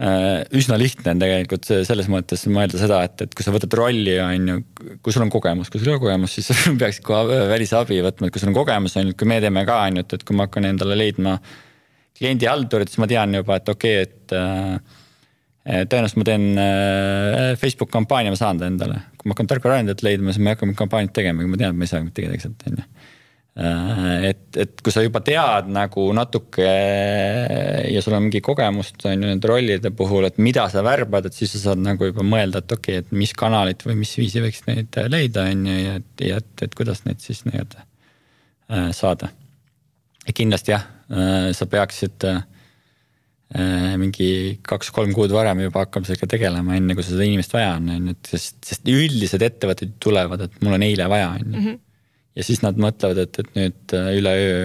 äh, 0.03 0.43
üsna 0.57 0.79
lihtne 0.81 1.15
on 1.15 1.23
tegelikult 1.23 1.69
selles 1.69 2.11
mõttes 2.13 2.45
mõelda 2.51 2.81
seda, 2.81 3.03
et, 3.07 3.27
et 3.27 3.37
kui 3.37 3.47
sa 3.47 3.55
võtad 3.55 3.77
rolli, 3.79 4.17
on 4.23 4.51
ju, 4.53 4.59
kui 5.05 5.15
sul 5.15 5.27
on 5.27 5.33
kogemus, 5.33 5.71
kui 5.73 5.83
sul 5.83 5.93
ei 5.93 5.97
ole 5.97 6.05
kogemust, 6.05 6.41
siis 6.41 6.67
peaksid 6.83 7.07
kohe 7.07 7.41
välisabi 7.53 8.03
võtma, 8.05 8.29
et 8.29 8.35
kui 8.35 8.43
sul 8.43 8.53
on 8.53 8.59
kogemus, 8.59 8.99
on 9.01 9.11
ju, 9.11 9.17
kui 9.19 9.31
me 9.31 9.41
teeme 9.45 9.65
ka, 9.69 9.81
on 9.89 10.01
ju, 10.01 10.07
et, 10.07 10.19
et 10.19 10.29
kui 10.29 10.39
ma 10.39 10.49
hakkan 10.49 10.69
endale 10.73 10.99
leidma 10.99 11.39
kliendihaldurit, 12.17 12.93
siis 12.93 13.03
ma 13.03 13.11
tean 13.11 13.35
juba, 13.37 13.59
et 13.61 13.75
okei 13.75 13.99
okay,, 14.01 14.07
et 14.07 14.37
äh, 14.39 15.83
tõenäoliselt 15.91 16.23
ma 16.23 16.29
teen 16.29 16.47
äh, 16.63 17.51
Facebook 17.61 17.91
kampaania, 17.93 18.33
ma 18.33 18.39
saan 18.39 18.61
ta 18.61 18.71
endale. 18.71 19.03
kui 19.19 19.29
ma 19.29 19.35
hakkan 19.35 19.51
tarkvaraarendajat 19.51 20.07
leidma, 20.07 20.33
siis 20.33 20.45
ma 20.45 20.53
ei 20.53 20.57
hakka 20.57 20.73
kampaaniat 20.79 21.13
tegema, 21.17 21.45
ma 21.45 21.59
tean, 21.61 21.75
et 21.75 21.81
ma 21.81 21.89
ei 21.89 21.91
saa 21.91 22.05
mitte 22.07 22.23
kedagi 22.23 22.47
sealt, 22.47 22.67
on 22.71 22.81
ju 22.81 22.87
Äh, 22.87 23.16
et, 23.57 24.43
et 24.61 24.81
kui 24.85 24.93
sa 24.93 25.01
juba 25.01 25.23
tead 25.25 25.71
nagu 25.73 26.03
natuke 26.13 26.65
ja 26.67 28.03
sul 28.05 28.17
on 28.19 28.27
mingi 28.27 28.43
kogemust 28.45 29.07
on 29.09 29.15
ju 29.15 29.31
nende 29.31 29.49
rollide 29.49 29.93
puhul, 29.97 30.27
et 30.29 30.37
mida 30.37 30.67
sa 30.73 30.83
värbad, 30.85 31.29
et 31.29 31.37
siis 31.37 31.55
sa 31.55 31.71
saad 31.71 31.81
nagu 31.81 32.11
juba 32.11 32.25
mõelda, 32.27 32.61
et 32.61 32.75
okei 32.77 32.99
okay,, 32.99 33.07
et 33.07 33.15
mis 33.17 33.33
kanalit 33.33 33.81
või 33.87 33.97
mis 34.03 34.13
viisi 34.21 34.43
võiks 34.45 34.67
neid 34.69 34.99
leida, 35.09 35.47
on 35.49 35.65
ju, 35.71 35.79
ja 35.87 35.95
et, 36.03 36.27
ja 36.29 36.43
et, 36.43 36.53
et 36.69 36.77
kuidas 36.77 37.01
neid 37.07 37.25
siis 37.25 37.47
nii-öelda 37.49 37.81
äh, 37.81 38.91
saada. 38.97 39.33
kindlasti 40.35 40.77
jah, 40.77 40.85
äh, 41.09 41.49
sa 41.57 41.71
peaksid 41.71 42.29
mingi 43.97 44.59
kaks-kolm 44.67 45.13
kuud 45.15 45.31
varem 45.31 45.61
juba 45.63 45.85
hakkama 45.85 46.09
sellega 46.09 46.27
tegelema, 46.33 46.75
enne 46.77 46.97
kui 46.99 47.05
seda 47.07 47.23
inimest 47.23 47.53
vaja 47.55 47.77
on, 47.79 47.93
on 47.95 48.09
ju, 48.11 48.15
et 48.19 48.31
sest, 48.35 48.57
sest 48.67 48.89
üldised 48.91 49.45
ettevõtted 49.47 49.93
tulevad, 50.03 50.43
et 50.49 50.57
mul 50.67 50.75
on 50.75 50.85
eile 50.85 51.07
vaja, 51.09 51.31
on 51.39 51.45
ju 51.47 51.53
mhm 51.55 51.83
ja 52.37 52.45
siis 52.45 52.61
nad 52.61 52.77
mõtlevad, 52.81 53.19
et, 53.23 53.39
et 53.41 53.55
nüüd 53.57 53.95
äh, 53.97 54.09
üleöö, 54.19 54.57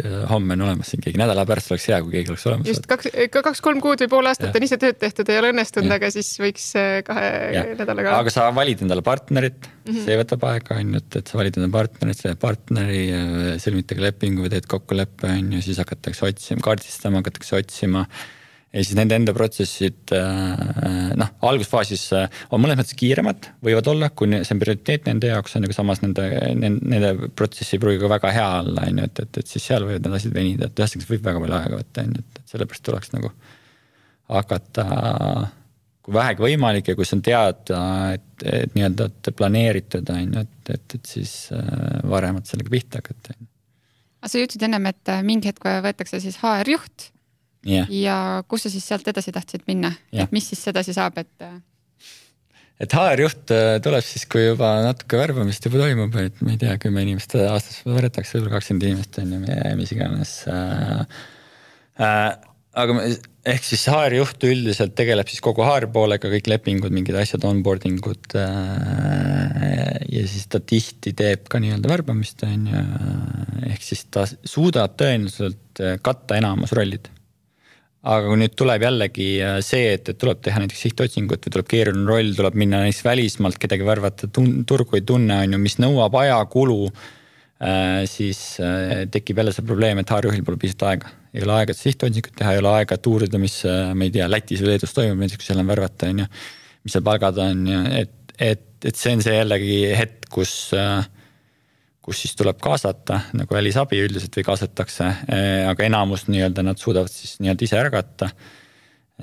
äh, 0.00 0.16
homme 0.30 0.56
on 0.56 0.64
olemas 0.66 0.90
siin 0.90 1.02
keegi, 1.04 1.20
nädala 1.20 1.44
pärast 1.48 1.70
oleks 1.70 1.86
hea, 1.90 2.00
kui 2.02 2.16
keegi 2.16 2.32
oleks 2.32 2.46
olemas. 2.50 2.70
just 2.72 2.88
kaks, 2.90 3.10
kaks-kolm 3.34 3.82
kuud 3.84 4.02
või 4.04 4.10
pool 4.16 4.30
aastat 4.30 4.50
ja. 4.50 4.54
on 4.58 4.66
ise 4.66 4.78
tööd 4.82 4.98
tehtud, 5.00 5.30
ei 5.30 5.38
ole 5.40 5.52
õnnestunud, 5.54 5.94
aga 5.94 6.10
siis 6.14 6.32
võiks 6.42 6.66
äh, 6.80 6.98
kahe 7.06 7.30
ja. 7.54 7.64
nädalaga. 7.78 8.18
aga 8.18 8.34
sa 8.34 8.48
valid 8.56 8.82
endale 8.86 9.04
partnerit 9.06 9.60
mm, 9.62 9.90
-hmm. 9.92 10.04
see 10.08 10.20
võtab 10.20 10.48
aega, 10.50 10.78
on 10.82 10.94
ju, 10.96 11.02
et, 11.04 11.20
et 11.22 11.30
sa 11.30 11.40
valid 11.40 11.58
endale 11.60 11.76
partnerit, 11.78 12.22
selle 12.24 12.40
partneri, 12.46 13.04
sõlmite 13.62 14.00
lepingu 14.02 14.46
või 14.46 14.54
teed 14.56 14.66
kokkuleppe, 14.70 15.30
on 15.38 15.54
ju, 15.54 15.62
siis 15.68 15.78
hakatakse 15.82 16.26
otsima, 16.32 16.66
kaardistama, 16.66 17.22
hakatakse 17.22 17.62
otsima 17.62 18.08
ja 18.74 18.82
siis 18.82 18.96
nende 18.98 19.16
enda 19.18 19.34
protsessid 19.36 20.12
äh, 20.16 21.12
noh, 21.18 21.30
algusfaasis 21.46 22.04
äh, 22.18 22.38
on 22.50 22.62
mõnes 22.62 22.78
mõttes 22.80 22.96
kiiremad, 22.98 23.48
võivad 23.64 23.88
olla, 23.92 24.10
kui 24.10 24.30
see 24.34 24.54
on 24.56 24.62
prioriteet 24.62 25.06
nende 25.08 25.30
jaoks, 25.30 25.54
on 25.54 25.64
ju, 25.64 25.70
aga 25.70 25.76
samas 25.76 26.02
nende, 26.02 26.26
nende, 26.58 26.88
nende 26.90 27.30
protsess 27.38 27.76
ei 27.76 27.82
pruugi 27.82 28.02
ka 28.02 28.10
väga 28.16 28.32
hea 28.34 28.48
olla, 28.62 28.88
on 28.90 29.02
ju, 29.02 29.10
et, 29.10 29.22
et, 29.26 29.42
et 29.42 29.52
siis 29.54 29.68
seal 29.70 29.86
võivad 29.86 30.06
need 30.06 30.18
asjad 30.18 30.34
venida, 30.34 30.70
et 30.70 30.82
ühesõnaga 30.82 31.06
see 31.06 31.14
võib 31.14 31.28
väga 31.30 31.44
palju 31.44 31.58
aega 31.60 31.80
võtta, 31.82 32.06
on 32.06 32.16
ju, 32.18 32.24
et 32.24 32.54
sellepärast 32.54 32.86
tuleks 32.90 33.14
nagu 33.14 33.32
hakata 34.34 34.88
kui 36.04 36.18
vähegi 36.18 36.44
võimalik 36.44 36.90
ja 36.90 36.98
kui 36.98 37.06
sa 37.08 37.16
tead, 37.24 37.72
et, 38.12 38.44
et 38.44 38.76
nii-öelda, 38.76 39.08
et 39.08 39.32
planeeritud 39.38 40.12
on 40.12 40.36
ju, 40.36 40.44
et, 40.44 40.74
et, 40.74 40.98
et 40.98 41.16
siis 41.16 41.32
äh, 41.54 41.98
varemalt 42.10 42.50
sellega 42.50 42.74
pihta 42.74 43.00
hakata. 43.00 43.38
aga 43.38 44.32
sa 44.34 44.42
ütlesid 44.42 44.66
ennem, 44.66 44.90
et 44.90 45.18
mingi 45.24 45.52
hetk 45.52 45.70
võetakse 45.86 46.20
siis 46.24 46.42
HR 46.42 46.74
juht 46.74 47.12
yeah.. 47.68 47.90
ja 47.90 48.16
kus 48.48 48.66
sa 48.66 48.72
siis 48.72 48.86
sealt 48.88 49.08
edasi 49.10 49.32
tahtsid 49.34 49.64
minna, 49.68 49.92
et 50.12 50.32
mis 50.34 50.48
siis 50.52 50.64
edasi 50.72 50.96
saab, 50.96 51.18
et? 51.22 51.32
Äh? 51.44 51.60
et 52.82 52.94
HR-juht 52.94 53.52
äh, 53.54 53.76
tuleb 53.84 54.06
siis, 54.06 54.24
kui 54.30 54.48
juba 54.48 54.72
natuke 54.84 55.20
värbamist 55.20 55.68
juba 55.68 55.84
toimub, 55.84 56.16
et 56.20 56.40
ma 56.42 56.54
ei 56.54 56.60
tea, 56.60 56.74
kümme 56.82 57.04
inimest 57.06 57.36
aastas 57.44 57.84
võetakse, 57.86 58.38
võib-olla 58.38 58.56
kakskümmend 58.56 58.88
inimest 58.88 59.20
on 59.22 59.36
ju, 59.36 59.44
mis 59.78 59.94
iganes 59.94 60.40
äh,. 60.50 61.22
Äh, 61.94 62.32
aga 62.74 62.96
ehk 63.46 63.62
siis 63.62 63.84
HR-juht 63.86 64.42
üldiselt 64.48 64.96
tegeleb 64.98 65.28
siis 65.30 65.38
kogu 65.44 65.62
HR 65.62 65.86
poolega, 65.94 66.26
kõik 66.32 66.48
lepingud, 66.50 66.90
mingid 66.90 67.14
asjad, 67.20 67.46
onboarding 67.46 68.02
ud 68.10 68.34
äh,. 68.40 70.00
ja 70.10 70.26
siis 70.26 70.48
ta 70.50 70.58
tihti 70.58 71.14
teeb 71.14 71.46
ka 71.52 71.62
nii-öelda 71.62 71.92
värbamist, 71.94 72.42
on 72.48 72.66
ju. 72.72 72.86
ehk 73.70 73.86
siis 73.86 74.08
ta 74.10 74.26
suudab 74.26 74.98
tõenäoliselt 74.98 75.84
katta 76.02 76.42
enamus 76.42 76.74
rollid 76.74 77.13
aga 78.04 78.28
kui 78.28 78.38
nüüd 78.42 78.54
tuleb 78.58 78.84
jällegi 78.84 79.28
äh, 79.40 79.58
see, 79.64 79.94
et, 79.96 80.08
et 80.12 80.20
tuleb 80.20 80.42
teha 80.44 80.60
näiteks 80.60 80.84
sihtotsingut 80.86 81.46
või 81.46 81.54
tuleb 81.56 81.68
keeruline 81.70 82.06
roll, 82.08 82.32
tuleb 82.36 82.58
minna 82.60 82.82
näiteks 82.84 83.04
välismaalt 83.06 83.60
kedagi 83.62 83.86
värvata, 83.86 84.28
turgu 84.30 84.98
ei 84.98 85.04
tunne, 85.08 85.40
on 85.46 85.56
ju, 85.56 85.60
mis 85.62 85.78
nõuab 85.82 86.18
ajakulu 86.20 86.78
äh,. 86.90 88.02
siis 88.10 88.60
äh, 88.60 89.06
tekib 89.12 89.40
jälle 89.40 89.54
see 89.56 89.64
probleem, 89.64 90.02
et 90.02 90.12
HR-juhil 90.12 90.44
pole 90.44 90.60
piisavalt 90.60 90.86
aega, 90.90 91.14
ei 91.34 91.46
ole 91.46 91.56
aega 91.60 91.76
sihtotsingut 91.78 92.36
teha, 92.36 92.52
ei 92.54 92.60
ole 92.62 92.74
aega, 92.74 92.98
et 92.98 93.08
uurida, 93.10 93.40
mis 93.40 93.56
ma 93.64 94.06
ei 94.06 94.12
tea, 94.14 94.28
Lätis 94.30 94.62
või 94.62 94.74
Leedus 94.74 94.92
toimub, 94.94 95.24
näiteks 95.24 95.40
kui 95.40 95.48
seal 95.48 95.64
on 95.64 95.72
värvata, 95.72 96.12
on 96.12 96.24
ju. 96.24 96.30
mis 96.84 96.96
seal 96.96 97.06
palgad 97.06 97.40
on 97.40 97.66
ja 97.70 97.82
et, 98.04 98.14
et, 98.38 98.68
et 98.84 99.00
see 99.00 99.16
on 99.16 99.24
see 99.24 99.38
jällegi 99.38 99.78
hetk, 99.96 100.28
kus 100.34 100.54
äh, 100.76 101.06
kus 102.04 102.20
siis 102.20 102.36
tuleb 102.36 102.58
kaasata 102.62 103.20
nagu 103.38 103.56
välisabi 103.56 104.02
üldiselt 104.04 104.36
või 104.36 104.44
kaasatakse, 104.50 105.08
eh, 105.32 105.64
aga 105.70 105.86
enamus 105.86 106.26
nii-öelda 106.28 106.64
nad 106.66 106.80
suudavad 106.80 107.12
siis 107.12 107.38
nii-öelda 107.40 107.64
ise 107.64 107.78
ära 107.80 107.92
katta. 107.94 108.28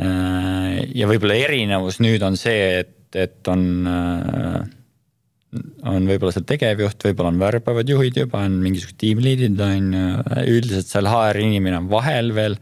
Eh, 0.01 0.77
ja 0.97 1.09
võib-olla 1.09 1.37
erinevus 1.37 1.99
nüüd 2.01 2.23
on 2.25 2.37
see, 2.39 2.81
et, 2.81 3.17
et 3.21 3.51
on, 3.51 3.65
eh, 3.91 5.59
on 5.91 6.07
võib-olla 6.09 6.33
seal 6.33 6.47
tegevjuht, 6.49 7.05
võib-olla 7.09 7.33
on 7.35 7.41
värbavad 7.43 7.93
juhid 7.93 8.17
juba, 8.23 8.41
on 8.47 8.57
mingisugused 8.63 8.97
tiimliidid 9.03 9.61
on 9.67 9.93
ju, 9.93 10.07
üldiselt 10.55 10.89
seal 10.89 11.11
HR 11.11 11.41
inimene 11.43 11.83
on 11.83 11.91
vahel 11.91 12.33
veel. 12.33 12.57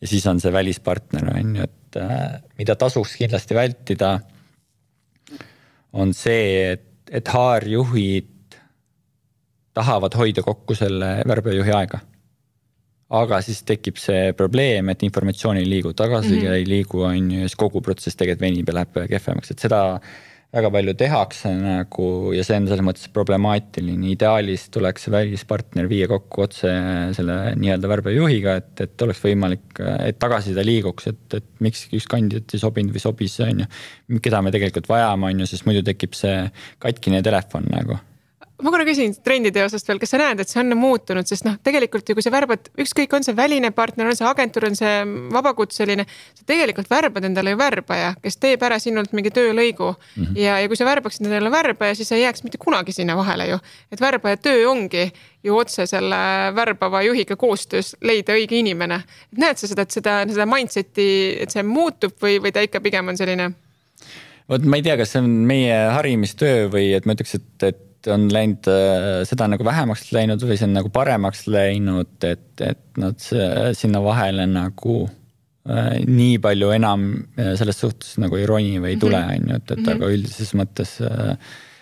ja 0.00 0.08
siis 0.08 0.26
on 0.26 0.40
see 0.40 0.50
välispartner 0.50 1.30
on 1.30 1.54
ju, 1.60 1.68
et 1.68 1.98
mida 2.58 2.74
tasuks 2.80 3.14
kindlasti 3.20 3.54
vältida. 3.54 4.18
on 5.92 6.14
see, 6.14 6.72
et, 6.72 6.86
et 7.12 7.28
HR 7.28 7.68
juhid 7.68 8.39
tahavad 9.74 10.16
hoida 10.18 10.42
kokku 10.46 10.74
selle 10.78 11.10
värbajuhi 11.28 11.76
aega. 11.76 12.00
aga 13.10 13.40
siis 13.42 13.64
tekib 13.66 13.96
see 13.98 14.32
probleem, 14.38 14.92
et 14.92 15.00
informatsioon 15.02 15.58
ei 15.58 15.66
liigu 15.66 15.92
tagasi 15.98 16.36
mm, 16.36 16.42
-hmm. 16.42 16.58
ei 16.58 16.66
liigu, 16.68 17.02
on 17.02 17.30
ju, 17.32 17.38
ja 17.40 17.48
siis 17.48 17.58
kogu 17.58 17.80
protsess 17.82 18.16
tegelikult 18.16 18.44
venib 18.46 18.68
ja 18.68 18.74
läheb 18.74 18.98
kehvemaks, 19.10 19.50
et 19.50 19.58
seda 19.58 19.80
väga 20.50 20.70
palju 20.74 20.94
tehakse 20.98 21.50
nagu 21.54 22.06
ja 22.34 22.44
see 22.46 22.56
on 22.58 22.66
selles 22.66 22.84
mõttes 22.86 23.10
problemaatiline, 23.14 24.10
ideaalis 24.14 24.68
tuleks 24.74 25.06
välispartner 25.10 25.88
viia 25.90 26.08
kokku 26.10 26.42
otse 26.46 26.72
selle 27.14 27.36
nii-öelda 27.58 27.90
värbajuhiga, 27.90 28.56
et, 28.62 28.72
et 28.86 29.06
oleks 29.06 29.22
võimalik, 29.24 29.82
et 30.06 30.18
tagasiside 30.22 30.64
liiguks, 30.66 31.06
et, 31.10 31.24
et 31.38 31.48
miks 31.62 31.86
üks 31.90 32.06
kandidaat 32.10 32.54
ei 32.54 32.62
sobinud 32.62 32.94
või 32.94 33.02
sobis, 33.02 33.38
on 33.46 33.64
ju. 33.64 34.22
keda 34.22 34.42
me 34.42 34.54
tegelikult 34.54 34.90
vajame, 34.90 35.30
on 35.30 35.42
ju, 35.44 35.50
sest 35.50 35.66
muidu 35.70 35.82
tekib 35.86 36.18
see 36.18 36.44
katkine 36.82 37.22
telefon 37.26 37.70
nagu 37.70 37.98
ma 38.62 38.72
korra 38.72 38.84
küsin 38.88 39.14
trendide 39.24 39.62
osast 39.64 39.88
veel, 39.88 40.00
kas 40.02 40.12
sa 40.14 40.20
näed, 40.20 40.42
et 40.42 40.50
see 40.50 40.60
on 40.62 40.74
muutunud, 40.78 41.28
sest 41.28 41.46
noh, 41.46 41.56
tegelikult 41.64 42.08
ju 42.08 42.16
kui 42.18 42.24
sa 42.24 42.32
värbad, 42.34 42.70
ükskõik, 42.80 43.14
on 43.16 43.26
see 43.26 43.36
väline 43.36 43.72
partner, 43.76 44.10
on 44.10 44.18
see 44.18 44.26
agentuur, 44.28 44.68
on 44.70 44.78
see 44.78 44.94
vabakutseline. 45.34 46.06
sa 46.38 46.46
tegelikult 46.48 46.90
värbad 46.90 47.26
endale 47.28 47.54
ju 47.54 47.60
värbaja, 47.60 48.14
kes 48.22 48.38
teeb 48.42 48.62
ära 48.66 48.78
sinult 48.82 49.14
mingi 49.16 49.32
töölõigu 49.34 49.92
mm. 49.92 50.24
-hmm. 50.24 50.38
ja, 50.38 50.58
ja 50.60 50.68
kui 50.68 50.76
sa 50.76 50.88
värbaksid 50.88 51.26
endale 51.26 51.50
värbaja, 51.50 51.94
siis 51.94 52.12
ei 52.12 52.22
jääks 52.22 52.44
mitte 52.44 52.58
kunagi 52.58 52.92
sinna 52.92 53.16
vahele 53.16 53.48
ju. 53.48 53.58
et 53.92 54.00
värbaja 54.00 54.36
töö 54.36 54.68
ongi 54.70 55.10
ju 55.42 55.56
otse 55.56 55.86
selle 55.86 56.20
värbava 56.54 57.02
juhiga 57.02 57.36
koostöös 57.36 57.96
leida 58.00 58.32
õige 58.32 58.58
inimene. 58.58 59.02
näed 59.36 59.56
sa 59.56 59.66
seda, 59.66 59.82
et 59.82 59.90
seda, 59.90 60.24
seda 60.28 60.46
mindset'i, 60.46 61.36
et 61.40 61.50
see 61.50 61.62
muutub 61.62 62.12
või, 62.22 62.40
või 62.42 62.52
ta 62.52 62.60
ikka 62.60 62.80
pigem 62.80 63.08
on 63.08 63.16
selline? 63.16 63.52
vot 64.48 64.64
ma 64.64 64.80
ei 64.80 64.82
tea, 64.82 64.96
kas 64.96 65.14
see 65.14 65.22
on 65.22 65.30
meie 65.46 65.76
harimistöö 65.94 66.68
või 66.72 66.90
et 66.96 67.06
ma 67.06 67.14
ütleks, 67.14 67.38
et, 67.38 67.68
et 67.70 67.86
on 68.08 68.28
läinud, 68.32 68.68
äh, 68.70 69.22
seda 69.28 69.46
on 69.46 69.56
nagu 69.56 69.66
vähemaks 69.66 70.10
läinud 70.16 70.42
või 70.46 70.58
see 70.58 70.68
on 70.68 70.76
nagu 70.78 70.92
paremaks 70.94 71.46
läinud, 71.50 72.12
et, 72.24 72.52
et 72.64 73.00
nad 73.00 73.18
sinna 73.76 74.02
vahele 74.04 74.46
nagu 74.48 75.00
äh, 75.04 75.98
nii 76.06 76.38
palju 76.42 76.70
enam 76.76 77.08
äh, 77.36 77.54
selles 77.60 77.82
suhtes 77.82 78.16
nagu 78.22 78.38
ei 78.38 78.46
roni 78.48 78.78
või 78.80 78.94
ei 78.94 79.00
tule, 79.00 79.20
mhm. 79.20 79.34
on 79.34 79.50
ju, 79.52 79.58
et, 79.60 79.74
et 79.74 79.82
-hmm. 79.82 79.98
aga 79.98 80.14
üldises 80.16 80.54
mõttes 80.58 80.96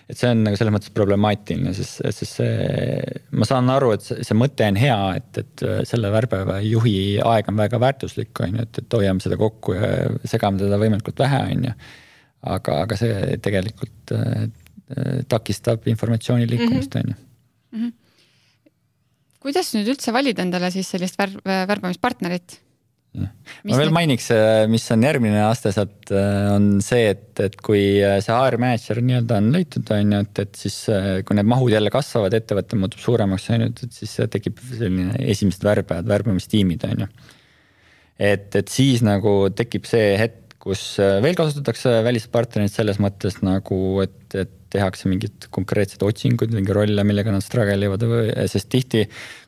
et 0.09 0.17
see 0.17 0.31
on 0.33 0.41
nagu 0.41 0.57
selles 0.57 0.73
mõttes 0.73 0.93
problemaatiline, 0.97 1.75
sest, 1.77 1.99
sest 2.17 2.39
see, 2.41 3.01
ma 3.37 3.45
saan 3.45 3.69
aru, 3.69 3.93
et 3.93 4.07
see, 4.07 4.23
see 4.25 4.39
mõte 4.41 4.65
on 4.65 4.79
hea, 4.81 5.01
et, 5.21 5.43
et 5.43 5.65
selle 5.91 6.09
värbapäeva 6.15 6.63
juhi 6.65 7.19
aeg 7.21 7.51
on 7.53 7.59
väga 7.61 7.81
väärtuslik, 7.83 8.33
on 8.41 8.57
ju, 8.57 8.65
et, 8.65 8.81
et 8.81 8.97
hoiame 8.97 9.21
seda 9.21 9.37
kokku 9.37 9.77
ja 9.77 9.91
segame 10.25 10.63
teda 10.63 10.81
võimalikult 10.81 11.21
vähe, 11.21 11.43
on 11.53 11.69
ju. 11.69 11.75
aga, 12.57 12.79
aga 12.87 12.97
see 12.97 13.37
tegelikult 13.45 14.17
takistab 15.29 15.89
informatsiooni 15.91 16.47
liikumist, 16.49 16.95
mhm. 16.95 17.03
on 17.03 17.11
ju. 17.11 17.25
Mhm. 17.79 17.91
kuidas 19.45 19.75
nüüd 19.77 19.93
üldse 19.93 20.13
valida 20.13 20.43
endale 20.43 20.71
siis 20.75 20.89
sellist 20.89 21.19
värb, 21.21 21.43
värbamispartnerit? 21.45 22.59
ma 23.19 23.79
veel 23.79 23.93
mainiks, 23.95 24.29
äh, 24.35 24.65
mis 24.71 24.85
on 24.95 25.05
järgmine 25.07 25.41
aste 25.47 25.73
sealt, 25.75 26.11
äh, 26.13 26.49
on 26.53 26.69
see, 26.85 27.09
et, 27.15 27.31
et 27.43 27.57
kui 27.65 27.81
see 27.99 28.35
HR 28.35 28.59
manager 28.61 29.01
nii-öelda 29.05 29.39
on 29.41 29.49
leitud, 29.55 29.93
on 29.95 30.13
ju, 30.15 30.21
et, 30.27 30.43
et 30.45 30.61
siis 30.61 30.77
kui 31.27 31.39
need 31.39 31.49
mahud 31.49 31.73
jälle 31.73 31.93
kasvavad, 31.95 32.37
ettevõte 32.37 32.79
muutub 32.79 33.03
suuremaks, 33.03 33.49
on 33.55 33.65
ju, 33.65 33.71
et 33.73 33.97
siis 34.01 34.15
tekib 34.35 34.61
selline 34.69 35.17
esimesed 35.35 35.65
värbajad, 35.67 36.09
värbamistiimid, 36.11 36.85
on 36.91 37.07
ju. 37.07 37.09
et, 38.29 38.51
et 38.61 38.71
siis 38.73 39.03
nagu 39.07 39.41
tekib 39.57 39.89
see 39.89 40.13
hetk, 40.21 40.45
kus 40.63 40.85
veel 40.99 41.37
kasutatakse 41.39 42.01
välispartnereid 42.05 42.73
selles 42.73 42.99
mõttes 43.03 43.39
nagu, 43.47 43.79
et, 44.05 44.21
et 44.35 44.58
tehakse 44.73 45.09
mingeid 45.11 45.49
konkreetseid 45.55 46.03
otsinguid, 46.07 46.53
mingi 46.55 46.75
rolle, 46.77 47.05
millega 47.07 47.33
nad 47.35 47.45
struggle 47.45 47.89
ivad, 47.89 48.05
sest 48.51 48.71
tihti 48.73 49.05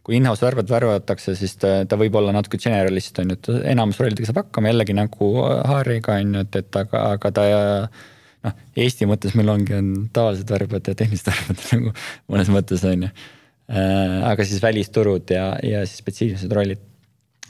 kui 0.06 0.16
in-house 0.18 0.44
värvad 0.44 0.70
värvatakse, 0.72 1.34
siis 1.38 1.56
ta, 1.60 1.80
ta 1.88 1.98
võib 2.00 2.16
olla 2.18 2.34
natuke 2.34 2.60
generalist, 2.60 3.18
on 3.22 3.34
ju, 3.34 3.38
et 3.38 3.50
enamus 3.74 4.00
rollidega 4.00 4.30
saab 4.30 4.42
hakkama 4.44 4.72
jällegi 4.72 4.96
nagu 4.96 5.32
HR-iga 5.44 6.16
on 6.22 6.34
ju, 6.38 6.44
et, 6.46 6.60
et 6.62 6.80
aga, 6.82 7.04
aga 7.16 7.32
ta 7.36 7.46
noh, 8.46 8.60
Eesti 8.80 9.08
mõttes 9.08 9.36
meil 9.36 9.52
ongi, 9.52 9.76
on 9.76 9.90
tavalised 10.16 10.50
värbajad 10.50 10.92
ja 10.92 10.98
tehnilised 11.02 11.28
värbajad 11.32 11.66
nagu 11.76 11.96
mõnes 12.32 12.52
mõttes 12.52 12.84
on 12.88 13.08
ju. 13.08 13.14
Äh, 13.70 14.14
aga 14.26 14.46
siis 14.48 14.62
välisturud 14.64 15.30
ja, 15.30 15.52
ja 15.62 15.84
siis 15.86 16.00
spetsiifilised 16.02 16.54
rollid. 16.56 16.86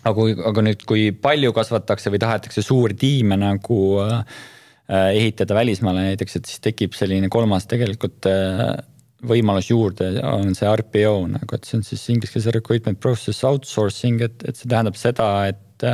aga 0.02 0.16
kui, 0.16 0.34
aga 0.50 0.64
nüüd, 0.64 0.82
kui 0.88 1.10
palju 1.12 1.52
kasvatakse 1.56 2.10
või 2.12 2.20
tahetakse 2.20 2.64
suuri 2.66 2.98
tiime 2.98 3.38
nagu 3.40 3.78
Äh, 4.04 4.24
ehitada 4.90 5.54
välismaale 5.54 6.08
näiteks, 6.10 6.36
et 6.38 6.48
siis 6.50 6.62
tekib 6.64 6.96
selline 6.98 7.30
kolmas 7.30 7.68
tegelikult 7.70 8.26
äh, 8.26 8.72
võimalus 9.26 9.68
juurde, 9.70 10.12
on 10.24 10.54
see 10.56 10.68
RPO 10.70 11.14
nagu, 11.30 11.54
et 11.54 11.68
see 11.68 11.78
on 11.78 11.86
siis 11.86 12.02
inglise 12.12 12.32
keeles 12.34 12.54
recruitment 12.56 13.00
process 13.02 13.44
outsourcing, 13.46 14.22
et, 14.24 14.42
et 14.48 14.56
see 14.58 14.70
tähendab 14.70 14.98
seda, 14.98 15.30
et. 15.52 15.86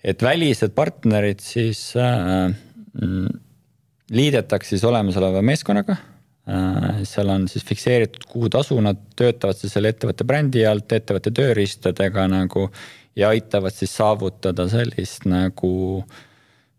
et 0.00 0.22
välised 0.24 0.72
partnerid 0.72 1.42
siis 1.44 1.90
äh, 2.00 2.48
mm, 2.96 3.26
liidetakse 4.16 4.72
siis 4.72 4.84
olemasoleva 4.88 5.42
meeskonnaga 5.44 5.96
äh,. 6.48 7.02
seal 7.04 7.28
on 7.28 7.44
siis 7.50 7.66
fikseeritud 7.68 8.24
kuutasu, 8.30 8.78
nad 8.80 9.02
töötavad 9.18 9.58
siis 9.58 9.74
selle 9.76 9.92
ettevõtte 9.92 10.24
brändi 10.24 10.64
alt, 10.64 10.92
ettevõtte 10.96 11.34
tööriistadega 11.36 12.24
nagu 12.32 12.70
ja 13.18 13.28
aitavad 13.34 13.76
siis 13.76 13.92
saavutada 13.98 14.68
sellist 14.72 15.28
nagu 15.28 15.74
äh, 16.00 16.24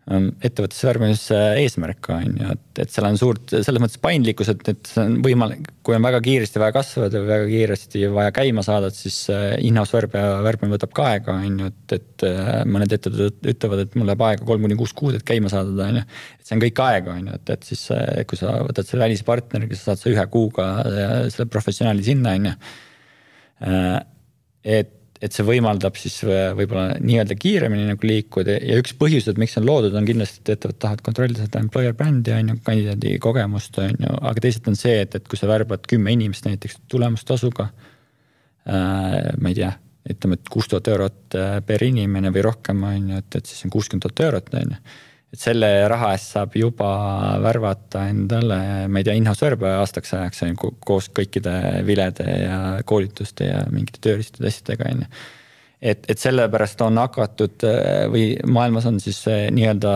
Ähm, 0.09 0.31
ettevõttesse 0.41 0.87
värbamise 0.87 1.39
eesmärk 1.61 2.07
on 2.09 2.23
ju, 2.39 2.53
et, 2.55 2.61
et 2.81 2.89
seal 2.89 3.05
on 3.05 3.19
suurt 3.21 3.51
selles 3.53 3.83
mõttes 3.83 3.99
paindlikkus, 4.01 4.47
et, 4.49 4.63
et 4.71 4.89
see 4.89 5.03
on 5.05 5.19
võimalik, 5.21 5.67
kui 5.85 5.93
on 5.93 6.01
väga 6.01 6.17
kiiresti 6.25 6.57
vaja 6.57 6.73
kasvada 6.73 7.19
väga 7.21 7.45
kiiresti 7.51 8.07
vaja 8.09 8.31
käima 8.33 8.63
saada, 8.65 8.89
et 8.89 8.97
siis 8.97 9.19
äh, 9.29 9.51
in-house 9.61 9.93
värbaja 9.93 10.39
värbamine 10.41 10.73
võtab 10.73 10.95
ka 10.97 11.05
aega, 11.11 11.35
on 11.45 11.59
ju, 11.61 11.69
et, 11.69 11.95
et 11.99 12.25
äh, 12.25 12.49
mõned 12.65 12.95
ettevõtted 12.97 13.51
ütlevad, 13.53 13.83
et 13.85 13.99
mul 13.99 14.09
läheb 14.09 14.23
aega 14.25 14.47
kolm 14.47 14.65
kuni 14.65 14.77
kuus 14.79 14.95
kuud, 14.97 15.19
et 15.19 15.27
käima 15.27 15.51
saada, 15.53 15.75
on 15.85 15.99
ju. 16.01 16.03
et 16.39 16.49
see 16.49 16.57
on 16.57 16.63
kõik 16.63 16.81
aega, 16.87 17.17
on 17.21 17.29
ju, 17.29 17.37
et, 17.37 17.51
et 17.53 17.69
siis 17.69 17.83
äh, 17.93 18.23
kui 18.31 18.41
sa 18.41 18.55
võtad 18.65 18.89
selle 18.89 19.05
välispartneri, 19.05 19.69
sa 19.75 19.91
saad 19.91 20.01
sa 20.01 20.09
ühe 20.15 20.25
kuuga 20.33 20.71
selle 21.29 21.45
professionaali 21.53 22.07
sinna, 22.09 22.33
on 22.39 22.49
ju. 22.49 22.55
et 24.79 24.97
et 25.22 25.36
see 25.36 25.45
võimaldab 25.45 25.97
siis 26.01 26.15
võib-olla 26.57 26.97
nii-öelda 27.01 27.38
kiiremini 27.38 27.86
nagu 27.91 28.07
liikuda 28.09 28.55
ja 28.57 28.80
üks 28.82 28.95
põhjuseid, 28.97 29.38
miks 29.41 29.53
see 29.55 29.61
on 29.61 29.67
loodud, 29.69 29.93
on 29.97 30.07
kindlasti, 30.07 30.41
et 30.41 30.53
ettevõtted 30.55 30.82
tahavad 30.82 31.03
kontrollida 31.05 31.45
seda 31.45 31.61
employer 31.61 31.93
brändi 31.97 32.34
on 32.34 32.49
ju, 32.49 32.57
kandidaadi 32.65 33.13
kogemust 33.22 33.78
on 33.84 33.93
ju, 33.93 34.15
aga 34.32 34.43
teisalt 34.47 34.72
on 34.72 34.80
see, 34.80 34.97
et, 35.05 35.19
et 35.19 35.30
kui 35.30 35.38
sa 35.39 35.49
värbad 35.51 35.86
kümme 35.89 36.15
inimest 36.17 36.49
näiteks 36.49 36.82
tulemustasuga 36.91 37.69
äh,. 37.69 39.32
ma 39.38 39.53
ei 39.53 39.59
tea, 39.61 39.72
ütleme, 40.09 40.39
et 40.39 40.51
kuus 40.51 40.72
tuhat 40.72 40.89
eurot 40.89 41.38
äh, 41.38 41.55
per 41.65 41.86
inimene 41.86 42.34
või 42.34 42.47
rohkem 42.49 42.82
on 42.89 43.13
ju, 43.13 43.22
et, 43.22 43.39
et 43.41 43.53
siis 43.53 43.67
on 43.67 43.74
kuuskümmend 43.78 44.07
tuhat 44.07 44.26
eurot 44.28 44.53
on 44.57 44.76
ju 44.78 44.84
et 45.32 45.39
selle 45.39 45.67
raha 45.88 46.11
eest 46.15 46.34
saab 46.36 46.55
juba 46.59 46.88
värvata 47.43 48.05
endale, 48.11 48.57
ma 48.91 48.99
ei 48.99 49.07
tea, 49.07 49.15
in-house 49.19 49.45
värbaja 49.45 49.79
aastaks 49.79 50.15
ajaks 50.17 50.43
ju 50.43 50.71
koos 50.84 51.07
kõikide 51.15 51.53
vilede 51.88 52.25
ja 52.43 52.57
koolituste 52.88 53.47
ja 53.47 53.61
mingite 53.71 54.03
tööriistade 54.03 54.51
asjadega 54.51 54.89
on 54.91 55.05
ju. 55.05 55.07
et, 55.93 56.03
et 56.11 56.19
sellepärast 56.19 56.84
on 56.84 56.99
hakatud 56.99 57.63
või 58.11 58.25
maailmas 58.43 58.89
on 58.91 58.99
siis 59.03 59.21
nii-öelda 59.55 59.95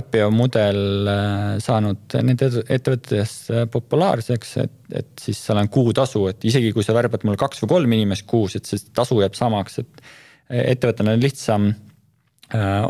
RPO 0.00 0.32
mudel 0.32 1.12
äh, 1.12 1.44
saanud 1.62 2.18
nende 2.24 2.48
ettevõtetes 2.64 3.36
populaarseks, 3.76 4.56
et, 4.64 4.76
et 5.04 5.12
siis 5.20 5.44
seal 5.44 5.60
on 5.60 5.68
kuutasu, 5.68 6.24
et 6.32 6.48
isegi 6.48 6.72
kui 6.72 6.86
sa 6.86 6.96
värbad 6.96 7.28
mul 7.28 7.36
kaks 7.36 7.60
või 7.66 7.76
kolm 7.76 7.96
inimest 8.00 8.24
kuus, 8.30 8.56
et 8.56 8.68
see 8.68 8.80
tasu 8.96 9.20
jääb 9.20 9.36
samaks, 9.36 9.82
et 9.84 10.04
ettevõttel 10.48 11.12
on 11.12 11.20
lihtsam 11.20 11.72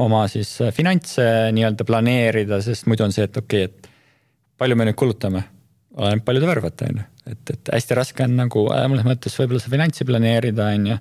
oma 0.03 0.25
siis 0.31 0.51
äh, 0.65 0.73
finantse 0.75 1.25
nii-öelda 1.55 1.87
planeerida, 1.87 2.61
sest 2.65 2.89
muidu 2.91 3.07
on 3.07 3.15
see, 3.15 3.27
et 3.29 3.37
okei 3.39 3.67
okay,, 3.67 3.71
et 3.71 3.91
palju 4.63 4.79
me 4.79 4.87
nüüd 4.89 4.99
kulutame, 4.99 5.45
oleneb 5.99 6.25
palju 6.27 6.43
te 6.43 6.49
värvate, 6.51 6.89
on 6.91 7.03
ju. 7.03 7.05
et, 7.35 7.53
et 7.55 7.75
hästi 7.77 7.99
raske 7.99 8.27
on 8.27 8.35
nagu 8.41 8.65
äh, 8.75 8.87
mõnes 8.91 9.07
mõttes 9.07 9.37
võib-olla 9.39 9.63
seda 9.63 9.77
finantsi 9.77 10.09
planeerida, 10.09 10.69
on 10.77 10.91
ju. 10.93 10.99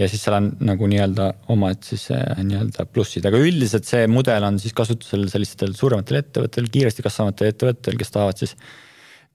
ja 0.00 0.10
siis 0.10 0.24
seal 0.24 0.38
on 0.38 0.50
nagu 0.70 0.90
nii-öelda 0.90 1.30
omad 1.52 1.84
siis 1.86 2.08
nii-öelda 2.12 2.88
plussid, 2.92 3.26
aga 3.28 3.40
üldiselt 3.42 3.88
see 3.88 4.06
mudel 4.10 4.48
on 4.48 4.60
siis 4.62 4.76
kasutusel 4.76 5.28
sellistel 5.32 5.76
suurematel 5.76 6.22
ettevõtetel, 6.22 6.72
kiiresti 6.72 7.06
kasvavatel 7.06 7.52
ettevõtetel, 7.52 8.00
kes 8.00 8.16
tahavad 8.16 8.44
siis 8.44 8.56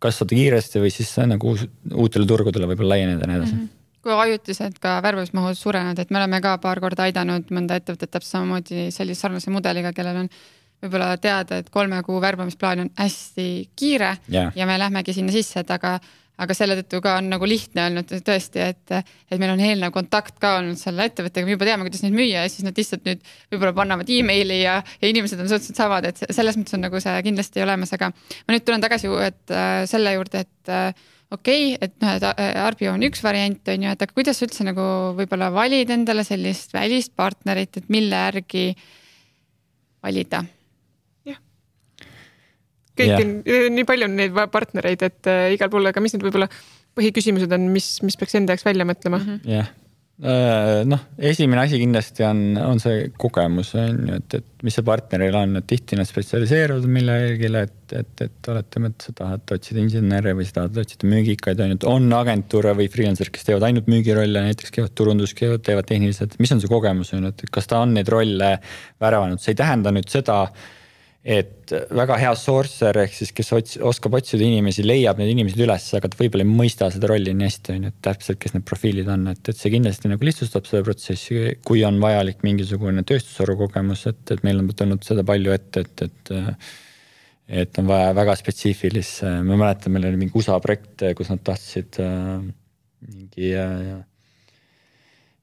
kasvada 0.01 0.37
kiiresti 0.37 0.81
või 0.83 0.91
siis 0.93 1.11
nagu 1.27 1.55
uutele 1.55 2.27
turgudele 2.29 2.67
võib-olla 2.71 2.95
laieneda 2.95 3.25
ja 3.25 3.31
nii 3.31 3.41
edasi 3.41 3.55
mm. 3.55 3.65
-hmm 3.65 3.74
kui 4.05 4.13
ajutiselt 4.13 4.77
ka 4.81 4.99
värbamismahud 5.01 5.57
suurenevad, 5.57 6.03
et 6.03 6.11
me 6.13 6.21
oleme 6.21 6.41
ka 6.43 6.59
paar 6.61 6.81
korda 6.83 7.07
aidanud 7.07 7.49
mõnda 7.55 7.79
ettevõtet 7.79 8.11
täpselt 8.13 8.35
samamoodi 8.35 8.91
sellise 8.93 9.25
sarnase 9.25 9.53
mudeliga, 9.53 9.95
kellel 9.97 10.25
on 10.25 10.29
võib-olla 10.83 11.15
teada, 11.21 11.61
et 11.61 11.71
kolme 11.73 12.01
kuu 12.05 12.19
värbamisplaan 12.21 12.85
on 12.85 12.91
hästi 12.99 13.47
kiire 13.79 14.11
yeah. 14.29 14.53
ja 14.55 14.67
me 14.69 14.77
lähmegi 14.77 15.15
sinna 15.15 15.33
sisse, 15.33 15.63
et 15.63 15.71
aga, 15.73 15.95
aga 16.37 16.57
selle 16.57 16.75
tõttu 16.81 16.99
ka 17.01 17.15
on 17.21 17.31
nagu 17.31 17.49
lihtne 17.49 17.87
olnud 17.87 18.13
tõesti, 18.27 18.61
et, 18.61 18.93
et 19.31 19.41
meil 19.41 19.55
on 19.55 19.63
eelnev 19.65 19.95
kontakt 19.95 20.37
ka 20.43 20.57
olnud 20.59 20.77
selle 20.77 21.07
ettevõttega, 21.09 21.47
me 21.47 21.55
juba 21.55 21.69
teame, 21.71 21.87
kuidas 21.87 22.05
neid 22.05 22.17
müüa 22.19 22.45
ja 22.45 22.51
siis 22.51 22.67
nad 22.67 22.77
lihtsalt 22.77 23.09
nüüd 23.09 23.25
võib-olla 23.55 23.73
panevad 23.79 24.13
emaili 24.19 24.61
ja, 24.61 24.77
ja 25.01 25.11
inimesed 25.15 25.41
on 25.41 25.49
suhteliselt 25.49 25.81
samad, 25.81 26.11
et 26.11 26.21
selles 26.29 26.61
mõttes 26.61 26.77
on 26.77 26.85
nagu 26.85 27.01
see 27.01 27.17
kindlasti 27.25 27.65
olemas, 27.65 27.97
aga 27.97 28.11
ma 28.13 28.53
nüüd 28.53 28.67
tulen 28.67 28.85
tagasi, 28.85 29.09
et 29.25 29.55
äh, 29.55 29.81
selle 29.89 30.13
juurde, 30.19 30.45
et 30.45 30.75
äh, 30.75 31.11
okei 31.33 31.75
okay,, 31.75 31.77
et 31.81 31.95
noh, 32.03 32.15
et 32.17 32.25
äh, 32.29 32.59
Arbio 32.61 32.93
on 32.93 33.05
üks 33.07 33.23
variant, 33.25 33.61
on 33.73 33.87
ju, 33.87 33.93
et 33.95 34.05
aga 34.05 34.17
kuidas 34.17 34.39
sa 34.39 34.47
üldse 34.47 34.67
nagu 34.67 34.85
võib-olla 35.17 35.51
valid 35.53 35.93
endale 35.95 36.25
sellist 36.27 36.75
välist 36.75 37.15
partnerit, 37.17 37.81
et 37.81 37.89
mille 37.93 38.19
järgi 38.27 38.67
valida? 40.05 40.43
jah. 41.25 41.39
kõik 42.99 43.15
on, 43.17 43.37
nii 43.77 43.87
palju 43.87 44.09
on 44.09 44.19
neid 44.21 44.43
partnereid, 44.53 45.07
et 45.09 45.31
äh, 45.31 45.47
igal 45.57 45.73
pool, 45.73 45.89
aga 45.89 46.03
mis 46.03 46.15
need 46.15 46.27
võib-olla 46.27 46.49
põhiküsimused 46.95 47.51
on, 47.51 47.71
mis, 47.73 47.97
mis 48.05 48.15
peaks 48.19 48.37
enda 48.39 48.55
jaoks 48.55 48.67
välja 48.67 48.87
mõtlema? 48.87 49.23
Mhm. 49.23 49.41
jah 49.49 49.73
Äh, 49.73 49.84
noh, 50.15 51.01
esimene 51.19 51.65
asi 51.65 51.75
kindlasti 51.81 52.23
on, 52.23 52.37
on 52.61 52.79
see 52.79 53.09
kogemus 53.19 53.73
on 53.75 53.97
ju, 54.07 54.19
et, 54.21 54.35
et 54.37 54.63
mis 54.63 54.77
see 54.77 54.85
partneril 54.87 55.35
on, 55.35 55.57
et 55.59 55.67
tihti 55.67 55.97
nad 55.99 56.07
spetsialiseeruvad 56.07 56.87
millelegi, 56.87 57.49
et, 57.59 57.95
et, 57.99 58.23
et 58.23 58.49
oletame, 58.53 58.93
et 58.93 59.07
sa 59.09 59.15
tahad 59.17 59.55
otsida 59.57 59.83
insenere 59.83 60.31
või 60.37 60.47
sa 60.47 60.61
tahad 60.61 60.79
otsida 60.85 61.09
müügikaid 61.11 61.59
on 61.59 61.73
ju, 61.73 61.79
et 61.81 61.87
on 61.91 62.07
agentuure 62.15 62.71
või 62.79 62.87
freelancer, 62.93 63.33
kes 63.35 63.43
teevad 63.49 63.67
ainult 63.67 63.91
müügirolle, 63.91 64.45
näiteks 64.47 64.71
käivad 64.77 64.95
turundus, 64.95 65.35
käivad, 65.35 65.65
teevad 65.67 65.91
tehniliselt, 65.91 66.39
mis 66.39 66.55
on 66.55 66.63
see 66.63 66.71
kogemus 66.71 67.11
on 67.11 67.27
ju, 67.27 67.35
et 67.35 67.45
kas 67.59 67.67
ta 67.67 67.83
on 67.83 67.97
neid 67.99 68.11
rolle 68.13 68.55
värvanud, 69.03 69.43
see 69.43 69.51
ei 69.51 69.61
tähenda 69.65 69.91
nüüd 69.95 70.07
seda 70.15 70.45
et 71.25 71.71
väga 71.97 72.19
hea 72.21 72.31
sourcer 72.37 72.99
ehk 73.01 73.15
siis, 73.17 73.31
kes 73.33 73.47
ots-, 73.57 73.77
oskab 73.89 74.13
otsida 74.19 74.45
inimesi, 74.45 74.83
leiab 74.85 75.17
need 75.17 75.31
inimesed 75.33 75.63
üles, 75.65 75.87
aga 75.97 76.11
ta 76.11 76.19
võib-olla 76.19 76.45
ei 76.45 76.51
mõista 76.51 76.89
seda 76.93 77.09
rolli 77.09 77.33
nii 77.33 77.47
hästi, 77.49 77.73
on 77.73 77.87
ju, 77.87 77.93
et 77.93 77.97
täpselt, 78.05 78.39
kes 78.43 78.53
need 78.53 78.65
profiilid 78.69 79.09
on, 79.09 79.25
et, 79.33 79.41
et 79.49 79.57
see 79.57 79.73
kindlasti 79.73 80.11
nagu 80.11 80.27
lihtsustab 80.29 80.69
seda 80.69 80.85
protsessi, 80.85 81.55
kui 81.65 81.81
on 81.87 81.97
vajalik 82.03 82.45
mingisugune 82.45 83.01
tööstusharu 83.09 83.57
kogemus, 83.63 84.05
et, 84.11 84.21
et 84.37 84.45
meil 84.45 84.61
on 84.61 84.69
tulnud 84.69 85.07
seda 85.07 85.25
palju 85.25 85.55
ette, 85.57 85.85
et, 85.87 86.05
et. 86.09 86.35
et 87.45 87.77
on 87.77 87.85
vaja 87.85 88.13
väga 88.17 88.33
spetsiifilist, 88.39 89.19
ma 89.45 89.57
mäletan, 89.57 89.93
meil 89.93 90.07
oli 90.09 90.17
mingi 90.17 90.37
USA 90.37 90.55
projekt, 90.61 91.03
kus 91.17 91.29
nad 91.29 91.43
tahtsid 91.45 91.99
äh, 92.01 92.39
mingi 93.05 93.51
äh, 93.53 93.99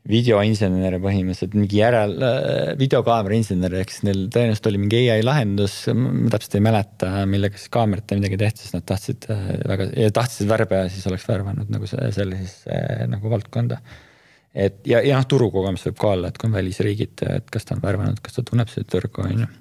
videoinsener 0.08 0.96
põhimõtteliselt 0.98 1.52
mingi 1.54 1.78
järel, 1.78 2.14
äh, 2.26 2.72
videokaamera 2.78 3.36
insener, 3.38 3.74
ehk 3.78 3.92
siis 3.94 4.04
neil 4.08 4.24
tõenäoliselt 4.34 4.66
oli 4.72 4.80
mingi 4.82 5.02
ai 5.12 5.22
lahendus, 5.22 5.76
ma 5.94 6.30
täpselt 6.32 6.56
ei 6.58 6.64
mäleta, 6.66 7.10
millega 7.30 7.58
siis 7.60 7.70
kaamerate 7.72 8.18
midagi 8.18 8.38
tehti, 8.40 8.64
sest 8.64 8.74
nad 8.74 8.86
tahtsid 8.88 9.28
äh, 9.30 9.44
väga, 9.70 9.86
tahtsid 10.16 10.50
värbe 10.50 10.80
ja 10.80 10.88
siis 10.90 11.06
oleks 11.10 11.26
värvanud 11.28 11.70
nagu 11.70 11.90
sellisesse 11.90 12.74
äh, 12.74 13.04
nagu 13.12 13.30
valdkonda. 13.30 13.78
et 14.52 14.82
ja, 14.90 15.04
ja 15.06 15.20
noh, 15.20 15.28
turukogemus 15.30 15.86
võib 15.86 16.00
ka 16.02 16.14
olla, 16.16 16.32
et 16.32 16.40
kui 16.40 16.50
on 16.50 16.56
välisriigid, 16.58 17.22
et 17.38 17.52
kas 17.54 17.68
ta 17.68 17.76
on 17.78 17.84
värvanud, 17.84 18.18
kas 18.24 18.40
ta 18.40 18.46
tunneb 18.48 18.72
seda 18.74 18.90
turgu, 18.90 19.22
on 19.22 19.44
ju. 19.44 19.52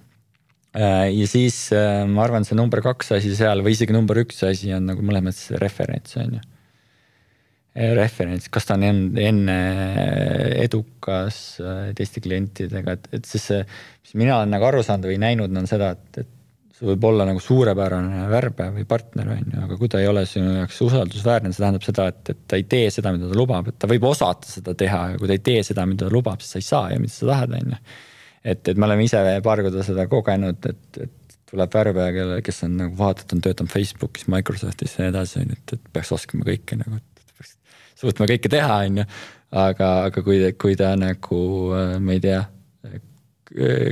ja 0.81 1.27
siis 1.29 1.67
ma 2.09 2.25
arvan, 2.25 2.47
see 2.47 2.57
number 2.57 2.81
kaks 2.81 3.13
asi 3.19 3.35
seal 3.37 3.61
või 3.61 3.75
isegi 3.77 3.93
number 3.93 4.17
üks 4.23 4.41
asi 4.47 4.73
on 4.73 4.89
nagu 4.89 5.05
mõlemas 5.05 5.45
referents, 5.61 6.17
on 6.17 6.39
ju 6.39 6.43
referents, 7.72 8.49
kas 8.51 8.67
ta 8.67 8.76
on 8.76 8.84
enne 8.84 9.57
edukas 10.59 11.38
äh, 11.63 11.93
teiste 11.95 12.24
klientidega, 12.24 12.97
et, 12.97 13.07
et 13.15 13.28
siis 13.28 13.45
see, 13.47 13.61
mis 14.03 14.17
mina 14.19 14.41
olen 14.41 14.51
nagu 14.51 14.67
aru 14.67 14.82
saanud 14.84 15.07
või 15.07 15.19
näinud, 15.22 15.55
on 15.55 15.69
seda, 15.69 15.93
et, 15.95 16.24
et 16.26 16.76
see 16.76 16.89
võib 16.89 17.05
olla 17.07 17.28
nagu 17.30 17.39
suurepärane 17.43 18.26
värbe 18.32 18.67
või 18.76 18.84
partner, 18.89 19.32
on 19.38 19.55
ju, 19.55 19.61
aga 19.67 19.78
kui 19.80 19.91
ta 19.91 20.01
ei 20.01 20.09
ole 20.11 20.26
sinu 20.28 20.57
jaoks 20.57 20.82
usaldusväärne, 20.88 21.53
see 21.53 21.63
tähendab 21.63 21.88
seda, 21.88 22.09
et, 22.11 22.34
et 22.34 22.41
ta 22.43 22.59
ei 22.59 22.67
tee 22.76 22.91
seda, 22.91 23.13
mida 23.15 23.30
ta 23.32 23.39
lubab, 23.39 23.72
et 23.72 23.80
ta 23.80 23.89
võib 23.91 24.09
osata 24.09 24.51
seda 24.51 24.76
teha, 24.76 25.05
aga 25.11 25.22
kui 25.22 25.32
ta 25.32 25.38
ei 25.38 25.45
tee 25.45 25.63
seda, 25.67 25.86
mida 25.88 26.09
ta 26.09 26.11
lubab, 26.13 26.43
siis 26.43 26.57
sa 26.57 26.59
ei 26.59 26.67
saa 26.67 26.91
ju, 26.91 26.99
mida 27.05 27.15
sa 27.15 27.32
tahad, 27.32 27.55
on 27.55 27.72
ju. 27.78 27.82
et, 28.41 28.74
et 28.74 28.76
me 28.76 28.89
oleme 28.89 29.07
ise 29.07 29.24
paar 29.47 29.63
korda 29.63 29.86
seda 29.88 30.09
kogenud, 30.11 30.67
et, 30.74 31.03
et 31.05 31.39
tuleb 31.51 31.72
värbaja, 31.76 32.11
kelle, 32.15 32.41
kes 32.43 32.65
on 32.67 32.76
nagu 32.80 32.99
vaata, 32.99 33.24
et 33.24 33.38
on 33.38 33.45
töötanud 33.47 33.72
Facebookis, 33.72 34.28
Microsoftis 34.32 34.97
ja 34.97 35.05
nii 35.05 35.13
edasi, 35.13 35.39
on 35.39 35.53
ju, 35.53 35.61
et, 35.61 35.78
et 35.78 35.89
peaks 35.95 36.11
oskama 36.15 36.47
kõike 36.47 36.80
nagu, 36.80 36.99
suutma 38.01 38.27
kõike 38.29 38.51
teha, 38.51 38.81
on 38.87 39.01
ju. 39.01 39.05
aga, 39.61 39.91
aga 40.07 40.23
kui, 40.25 40.41
kui 40.59 40.77
ta 40.79 40.93
nagu, 40.99 41.43
äh, 41.77 41.95
ma 41.99 42.17
ei 42.17 42.23
tea, 42.23 42.41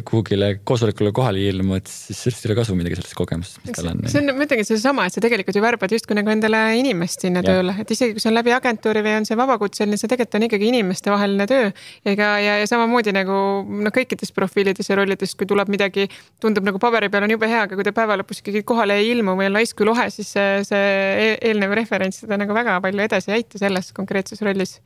kuhugile 0.07 0.53
koosolekule 0.63 1.11
kohale 1.11 1.41
ei 1.41 1.49
ilmu, 1.51 1.75
et 1.79 1.89
siis 1.91 2.21
sellest 2.23 2.45
ei 2.45 2.51
ole 2.51 2.55
kasu 2.61 2.75
midagi 2.79 2.95
sellest 2.95 3.15
kogemusest, 3.17 3.59
mis 3.65 3.75
tal 3.75 3.89
on. 3.91 4.03
see 4.07 4.21
on, 4.21 4.31
ma 4.37 4.45
ütlengi 4.45 4.63
seesama, 4.67 5.07
et 5.09 5.15
sa 5.15 5.23
tegelikult 5.23 5.57
ju 5.57 5.63
värbad 5.63 5.91
justkui 5.95 6.15
nagu 6.15 6.31
endale 6.31 6.61
inimest 6.79 7.25
sinna 7.25 7.43
ja. 7.43 7.49
tööle, 7.49 7.73
et 7.83 7.91
isegi 7.91 8.15
kui 8.15 8.23
see 8.23 8.31
on 8.31 8.37
läbi 8.37 8.53
agentuuri 8.55 9.03
või 9.03 9.17
on 9.19 9.27
see 9.27 9.35
vabakutseline, 9.39 9.99
see 9.99 10.11
tegelikult 10.11 10.39
on 10.39 10.45
ikkagi 10.47 10.69
inimestevaheline 10.71 11.47
töö. 11.51 11.73
ega, 12.07 12.29
ja, 12.43 12.55
ja 12.61 12.69
samamoodi 12.71 13.11
nagu 13.15 13.39
noh, 13.67 13.95
kõikides 13.95 14.31
profiilides 14.35 14.91
ja 14.91 14.99
rollides, 15.01 15.35
kui 15.35 15.49
tuleb 15.49 15.71
midagi, 15.73 16.07
tundub 16.39 16.67
nagu 16.67 16.79
paberi 16.79 17.11
peal 17.11 17.27
on 17.27 17.35
jube 17.35 17.49
hea, 17.51 17.65
aga 17.67 17.75
kui 17.75 17.87
ta 17.87 17.95
päeva 17.95 18.15
lõpus 18.21 18.39
ikkagi 18.39 18.63
kohale 18.63 19.01
ei 19.01 19.11
ilmu 19.17 19.35
või 19.39 19.49
on 19.49 19.57
laisk 19.59 19.81
kui 19.81 19.89
lohe, 19.89 20.07
siis 20.13 20.31
see, 20.37 20.63
see 20.67 20.87
e-, 21.25 21.35
eelnev 21.51 21.75
referents 21.81 22.23
seda 22.23 22.39
nagu 22.39 22.55
väga 22.55 22.79
palju 22.85 23.07
edasi 23.09 23.33
ei 23.33 23.41
aita 23.41 23.59
selles 23.59 23.91
konkreetses 23.97 24.39
rollis 24.45 24.77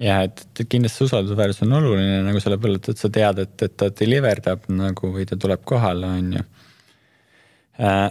jah, 0.00 0.24
et, 0.28 0.44
et 0.60 0.68
kindlasti 0.70 1.06
usaldusväärsus 1.08 1.66
on 1.66 1.76
oluline 1.80 2.22
nagu 2.26 2.40
selle 2.42 2.58
peale, 2.62 2.80
et, 2.80 2.90
et 2.94 3.04
sa 3.04 3.12
tead, 3.12 3.44
et, 3.44 3.54
et 3.68 3.76
ta 3.76 3.90
deliver 4.02 4.42
dab 4.44 4.66
nagu 4.72 5.12
või 5.14 5.28
ta 5.28 5.38
tuleb 5.40 5.64
kohale, 5.68 6.16
on 6.18 6.34
ju 6.38 6.48
äh,. 7.82 8.10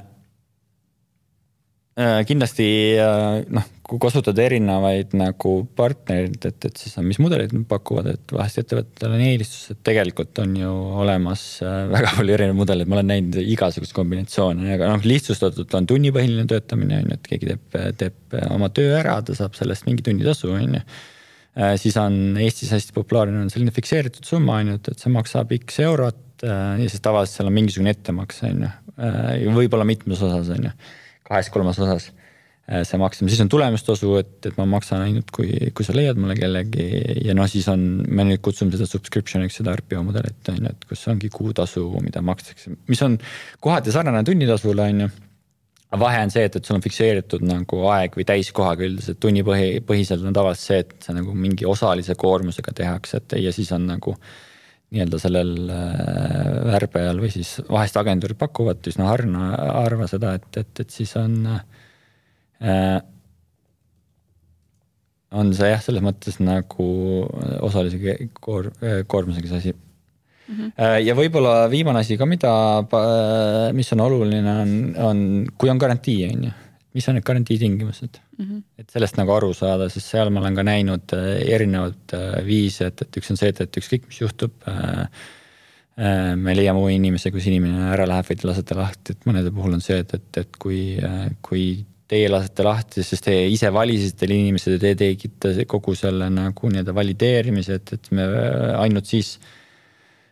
Äh, 2.00 2.22
kindlasti 2.24 2.66
äh, 3.04 3.42
noh, 3.52 3.66
kui 3.84 4.00
kasutada 4.00 4.46
erinevaid 4.46 5.12
nagu 5.20 5.52
partnereid, 5.76 6.38
et, 6.48 6.68
et 6.70 6.80
siis 6.80 6.94
mis 7.04 7.20
mudeleid 7.20 7.52
nad 7.52 7.66
pakuvad, 7.68 8.08
et 8.14 8.32
vahest 8.32 8.62
ettevõtetel 8.62 9.18
on 9.18 9.24
eelistus, 9.26 9.74
et 9.74 9.82
tegelikult 9.84 10.40
on 10.40 10.56
ju 10.56 10.72
olemas 11.04 11.44
äh, 11.68 11.82
väga 11.92 12.14
palju 12.16 12.38
erinevaid 12.38 12.62
mudeleid, 12.62 12.88
ma 12.88 12.98
olen 12.98 13.12
näinud 13.12 13.40
igasuguseid 13.44 13.98
kombinatsioone, 13.98 14.72
aga 14.78 14.88
noh, 14.94 15.04
lihtsustatult 15.04 15.76
on 15.78 15.90
tunnipõhiline 15.92 16.48
töötamine 16.50 17.02
on 17.02 17.12
ju, 17.12 17.20
et 17.20 17.28
keegi 17.34 17.52
teeb, 17.52 17.80
teeb 18.00 18.40
oma 18.48 18.72
töö 18.72 18.96
ära, 19.02 19.20
ta 19.28 19.36
saab 19.36 19.60
sellest 19.60 19.84
mingi 19.90 20.08
tunnitasu 20.08 20.56
on 20.56 20.80
ju 20.80 20.86
siis 21.82 21.98
on 22.00 22.38
Eestis 22.40 22.72
hästi 22.72 22.96
populaarne 22.96 23.42
on 23.44 23.52
selline 23.52 23.74
fikseeritud 23.76 24.28
summa 24.28 24.62
on 24.62 24.72
ju, 24.72 24.80
et, 24.80 24.94
et 24.94 25.04
see 25.04 25.12
maksab 25.12 25.52
X 25.58 25.82
eurot 25.84 26.46
äh, 26.48 26.80
ja 26.80 26.88
siis 26.88 27.04
tavaliselt 27.04 27.42
seal 27.42 27.52
on 27.52 27.58
mingisugune 27.58 27.92
ettemaks 27.92 28.44
on 28.48 28.66
ju. 28.66 28.72
Äh, 29.02 29.46
võib-olla 29.56 29.88
mitmes 29.88 30.24
osas 30.24 30.52
on 30.56 30.70
ju, 30.70 30.74
kahes-kolmas 31.28 31.80
osas 31.84 32.12
see 32.88 33.00
maksmine, 33.02 33.28
siis 33.34 33.42
on 33.44 33.50
tulemustasu, 33.52 34.12
et, 34.22 34.36
et 34.48 34.56
ma 34.56 34.64
maksan 34.70 35.02
ainult, 35.04 35.32
kui, 35.36 35.50
kui 35.76 35.84
sa 35.84 35.92
leiad 35.92 36.20
mulle 36.22 36.38
kellegi. 36.38 36.86
Ja 37.26 37.34
noh, 37.36 37.50
siis 37.52 37.66
on, 37.68 37.82
me 38.08 38.24
nüüd 38.30 38.40
kutsume 38.46 38.72
seda 38.72 38.88
subscription'iks, 38.88 39.58
seda 39.60 39.74
RPO 39.76 40.04
mudelit 40.08 40.52
on 40.54 40.62
ju, 40.62 40.72
et 40.72 40.86
kus 40.88 41.04
ongi 41.12 41.28
kuutasu, 41.34 41.84
mida 42.06 42.24
makstakse, 42.24 42.72
mis 42.88 43.02
on 43.04 43.18
kohati 43.66 43.92
sarnane 43.92 44.24
tunnitasule 44.30 44.88
on 44.88 45.04
ju 45.04 45.10
vahe 46.00 46.22
on 46.24 46.32
see, 46.32 46.46
et, 46.48 46.56
et 46.56 46.68
sul 46.68 46.78
on 46.78 46.84
fikseeritud 46.84 47.44
nagu 47.44 47.82
aeg 47.92 48.16
või 48.16 48.26
täiskohaga 48.28 48.86
üldiselt 48.88 49.20
tunnipõhi, 49.24 49.82
põhiselt 49.88 50.24
on 50.24 50.36
tavaliselt 50.36 50.68
see, 50.68 50.80
et 50.86 51.08
see 51.08 51.18
nagu 51.18 51.36
mingi 51.36 51.68
osalise 51.68 52.16
koormusega 52.20 52.74
tehakse, 52.78 53.20
et 53.20 53.36
ja 53.44 53.52
siis 53.56 53.72
on 53.76 53.90
nagu 53.90 54.16
nii-öelda 54.92 55.20
sellel 55.24 55.54
äh, 55.72 56.48
värbajal 56.68 57.22
või 57.24 57.32
siis 57.32 57.58
vahest 57.68 58.00
agentuurid 58.00 58.40
pakuvad 58.40 58.88
üsna 58.92 59.08
harna, 59.08 59.52
harva 59.84 60.08
seda, 60.12 60.36
et, 60.40 60.48
et, 60.60 60.84
et 60.84 60.96
siis 61.00 61.14
on 61.20 61.38
äh,. 61.52 63.00
on 65.32 65.54
see 65.56 65.72
jah, 65.72 65.80
selles 65.84 66.04
mõttes 66.04 66.40
nagu 66.44 66.90
osalise 67.64 68.18
koor-, 68.40 68.74
koormusega 69.08 69.48
see 69.48 69.62
asi 69.64 69.76
mm. 70.52 70.58
-hmm. 70.58 70.98
ja 71.08 71.16
võib-olla 71.16 71.70
viimane 71.72 72.04
asi 72.04 72.18
ka, 72.18 72.28
mida, 72.30 72.52
mis 73.74 73.94
on 73.96 74.06
oluline, 74.08 74.58
on, 74.66 74.76
on, 75.10 75.24
kui 75.58 75.72
on 75.72 75.82
garantii, 75.82 76.20
on 76.30 76.50
ju 76.50 76.58
mis 76.96 77.08
on 77.08 77.18
need 77.18 77.26
garantiitingimused 77.28 78.18
mm, 78.38 78.46
-hmm. 78.46 78.64
et 78.80 78.90
sellest 78.90 79.18
nagu 79.20 79.32
aru 79.32 79.54
saada, 79.56 79.90
sest 79.90 80.12
seal 80.12 80.32
ma 80.34 80.42
olen 80.42 80.56
ka 80.56 80.64
näinud 80.68 81.14
äh, 81.16 81.30
erinevaid 81.56 82.16
äh, 82.18 82.42
viise, 82.48 82.90
et, 82.92 83.06
et 83.06 83.22
üks 83.22 83.32
on 83.32 83.40
see, 83.40 83.52
et, 83.54 83.62
et 83.62 83.80
ükskõik, 83.84 84.10
mis 84.10 84.24
juhtub 84.26 84.68
äh,. 84.68 85.06
Äh, 86.02 86.38
me 86.40 86.54
leiame 86.56 86.80
uue 86.80 86.94
inimese, 86.96 87.30
kus 87.36 87.46
inimene 87.50 87.90
ära 87.92 88.06
läheb 88.08 88.30
või 88.30 88.38
te 88.40 88.48
lasete 88.48 88.76
lahti, 88.80 89.12
et 89.12 89.26
mõnede 89.28 89.52
puhul 89.54 89.76
on 89.76 89.82
see, 89.84 89.98
et, 90.02 90.14
et, 90.16 90.38
et 90.40 90.56
kui 90.58 90.96
äh,, 90.98 91.26
kui 91.44 91.66
teie 92.10 92.30
lasete 92.32 92.64
lahti, 92.64 93.04
sest 93.04 93.26
te 93.28 93.36
ise 93.52 93.70
valisite 93.76 94.24
selle 94.24 94.38
inimese, 94.40 94.78
te 94.80 94.94
tegite 94.98 95.66
kogu 95.70 95.94
selle 96.00 96.30
nagu 96.32 96.72
nii-öelda 96.72 96.96
valideerimise, 96.96 97.78
et, 97.82 97.92
et 97.98 98.10
me 98.16 98.24
ainult 98.80 99.12
siis 99.12 99.34
äh, 99.36 99.52
Äh, 99.52 99.60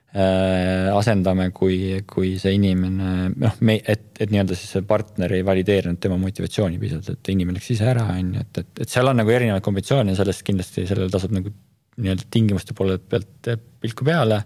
asendame, 0.09 1.51
kui, 1.53 1.99
kui 2.09 2.31
see 2.41 2.55
inimene 2.57 3.09
noh, 3.29 3.57
me, 3.61 3.75
et, 3.77 4.07
et 4.17 4.31
nii-öelda 4.33 4.55
siis 4.57 4.71
see 4.73 4.85
partner 4.89 5.35
ei 5.37 5.43
valideerinud 5.45 5.99
tema 6.01 6.17
motivatsiooni 6.17 6.79
piisavalt, 6.81 7.11
et 7.13 7.29
inimene 7.29 7.59
läks 7.59 7.69
ise 7.75 7.91
ära, 7.91 8.07
on 8.15 8.31
ju, 8.33 8.41
et, 8.41 8.61
et, 8.63 8.71
et 8.85 8.89
seal 8.89 9.11
on 9.11 9.21
nagu 9.21 9.29
erinevaid 9.35 9.65
kombinatsioone 9.65 10.15
ja 10.15 10.21
sellest 10.23 10.41
kindlasti 10.47 10.87
sellele 10.89 11.13
tasub 11.13 11.35
nagu 11.37 11.53
nii-öelda 11.99 12.25
tingimuste 12.33 12.73
poole 12.73 12.97
pealt 12.97 13.51
pilku 13.83 14.07
peale 14.07 14.41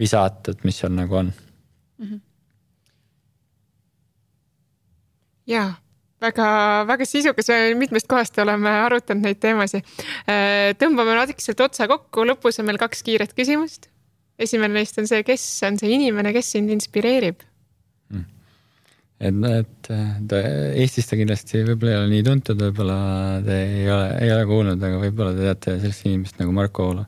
visata, 0.00 0.54
et 0.54 0.64
mis 0.64 0.80
seal 0.80 0.96
nagu 0.96 1.20
on 1.20 1.28
mm. 1.28 2.06
-hmm. 2.06 2.20
ja 5.52 5.68
väga-väga 6.24 7.04
sisukas, 7.04 7.52
mitmest 7.76 8.08
kohast 8.08 8.38
oleme 8.38 8.70
arutanud 8.70 9.24
neid 9.24 9.38
teemasid. 9.40 9.84
Äh, 10.28 10.72
tõmbame 10.80 11.16
natukese 11.16 11.56
otsa 11.56 11.88
kokku, 11.88 12.24
lõpus 12.28 12.60
on 12.60 12.68
meil 12.68 12.80
kaks 12.80 13.02
kiiret 13.02 13.36
küsimust 13.36 13.90
esimene 14.44 14.80
neist 14.80 14.98
on 15.00 15.08
see, 15.10 15.22
kes 15.26 15.44
on 15.68 15.78
see 15.80 15.92
inimene, 15.96 16.32
kes 16.36 16.52
sind 16.56 16.72
inspireerib 16.72 17.42
mm.? 18.12 18.26
et, 19.28 19.46
et 19.60 19.90
ta 20.30 20.42
Eestis 20.80 21.08
ta 21.10 21.18
kindlasti 21.20 21.64
võib-olla 21.68 21.94
ei 21.94 22.00
ole 22.02 22.12
nii 22.14 22.26
tuntud, 22.30 22.60
võib-olla 22.66 22.98
te 23.46 23.62
ei 23.64 23.88
ole, 23.92 24.10
ei 24.24 24.34
ole 24.34 24.44
kuulnud, 24.50 24.84
aga 24.90 25.00
võib-olla 25.04 25.34
te 25.36 25.48
teate 25.48 25.78
sellist 25.78 26.06
inimest 26.08 26.40
nagu 26.42 26.54
Marko 26.56 26.90
Oolo. 26.90 27.06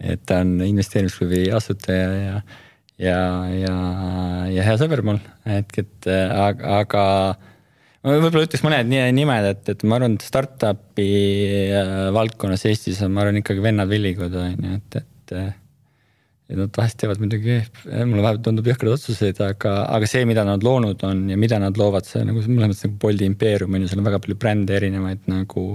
et 0.00 0.24
ta 0.26 0.40
on 0.44 0.58
investeerimisklubi 0.64 1.46
asutaja 1.56 2.10
ja, 2.16 2.42
ja, 3.00 3.20
ja, 3.56 3.76
ja 4.56 4.66
hea 4.68 4.80
sõber 4.80 5.04
mul, 5.06 5.22
et, 5.48 5.78
et 5.84 6.10
aga, 6.10 6.80
aga 6.80 7.04
võib-olla 8.06 8.46
ütleks 8.46 8.62
mõned 8.64 8.88
nimed, 8.88 9.46
et, 9.50 9.72
et 9.74 9.82
ma 9.84 9.98
arvan, 9.98 10.14
et 10.16 10.24
startup'i 10.24 11.08
äh, 11.76 11.96
valdkonnas 12.16 12.64
Eestis 12.70 13.00
on, 13.04 13.12
ma 13.12 13.26
arvan 13.26 13.40
ikkagi 13.42 13.64
vennad 13.64 13.90
Villigud 13.90 14.36
on 14.40 14.54
ju, 14.54 14.76
et, 14.78 15.02
et. 15.02 15.34
et 16.50 16.56
nad 16.58 16.72
vahest 16.74 16.96
teevad 16.98 17.20
muidugi, 17.22 17.60
mulle 17.86 18.24
vähemalt 18.24 18.40
tundub 18.42 18.66
jõhkraid 18.66 18.96
otsuseid, 18.96 19.38
aga, 19.46 19.74
aga 19.94 20.08
see, 20.10 20.24
mida 20.26 20.42
nad 20.48 20.64
loonud 20.66 21.04
on 21.06 21.20
ja 21.30 21.36
mida 21.38 21.60
nad 21.62 21.76
loovad, 21.78 22.08
see 22.08 22.24
nagu 22.26 22.42
mõnes 22.42 22.72
mõttes 22.72 22.88
nagu 22.88 22.96
Bolti 23.04 23.28
impeerium 23.28 23.76
on 23.76 23.84
ju, 23.84 23.90
seal 23.92 24.02
on 24.02 24.08
väga 24.08 24.18
palju 24.24 24.38
brände 24.40 24.74
erinevaid 24.80 25.28
nagu. 25.30 25.66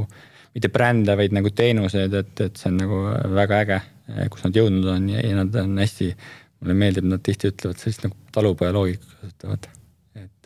mitte 0.56 0.72
brände, 0.72 1.16
vaid 1.20 1.36
nagu 1.36 1.52
teenuseid, 1.52 2.18
et, 2.20 2.34
et 2.44 2.60
see 2.60 2.74
on 2.74 2.82
nagu 2.82 3.00
väga 3.38 3.62
äge, 3.64 3.80
kus 4.34 4.44
nad 4.44 4.60
jõudnud 4.60 4.92
on 4.98 5.08
ja, 5.14 5.24
ja 5.24 5.40
nad 5.40 5.56
on 5.64 5.80
hästi. 5.80 6.12
mulle 6.60 6.78
meeldib, 6.84 7.08
nad 7.08 7.24
tihti 7.24 7.54
ütlevad 7.54 7.80
sellist 7.80 8.04
nagu 8.08 8.20
talupoja 8.36 8.76
kasutavad 8.76 9.75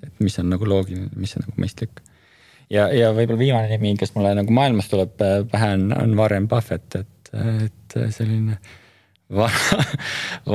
et, 0.03 0.13
mis 0.23 0.37
on 0.41 0.49
nagu 0.53 0.67
loogiline, 0.67 1.09
mis 1.19 1.35
on 1.37 1.45
nagu 1.45 1.61
mõistlik. 1.61 2.03
ja, 2.69 2.89
ja 2.93 3.13
võib-olla 3.15 3.39
viimane 3.39 3.71
nimi, 3.73 3.95
kes 3.99 4.13
mulle 4.15 4.35
nagu 4.37 4.53
maailmas 4.55 4.91
tuleb 4.91 5.15
pähe, 5.17 5.71
on, 5.77 5.89
on 5.95 6.17
Warren 6.19 6.47
Buffett, 6.51 6.99
et, 6.99 7.33
et 7.65 7.97
selline 8.15 8.59
vana, 9.29 9.85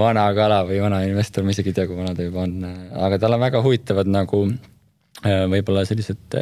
vana 0.05 0.28
kala 0.36 0.62
või 0.68 0.80
vana 0.82 1.03
investor, 1.09 1.47
ma 1.47 1.55
isegi 1.55 1.72
ei 1.72 1.80
tea, 1.80 1.88
kui 1.90 1.99
vana 1.99 2.14
ta 2.16 2.26
juba 2.26 2.45
on, 2.47 2.61
aga 3.07 3.20
tal 3.22 3.36
on 3.36 3.45
väga 3.47 3.62
huvitavad 3.64 4.11
nagu 4.11 4.47
võib-olla 5.24 5.84
sellised 5.88 6.34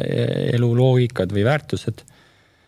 eluloogikad 0.57 1.31
või 1.31 1.45
väärtused 1.47 2.01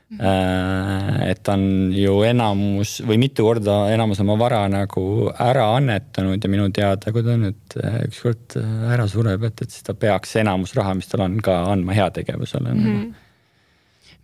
Äh, 0.05 1.31
et 1.31 1.49
on 1.49 1.63
ju 1.89 2.19
enamus 2.27 2.99
või 3.09 3.17
mitu 3.23 3.47
korda 3.47 3.87
enamus 3.89 4.19
oma 4.21 4.35
vara 4.37 4.59
nagu 4.69 5.31
ära 5.33 5.71
annetanud 5.79 6.43
ja 6.45 6.51
minu 6.51 6.67
teada, 6.69 7.09
kui 7.11 7.23
ta 7.25 7.33
nüüd 7.41 7.77
äh, 7.81 8.03
ükskord 8.05 8.53
äh, 8.61 8.83
ära 8.93 9.07
sureb, 9.09 9.47
et, 9.49 9.63
et 9.65 9.73
siis 9.73 9.87
ta 9.87 9.95
peaks 9.97 10.35
enamus 10.37 10.75
raha, 10.77 10.93
mis 10.99 11.09
tal 11.09 11.25
on, 11.25 11.39
ka 11.41 11.57
andma 11.71 11.97
heategevusele 11.97 12.73
mm. 12.73 12.89
-hmm 12.89 13.13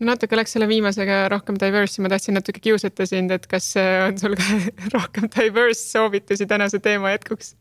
natuke 0.01 0.33
läks 0.33 0.55
selle 0.55 0.65
viimasega 0.65 1.27
rohkem 1.29 1.59
diverse'i, 1.61 2.01
ma 2.01 2.09
tahtsin 2.09 2.33
natuke 2.33 2.57
kiusata 2.57 3.05
sind, 3.05 3.29
et 3.29 3.43
kas 3.45 3.67
on 3.77 4.15
sul 4.17 4.33
ka 4.33 4.47
rohkem 4.97 5.27
diverse 5.29 5.83
soovitusi 5.91 6.47
tänase 6.49 6.79
teema 6.81 7.11
jätkuks? 7.13 7.53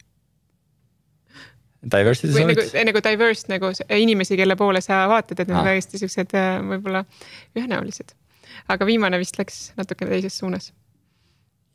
Diversity 1.80 2.34
või 2.34 2.50
nagu, 2.50 2.64
nagu 2.90 3.00
diverse 3.04 3.48
nagu 3.48 3.70
inimesi, 3.96 4.36
kelle 4.36 4.56
poole 4.60 4.82
sa 4.84 5.06
vaatad, 5.08 5.38
et 5.40 5.48
need 5.48 5.56
on 5.56 5.68
täiesti 5.70 6.00
siuksed 6.02 6.34
äh, 6.36 6.50
võib-olla 6.74 7.06
ühenäolised. 7.56 8.12
aga 8.68 8.86
viimane 8.86 9.18
vist 9.20 9.38
läks 9.40 9.70
natukene 9.80 10.12
teises 10.12 10.36
suunas. 10.42 10.74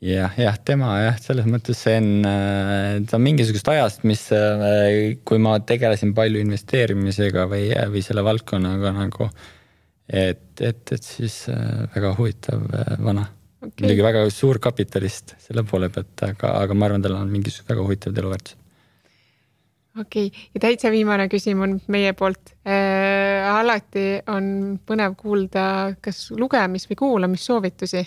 jah, 0.06 0.36
jah, 0.38 0.58
tema 0.62 0.92
jah, 1.02 1.18
selles 1.18 1.48
mõttes 1.50 1.80
see 1.82 1.96
on, 1.98 2.10
äh, 2.22 3.00
ta 3.10 3.18
on 3.18 3.24
mingisugust 3.24 3.66
ajast, 3.72 4.04
mis, 4.06 4.22
äh, 4.30 5.16
kui 5.26 5.42
ma 5.42 5.56
tegelesin 5.58 6.14
palju 6.14 6.44
investeerimisega 6.44 7.48
või, 7.50 7.72
või 7.90 8.02
selle 8.06 8.22
valdkonnaga 8.26 8.92
nagu. 9.00 9.26
et, 10.06 10.52
et, 10.60 10.84
et 10.94 11.02
siis 11.02 11.40
väga 11.96 12.12
huvitav 12.14 12.62
vana 13.02 13.24
okay.. 13.58 13.88
muidugi 13.88 14.06
väga 14.06 14.22
suur 14.30 14.62
kapitalist 14.62 15.34
selle 15.48 15.66
poole 15.66 15.90
pealt, 15.90 16.14
aga, 16.28 16.54
aga 16.62 16.78
ma 16.78 16.86
arvan, 16.86 17.02
tal 17.02 17.18
on 17.18 17.34
mingisugused 17.34 17.74
väga 17.74 17.88
huvitavad 17.88 18.22
eluväärtused 18.22 18.62
okei 20.00 20.26
okay., 20.26 20.46
ja 20.54 20.62
täitsa 20.66 20.90
viimane 20.92 21.28
küsimus 21.32 21.86
meie 21.92 22.12
poolt 22.18 22.54
äh,. 22.66 23.46
alati 23.50 24.06
on 24.32 24.78
põnev 24.86 25.16
kuulda, 25.20 25.96
kas 26.02 26.30
lugemis- 26.36 26.88
või 26.90 27.00
kuulamissoovitusi 27.04 28.02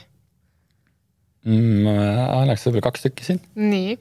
mm,? 1.46 1.80
ma 1.86 1.96
annaks 2.42 2.68
võib-olla 2.68 2.90
kaks 2.90 3.08
tükki 3.08 3.28
siin. 3.28 3.42
nii. 3.56 3.96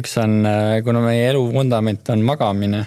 üks 0.00 0.18
on, 0.22 0.42
äh, 0.48 0.80
kuna 0.86 1.04
meie 1.04 1.30
elu 1.30 1.44
vundament 1.54 2.10
on 2.14 2.24
magamine, 2.26 2.84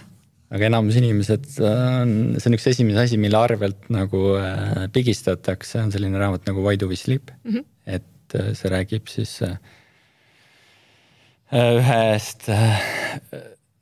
aga 0.54 0.70
enamus 0.70 1.00
inimesed 1.00 1.50
on, 1.64 2.14
see 2.38 2.52
on 2.52 2.60
üks 2.60 2.70
esimene 2.74 3.04
asi, 3.04 3.20
mille 3.22 3.40
arvelt 3.40 3.90
nagu 3.94 4.30
äh, 4.42 4.86
pigistatakse, 4.94 5.82
on 5.86 5.92
selline 5.96 6.22
raamat 6.22 6.48
nagu 6.50 6.64
Why 6.66 6.80
do 6.80 6.92
we 6.92 7.00
sleep 7.00 7.32
mm, 7.44 7.52
-hmm. 7.54 7.66
et 7.86 8.40
äh, 8.40 8.54
see 8.54 8.72
räägib 8.72 9.10
siis 9.12 9.42
äh, 9.42 9.58
ühest 11.52 12.50
äh, 12.52 12.82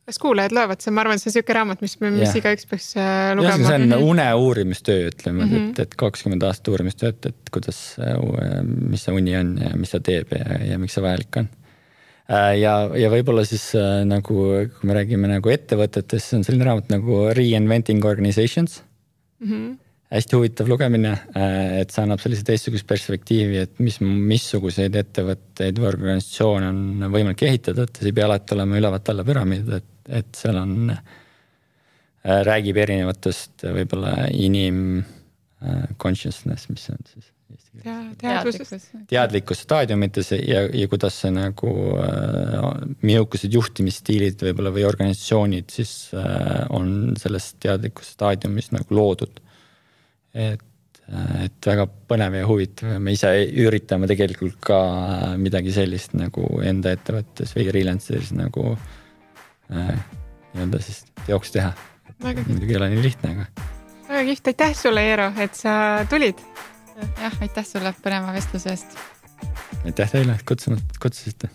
kas 0.06 0.20
kuulajad 0.22 0.54
loevad, 0.54 0.82
see, 0.84 0.94
ma 0.94 1.02
arvan, 1.02 1.20
see 1.20 1.32
on 1.32 1.36
sihuke 1.36 1.54
raamat, 1.58 1.82
mis, 1.82 1.96
mis 2.04 2.38
igaüks 2.38 2.68
peaks 2.70 2.92
äh, 3.02 3.34
lugema. 3.38 3.58
see 3.66 3.78
on 3.80 3.88
mhm. 3.88 4.08
une 4.12 4.26
uurimistöö, 4.38 5.10
ütleme 5.10 5.46
mm, 5.46 5.52
-hmm. 5.52 5.70
et, 5.72 5.80
et 5.80 5.96
kakskümmend 5.98 6.46
aastat 6.46 6.74
uurimistööd, 6.74 7.30
et 7.32 7.54
kuidas, 7.54 7.80
äh, 8.00 8.18
mis 8.64 9.06
see 9.06 9.16
uni 9.18 9.38
on 9.40 9.56
ja 9.62 9.72
mis 9.76 9.96
ta 9.96 10.00
teeb 10.00 10.36
ja, 10.38 10.60
ja 10.74 10.82
miks 10.82 10.98
see 10.98 11.06
vajalik 11.06 11.40
on. 11.42 11.50
Äh, 12.30 12.52
ja, 12.62 12.76
ja 12.98 13.10
võib-olla 13.14 13.46
siis 13.50 13.72
nagu, 14.06 14.44
kui 14.78 14.90
me 14.90 15.00
räägime 15.00 15.32
nagu 15.32 15.50
ettevõtetest, 15.54 16.30
see 16.30 16.38
on 16.42 16.46
selline 16.46 16.70
raamat 16.70 16.94
nagu 16.94 17.26
Reinventing 17.34 18.06
Organizations 18.06 18.84
mm. 19.42 19.50
-hmm 19.50 19.74
hästi 20.16 20.36
huvitav 20.38 20.70
lugemine, 20.70 21.12
et 21.82 21.92
see 21.92 22.04
annab 22.04 22.22
sellise 22.22 22.46
teistsugust 22.46 22.86
perspektiivi, 22.88 23.58
et 23.58 23.80
mis, 23.84 23.98
missuguseid 24.00 24.96
ettevõtteid 24.96 25.82
või 25.82 25.90
organisatsioone 25.90 26.70
on 26.70 27.08
võimalik 27.10 27.42
ehitada, 27.48 27.84
et 27.84 28.00
see 28.00 28.12
ei 28.12 28.16
pea 28.16 28.30
alati 28.30 28.56
olema 28.56 28.78
ülevalt 28.80 29.12
alla 29.12 29.26
püramiid, 29.28 29.74
et 29.80 29.90
et 30.10 30.38
seal 30.38 30.58
on, 30.60 30.92
äh, 30.92 32.42
räägib 32.48 32.78
erinevatest 32.82 33.66
võib-olla 33.76 34.28
inim 34.34 35.00
äh, 35.00 35.88
consciousness, 36.02 36.70
mis 36.70 36.86
see 36.88 36.98
on 36.98 37.08
siis 37.14 37.32
eesti 37.54 37.72
keeles? 37.82 38.20
teadlikkus. 38.22 38.86
teadlikkus 39.10 39.64
staadiumites 39.66 40.32
ja, 40.38 40.66
ja 40.68 40.92
kuidas 40.92 41.20
see 41.24 41.34
nagu 41.36 41.72
äh,, 42.02 42.70
mihukesed 43.06 43.54
juhtimisstiilid 43.54 44.46
võib-olla 44.50 44.74
või 44.76 44.86
organisatsioonid 44.90 45.74
siis 45.74 45.96
äh, 46.18 46.64
on 46.74 47.16
selles 47.22 47.54
teadlikus 47.62 48.16
staadiumis 48.18 48.72
nagu 48.76 49.02
loodud. 49.02 49.44
et 50.34 50.72
et 51.06 51.68
väga 51.70 51.84
põnev 52.10 52.34
ja 52.34 52.46
huvitav 52.50 52.96
ja 52.96 53.00
me 53.00 53.12
ise 53.14 53.30
üritame 53.62 54.08
tegelikult 54.10 54.56
ka 54.66 54.78
midagi 55.38 55.70
sellist 55.76 56.16
nagu 56.18 56.48
enda 56.66 56.96
ettevõttes 56.98 57.54
või 57.54 57.68
freelancer'is 57.68 58.32
nagu 58.34 58.72
äh, 58.72 58.88
Äh, 58.88 59.05
nii-öelda 59.70 60.82
siis 60.82 61.04
teoks 61.26 61.52
teha. 61.56 61.74
muidugi 62.22 62.72
ei 62.74 62.78
ole 62.78 62.90
nii 62.94 63.04
lihtne, 63.04 63.32
aga. 63.32 63.68
väga 64.10 64.24
kihvt, 64.30 64.54
aitäh 64.54 64.78
sulle, 64.78 65.04
Eero, 65.10 65.32
et 65.38 65.56
sa 65.56 66.06
tulid. 66.10 66.40
jah, 67.22 67.42
aitäh 67.42 67.66
sulle 67.68 67.94
põneva 68.04 68.34
vestluse 68.34 68.74
eest 68.76 68.98
aitäh 69.86 70.12
teile, 70.12 70.36
et 70.36 70.44
kutsunud, 70.48 70.98
kutsusite 71.02 71.50